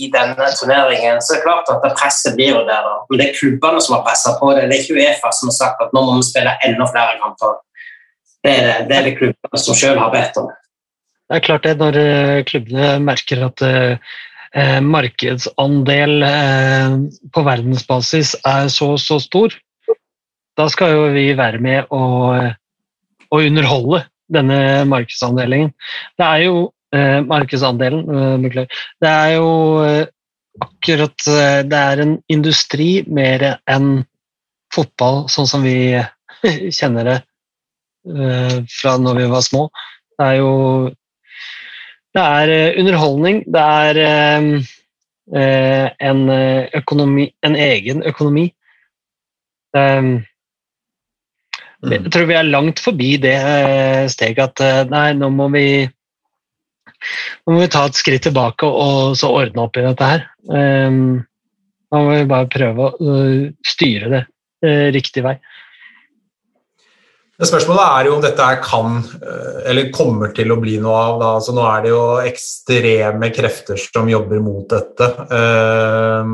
[0.00, 2.84] i denne turneringen, så er det klart at presset blir jo der.
[2.88, 2.94] Da.
[3.08, 4.68] Men det er klubbene som har pressa på det.
[4.70, 7.58] Det er ikke Uefa som har sagt at nå må vi spille enda flere kamper.
[8.44, 10.48] Det er det, det, er det klubbene som sjøl har bedt om.
[11.26, 14.10] Det er klart det, når eh, klubbene merker at eh,
[14.54, 16.22] eh, markedsandel
[17.34, 19.54] på verdensbasis er så, så stor,
[20.56, 22.52] da skal jo vi være med og,
[23.26, 24.58] og underholde denne
[24.88, 25.72] markedsandelen.
[26.14, 26.60] Det er jo
[26.94, 28.46] eh, markedsandelen.
[28.46, 29.50] Det er jo
[30.56, 31.26] akkurat
[31.68, 34.06] Det er en industri mer enn
[34.72, 35.98] fotball, sånn som vi
[36.78, 37.18] kjenner det
[38.70, 39.66] fra når vi var små.
[40.16, 40.54] Det er jo
[42.16, 43.42] Det er eh, underholdning.
[43.52, 44.46] Det er eh,
[45.36, 46.22] eh, en,
[46.80, 48.46] økonomi, en egen økonomi.
[49.76, 50.14] Um,
[51.84, 53.36] jeg tror vi er langt forbi det
[54.08, 59.28] steget at nei, nå må vi nå må vi ta et skritt tilbake og så
[59.42, 60.24] ordne opp i dette her.
[60.48, 61.20] Um,
[61.92, 63.18] nå må vi bare prøve å
[63.68, 64.24] styre det
[64.96, 65.36] riktig vei.
[67.36, 71.24] Men Spørsmålet er jo om dette kan, eh, eller kommer til å bli noe av.
[71.36, 75.08] Altså, nå er det jo ekstreme krefter som jobber mot dette.
[75.36, 76.30] Eh,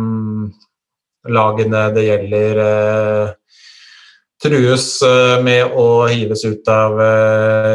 [1.32, 3.32] lagene det gjelder eh,
[4.42, 4.86] trues
[5.42, 6.98] med å hives ut av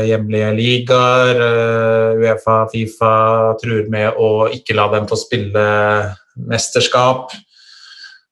[0.04, 1.40] hjemlige ligaer.
[2.20, 3.12] Uefa, Fifa
[3.62, 5.64] truer med å ikke la dem få spille
[6.36, 7.32] mesterskap.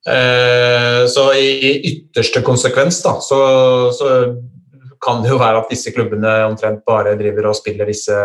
[0.03, 3.39] Så i ytterste konsekvens da, så,
[3.95, 4.11] så
[5.05, 8.15] kan det jo være at disse klubbene omtrent bare driver og spiller disse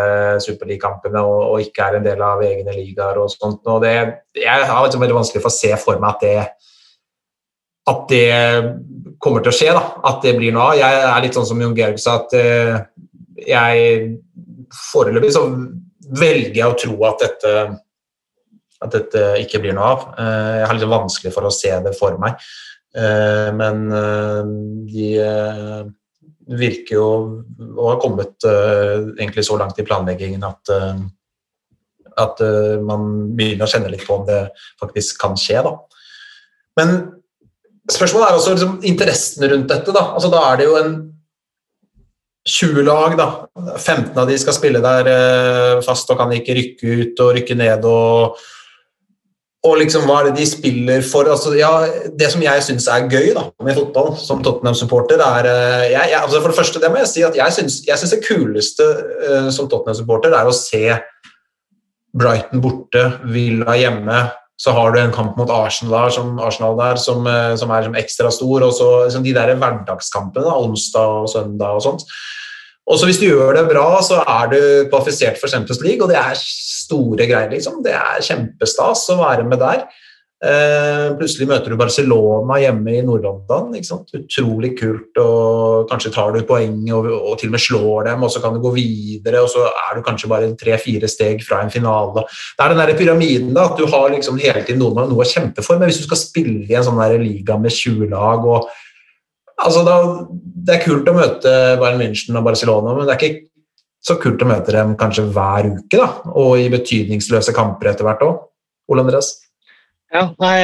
[0.41, 3.61] superligakampene og, og ikke er en del av egne ligaer og sånt.
[3.69, 3.93] Og det,
[4.41, 6.47] jeg har liksom veldig vanskelig for å se for meg at det,
[7.91, 8.25] at det
[9.21, 9.69] kommer til å skje.
[9.77, 10.81] da, At det blir noe av.
[10.81, 12.81] Jeg er litt sånn som Jon Georg sa, at eh,
[13.45, 14.09] jeg
[14.91, 15.45] foreløpig så
[16.17, 17.55] velger jeg å tro at dette
[18.81, 20.05] at dette ikke blir noe av.
[20.17, 22.41] Eh, Jeg har litt vanskelig for å se det for meg.
[22.97, 23.83] Eh, Men
[24.89, 25.11] de
[26.57, 27.07] virker jo
[27.77, 31.01] å ha kommet eh, egentlig så langt i planleggingen at, eh,
[32.21, 33.07] at eh, man
[33.37, 34.43] begynner å kjenne litt på om det
[34.81, 35.63] faktisk kan skje.
[35.67, 35.75] Da.
[36.79, 36.95] Men
[37.91, 39.95] spørsmålet er også liksom, interessen rundt dette.
[39.95, 40.11] Da.
[40.15, 40.95] Altså, da er det jo en
[42.51, 43.29] 20 lag, da.
[43.77, 47.85] 15 av de skal spille der fast og kan ikke rykke ut og rykke ned.
[47.85, 48.39] og
[49.61, 51.27] og liksom hva er det de spiller for?
[51.29, 51.69] Altså, ja,
[52.17, 56.17] det som jeg syns er gøy da, med fotball som Tottenham-supporter, er eh, jeg, jeg,
[56.17, 58.87] altså For det første det må jeg si at jeg syns, det kuleste
[59.21, 60.85] uh, som Tottenham-supporter er å se
[62.17, 64.23] Brighton borte, Villa hjemme.
[64.61, 67.85] Så har du en kamp mot Arsenal der, som, Arsenal der, som, uh, som er
[67.85, 68.65] som ekstra stor.
[68.65, 72.09] Og så liksom de der hverdagskampene, da, onsdag og søndag og sånt.
[72.91, 74.59] Og så Hvis du gjør det bra, så er du
[74.91, 77.49] kvalifisert for Champions League, og det er store greier.
[77.49, 77.79] liksom.
[77.83, 79.85] Det er kjempestas å være med der.
[80.41, 83.75] Eh, plutselig møter du Barcelona hjemme i Nord-London.
[84.17, 85.17] Utrolig kult.
[85.21, 88.57] og Kanskje tar du poeng og, og til og med slår dem, og så kan
[88.57, 92.25] du gå videre, og så er du kanskje bare tre-fire steg fra en finale.
[92.57, 95.29] Det er den der pyramiden da, at du har liksom hele tiden noe, noe å
[95.29, 95.77] kjempe for.
[95.77, 98.71] Men hvis du skal spille i en sånn der liga med 20 lag og
[99.65, 99.95] altså da,
[100.61, 101.49] Det er kult å møte
[101.81, 103.39] Bayern München og Barcelona, men det er ikke
[104.01, 108.23] så kult å møte dem kanskje hver uke, da, og i betydningsløse kamper etter hvert
[108.25, 108.35] òg.
[108.91, 109.27] Ole Andreas?
[110.11, 110.57] Ja, nei,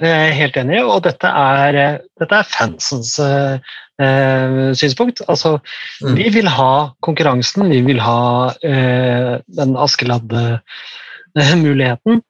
[0.00, 3.58] jeg er helt enig, og dette er, dette er fansens eh,
[4.00, 5.20] eh, synspunkt.
[5.28, 5.60] Altså,
[6.02, 6.16] Mm.
[6.18, 12.22] Vi vil ha konkurransen, vi vil ha eh, den Askeladde-muligheten,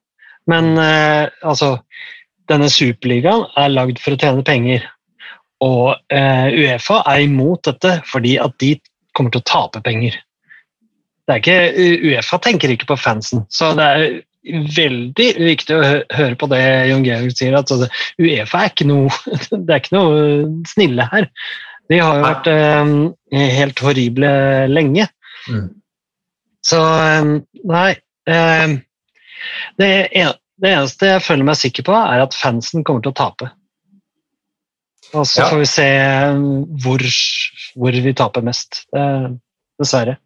[0.51, 1.79] men eh, altså,
[2.51, 4.85] denne superligaen er lagd for å tjene penger.
[5.63, 8.75] Og eh, Uefa er imot dette fordi at de
[9.17, 10.19] kommer til å tape penger.
[11.29, 11.59] Det er ikke,
[12.11, 14.07] Uefa tenker ikke på fansen, så det er
[14.43, 15.83] veldig viktig å
[16.17, 17.87] høre på det Jon Georg sier, at altså,
[18.19, 19.13] Uefa er ikke noe,
[19.53, 20.25] det er ikke noe
[20.69, 21.29] snille her.
[21.91, 24.33] De har jo vært eh, helt horrible
[24.71, 25.07] lenge.
[25.51, 25.67] Mm.
[26.67, 27.33] Så eh,
[27.69, 27.89] nei
[28.31, 28.77] eh,
[29.79, 33.21] det, en, det eneste jeg føler meg sikker på, er at fansen kommer til å
[33.23, 33.51] tape.
[35.15, 35.49] Og så Ja.
[35.51, 36.43] får vi se eh,
[36.85, 37.03] hvor,
[37.77, 38.85] hvor vi taper mest.
[38.97, 39.29] Eh,
[39.81, 40.17] dessverre.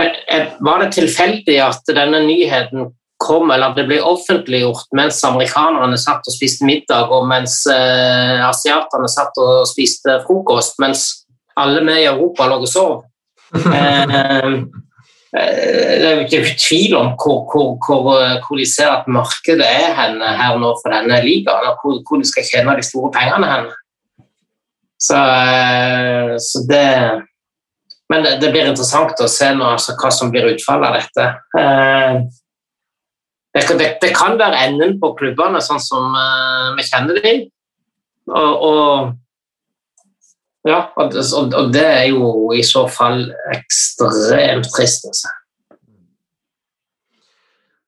[0.00, 2.90] Eh, Var det tilfeldig at denne nyheten
[3.20, 9.08] kom, eller det ble offentliggjort mens amerikanerne satt og spiste middag, og mens eh, asiatene
[9.12, 11.26] satt og spiste frokost, mens
[11.60, 13.00] alle vi i Europa lå og sov?
[15.32, 18.16] Eh, eh, det er jo ikke tvil om hvor, hvor, hvor,
[18.46, 22.18] hvor de ser at markedet er hen her nå for denne ligaen, og hvor, hvor
[22.18, 23.68] de skal tjene de store pengene hen.
[25.00, 26.86] Så, eh, så det
[28.10, 31.26] men det, det blir interessant å se nå, altså, hva som blir utfallet av dette.
[31.60, 32.16] Eh,
[33.54, 37.44] det, det, det kan være enden på klubbene, sånn som eh, vi kjenner dem.
[38.30, 39.12] Og, og,
[40.66, 41.14] ja, og,
[41.46, 45.06] og det er jo i så fall ekstremt trist.
[45.06, 45.30] Altså.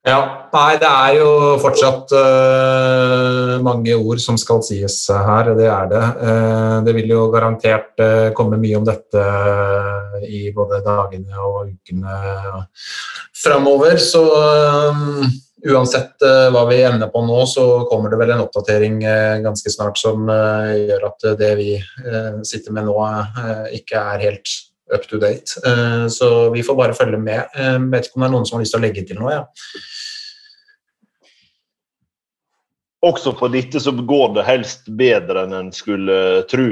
[0.03, 1.27] Ja, nei, det er jo
[1.63, 6.01] fortsatt uh, mange ord som skal sies her, det er det.
[6.19, 9.27] Uh, det vil jo garantert uh, komme mye om dette
[10.27, 12.17] i både dagene og ukene
[13.45, 14.25] framover, så
[15.63, 18.99] uansett hva vi ender på nå, så kommer det vel en oppdatering
[19.45, 21.71] ganske snart som gjør at det vi
[22.47, 22.99] sitter med nå,
[23.79, 24.55] ikke er helt
[24.93, 25.59] up to date.
[26.11, 27.51] Så vi får bare følge med.
[27.57, 29.35] Eh, Vet ikke om det er noen som har lyst til å legge til noe?
[29.35, 29.45] Ja.
[33.03, 36.69] Også på dette så går det helst bedre enn en skulle tro.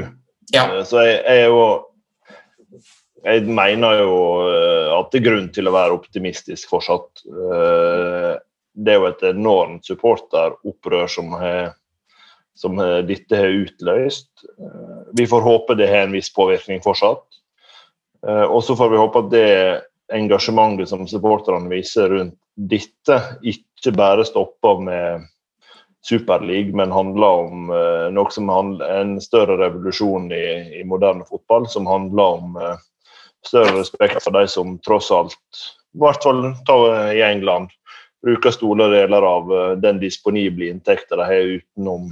[0.53, 0.67] Ja.
[0.77, 1.65] Eh, Så jeg, jeg er jo
[3.23, 4.13] Jeg mener jo
[4.49, 7.21] eh, at det er grunn til å være optimistisk fortsatt.
[7.27, 8.39] Eh,
[8.73, 11.73] Det er jo et enormt supporteropprør som, har-
[12.55, 14.29] som dette har utløst.
[15.13, 17.25] Vi får håpe det har en viss påvirkning fortsatt.
[18.23, 19.81] Og så får vi håpe at det
[20.13, 25.27] engasjementet som supporterne viser rundt dette, ikke bare stopper med
[26.01, 30.45] Superleague, men handler om eh, noe som handler, en større revolusjon i,
[30.79, 32.79] i moderne fotball, som handler om eh,
[33.45, 35.61] større respekt for de som tross alt,
[35.93, 36.77] i hvert fall ta
[37.13, 37.69] i England,
[38.21, 42.11] bruker store deler av eh, den disponible inntekten de har utenom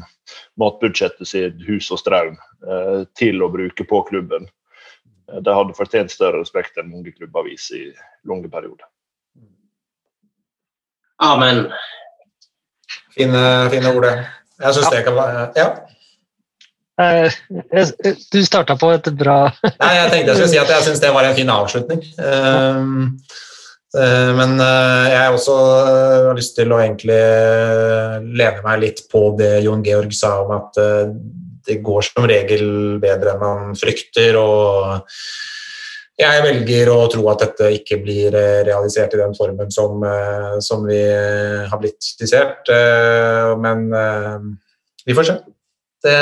[0.60, 2.38] matbudsjettet sitt, hus og strøm,
[2.68, 4.50] eh, til å bruke på klubben.
[5.32, 7.94] Eh, De hadde fortjent større respekt enn mange klubber viser i
[8.30, 8.86] lange perioder.
[11.20, 11.66] Amen.
[13.20, 13.44] Fine,
[13.74, 14.16] fine ord, det.
[14.64, 15.70] Jeg syns det kan være Ja.
[17.00, 17.32] Eh,
[18.34, 21.14] Du starta på et bra Nei, jeg tenkte jeg skulle si at jeg syns det
[21.16, 22.02] var en fin avslutning.
[22.20, 23.06] Ehm,
[23.96, 29.06] eh, Men eh, jeg også eh, har lyst til å egentlig eh, lene meg litt
[29.12, 31.06] på det Jon Georg sa om at eh,
[31.70, 32.68] det går som regel
[33.04, 34.36] bedre enn man frykter.
[34.40, 35.06] og
[36.20, 40.58] jeg velger å tro at dette ikke blir eh, realisert i den formen som, eh,
[40.64, 42.68] som vi eh, har blitt skissert,
[43.64, 43.88] men
[45.06, 45.38] vi får se.
[46.04, 46.20] Det,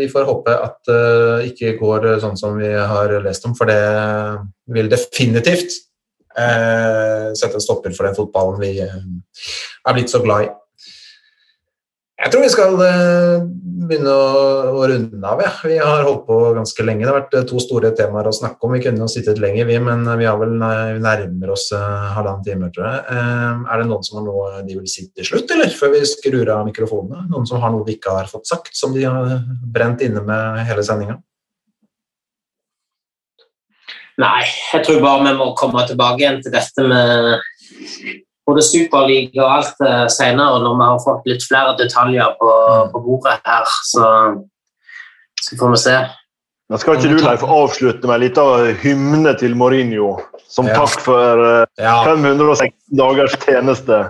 [0.00, 3.78] vi får håpe at det ikke går sånn som vi har lest om, for det
[4.74, 5.76] vil definitivt
[6.30, 10.50] sette en stopper for den fotballen vi er blitt så glad i.
[12.20, 13.44] Jeg tror vi skal eh,
[13.88, 15.40] begynne å, runde av.
[15.40, 15.52] Ja.
[15.64, 17.06] Vi har holdt på ganske lenge.
[17.06, 18.74] Det har vært eh, to store temaer å snakke om.
[18.76, 22.68] Vi kunne jo sittet lenger, vi, men vi har vel nærmer oss eh, halvannen time,
[22.74, 23.00] tror jeg.
[23.16, 25.72] Eh, er det noen som har noe de vil si til slutt, eller?
[25.80, 27.24] Før vi skrur av mikrofonene?
[27.32, 29.40] Noen som har noe vi ikke har fått sagt, som de har
[29.72, 31.16] brent inne med hele sendinga?
[34.20, 34.42] Nei,
[34.74, 37.38] jeg tror bare vi må komme tilbake igjen til dette med
[38.50, 42.54] både Superliga og alt eh, senere, når vi har fått litt flere detaljer på,
[42.92, 43.68] på bordet her.
[43.90, 44.06] Så,
[45.40, 45.98] så får vi se.
[46.70, 50.12] Men skal ikke du Leif, avslutte med en liten hymne til Mourinho,
[50.46, 50.76] som Ja.
[50.78, 54.04] takk for eh, 516 dagers tjeneste?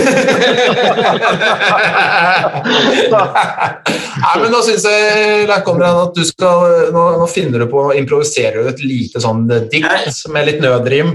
[4.21, 7.79] Nei, men Nå syns jeg Leif Konrad, at du skal nå, nå finner du på
[7.97, 11.09] improviserer du et lite sånn dikt med litt nødrim.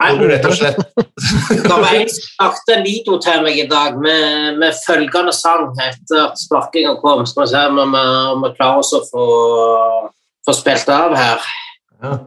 [0.00, 0.78] Hvor du rett og slett
[1.66, 5.68] Det var en som lagde en video til meg i dag med, med følgende sang
[5.76, 7.26] etter at sparkinga kom.
[7.28, 7.76] Skal vi se om
[8.46, 9.24] vi klarer oss å få,
[10.48, 11.48] få spilt av her.
[12.00, 12.18] ja.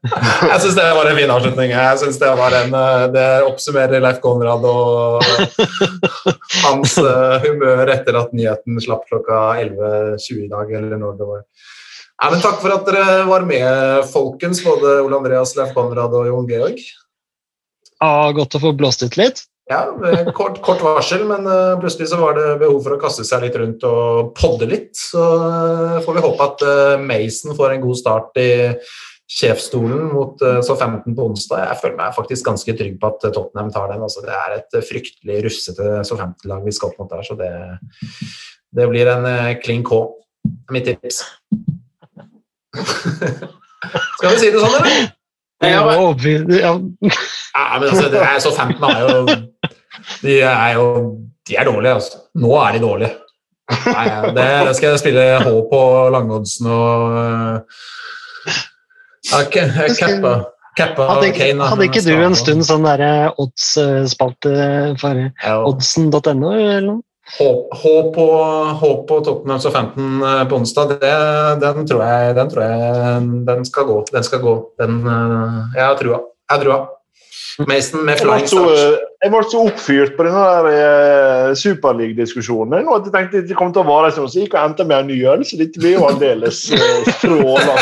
[0.00, 1.72] Jeg syns det var en fin avslutning.
[1.74, 5.20] Jeg synes Det var en, eh, det oppsummerer Leif Konrad og
[6.64, 11.44] hans eh, humør etter at nyheten slapp klokka 11.20 i dag, eller når det var.
[12.20, 14.64] Ja, takk for at dere var med, folkens.
[14.64, 16.80] Både Ole Andreas, Leif Konrad og Jon Georg.
[18.00, 19.44] Ja, godt å få blåst ut litt.
[19.70, 19.84] Ja,
[20.34, 23.54] kort, kort varsel, men eh, plutselig så var det behov for å kaste seg litt
[23.60, 24.90] rundt og podde litt.
[24.98, 28.50] Så eh, får vi håpe at eh, Mason får en god start i
[29.30, 31.60] sjefsstolen mot uh, Så-15 på onsdag.
[31.62, 34.02] Jeg føler meg faktisk ganske trygg på at Tottenham tar den.
[34.02, 37.52] Altså, det er et fryktelig russete Så-15-lag vi skal opp mot der, så det,
[38.74, 39.30] det blir en
[39.62, 40.00] klin K.
[40.74, 41.22] Mitt tips.
[44.18, 45.14] skal vi si det sånn, eller?
[45.68, 45.98] Ja, men-
[46.58, 46.72] ja.
[46.78, 49.26] Men altså, det er så 15 er jo
[50.22, 50.84] De er jo
[51.48, 52.18] De er dårlige, altså.
[52.40, 53.10] Nå er de dårlige.
[53.86, 55.80] Nei, det, det skal jeg spille H på
[56.14, 57.60] langoddsen og
[59.30, 60.32] ja, Kappa
[60.78, 63.10] Kappa Hadde ikke, Kane, hadde ikke du en stund sånn derre
[63.42, 64.52] odds-spalte
[65.02, 65.20] for
[65.70, 67.00] oddsen.no eller noe?
[67.38, 67.44] H,
[67.82, 68.26] H, på,
[68.80, 71.12] H på Tottenham så 15 eh, på onsdag, det,
[71.62, 73.98] den, tror jeg, den tror jeg den skal gå.
[74.12, 74.56] Den skal gå.
[74.80, 76.24] Den, eh, jeg har trua.
[76.50, 76.80] Jeg har trua.
[77.68, 79.00] Mason med flying så, start.
[79.22, 83.74] jeg ble så oppfyrt på denne der, eh, Superleague-diskusjonen nå at jeg tenkte det kom
[83.74, 85.58] til å vare en stund, så gikk jeg og hentet meg en ny øl, så
[85.60, 87.76] dette blir jo aldeles eh, strålende.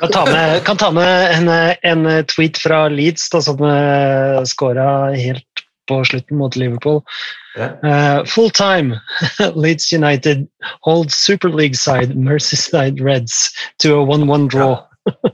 [0.00, 1.48] Jeg ta med, kan ta med en,
[1.90, 5.44] en tweet fra Leeds, da, som uh, skåra helt
[5.90, 7.02] på slutten mot Liverpool.
[7.58, 7.74] Yeah.
[7.82, 9.00] Uh, full time,
[9.54, 10.46] Leeds United
[10.86, 14.78] holds Super League side Merseyside Reds to a 1-1 draw.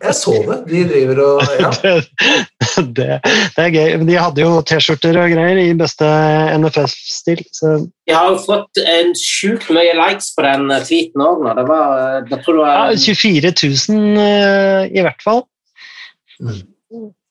[0.03, 0.57] Jeg så det.
[0.70, 1.70] De driver og ja.
[1.83, 1.95] det,
[2.97, 3.09] det,
[3.57, 3.97] det er gøy.
[4.09, 6.07] De hadde jo T-skjorter og greier i beste
[6.55, 7.43] NFF-stil.
[7.53, 7.73] så
[8.07, 11.57] Jeg har jo fått en sjukt mye likes på den tweeten òg nå.
[11.59, 13.53] Det var eh, ja, 24
[13.91, 15.45] 000 eh, i hvert fall.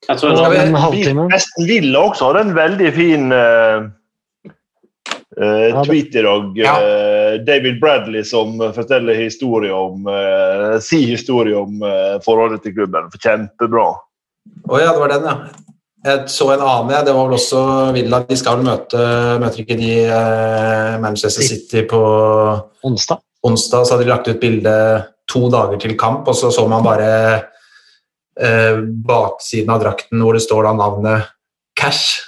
[0.07, 1.27] Jeg tror det var en halvtime.
[1.33, 3.31] Nesten Ville også hadde en veldig fin
[5.35, 6.51] Uh, eh, tweet i dag.
[6.55, 6.73] Ja.
[6.79, 13.09] Uh, David Bradley som forteller historie om uh, si historie om eh, forholdet til klubben.
[13.19, 13.89] Kjempebra.
[14.69, 15.63] Å ja, det var den, ja.
[16.05, 17.01] Jeg så en annen, ja.
[17.01, 17.61] det var vel også
[17.95, 18.19] Villa.
[18.29, 19.05] De skal vel møte
[19.41, 22.01] Møter ikke de eh, Manchester City på
[22.85, 23.23] Onsdag.
[23.45, 24.75] onsdag, så hadde de lagt ut bilde
[25.31, 27.09] to dager til kamp, og så så man bare
[28.41, 31.31] eh, baksiden av drakten hvor det står da navnet
[31.75, 32.21] Cash.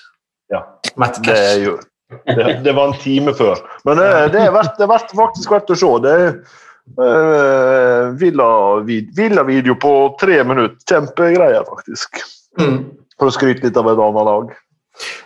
[0.52, 0.64] Ja.
[0.96, 1.74] Matt Det, er jo,
[2.28, 3.60] det, det var en time før.
[3.88, 5.92] Men det, det er, verdt, det er verdt, faktisk verdt å se.
[6.06, 6.30] Det er
[7.08, 10.80] eh, Villa-video Villa-video på tre minutter.
[10.88, 12.24] Kjempegreier, faktisk.
[12.60, 12.80] Mm.
[13.18, 14.56] For å skryte litt av et annet lag.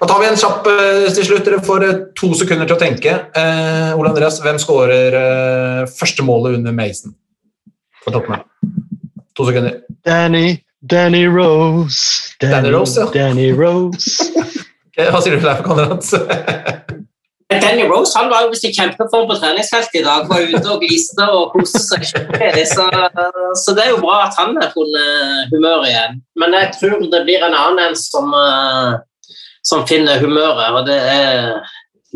[0.02, 1.46] Da tar vi en kjapp eh, til slutt.
[1.48, 3.14] Dere får eh, to sekunder til å tenke.
[3.38, 7.14] Eh, Ole Andreas, hvem skårer eh, første målet under Mason
[8.02, 8.42] for toppene?
[9.38, 9.80] To sekunder.
[10.04, 12.34] Danny, Danny Rose.
[12.40, 13.10] Danny Rose, ja.
[13.14, 14.32] Danny Rose.
[14.98, 16.02] Hva sier du, Leif Konrad?
[17.52, 20.26] Danny Rose han var jo visst i kjempeform på treningsfeltet i dag.
[20.30, 22.66] Var ute og gliste og koste seg skikkelig.
[22.72, 22.88] Så,
[23.62, 26.18] så det er jo bra at han har funnet humøret igjen.
[26.40, 29.38] Men jeg tror det blir en annen en som, eh,
[29.68, 31.54] som finner humøret, og det er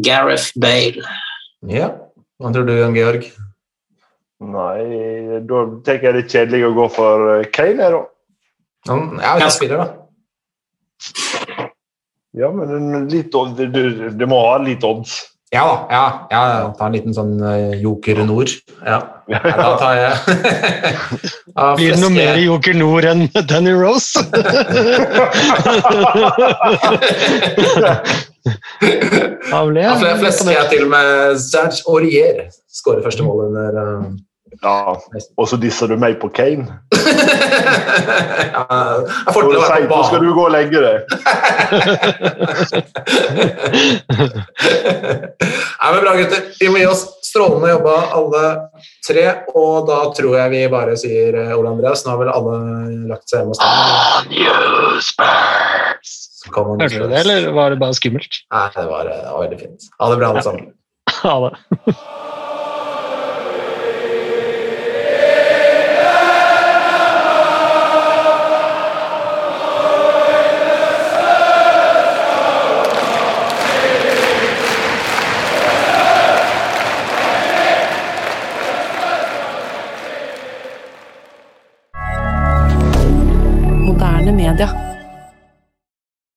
[0.04, 1.06] Gareth Bale.
[1.70, 1.94] ja.
[2.36, 3.30] Hva tror du, Jan Georg?
[4.44, 4.82] Nei,
[5.48, 8.02] da tenker jeg det er kjedelig å gå for Kane, jeg, da.
[8.90, 9.86] Han, ja, jeg spiller, da.
[12.36, 15.22] Ja, men litt, odd- du, du, må ha litt odds.
[15.54, 15.76] Ja da.
[15.94, 16.04] Ja,
[16.34, 16.64] ja, ja.
[16.76, 18.50] Ta en liten sånn eh, Joker Nord.
[18.84, 18.98] Ja.
[19.32, 20.14] ja da tar jeg
[21.80, 24.20] Blir det noe mer Joker Nord enn Danny Rose?
[29.46, 32.44] Jeg fle- flesker jeg til med Serge Aurier.
[32.76, 34.04] Skårer første mål under eh,
[34.64, 34.96] Ja,
[35.38, 36.66] Og så disser du meg på Kane.
[36.96, 40.98] ja, Jeg får til å være på nå skal du gå og legge deg.
[44.66, 46.42] Nei, men Bra, gutter.
[46.60, 48.44] Vi må gi oss strålende jobba, alle
[49.06, 49.26] tre.
[49.58, 52.04] Og da tror jeg vi bare sier eh, Ole Andreas.
[52.06, 52.56] Nå har vel alle
[53.12, 53.70] lagt seg hjemme hos deg?
[56.46, 58.34] Så kan man- Hørte du det, eller var det bare skummelt?
[58.54, 59.82] Nei, det var, det var veldig fint.
[60.00, 60.66] Ha det bra, alle sammen.
[61.26, 61.52] Ha det.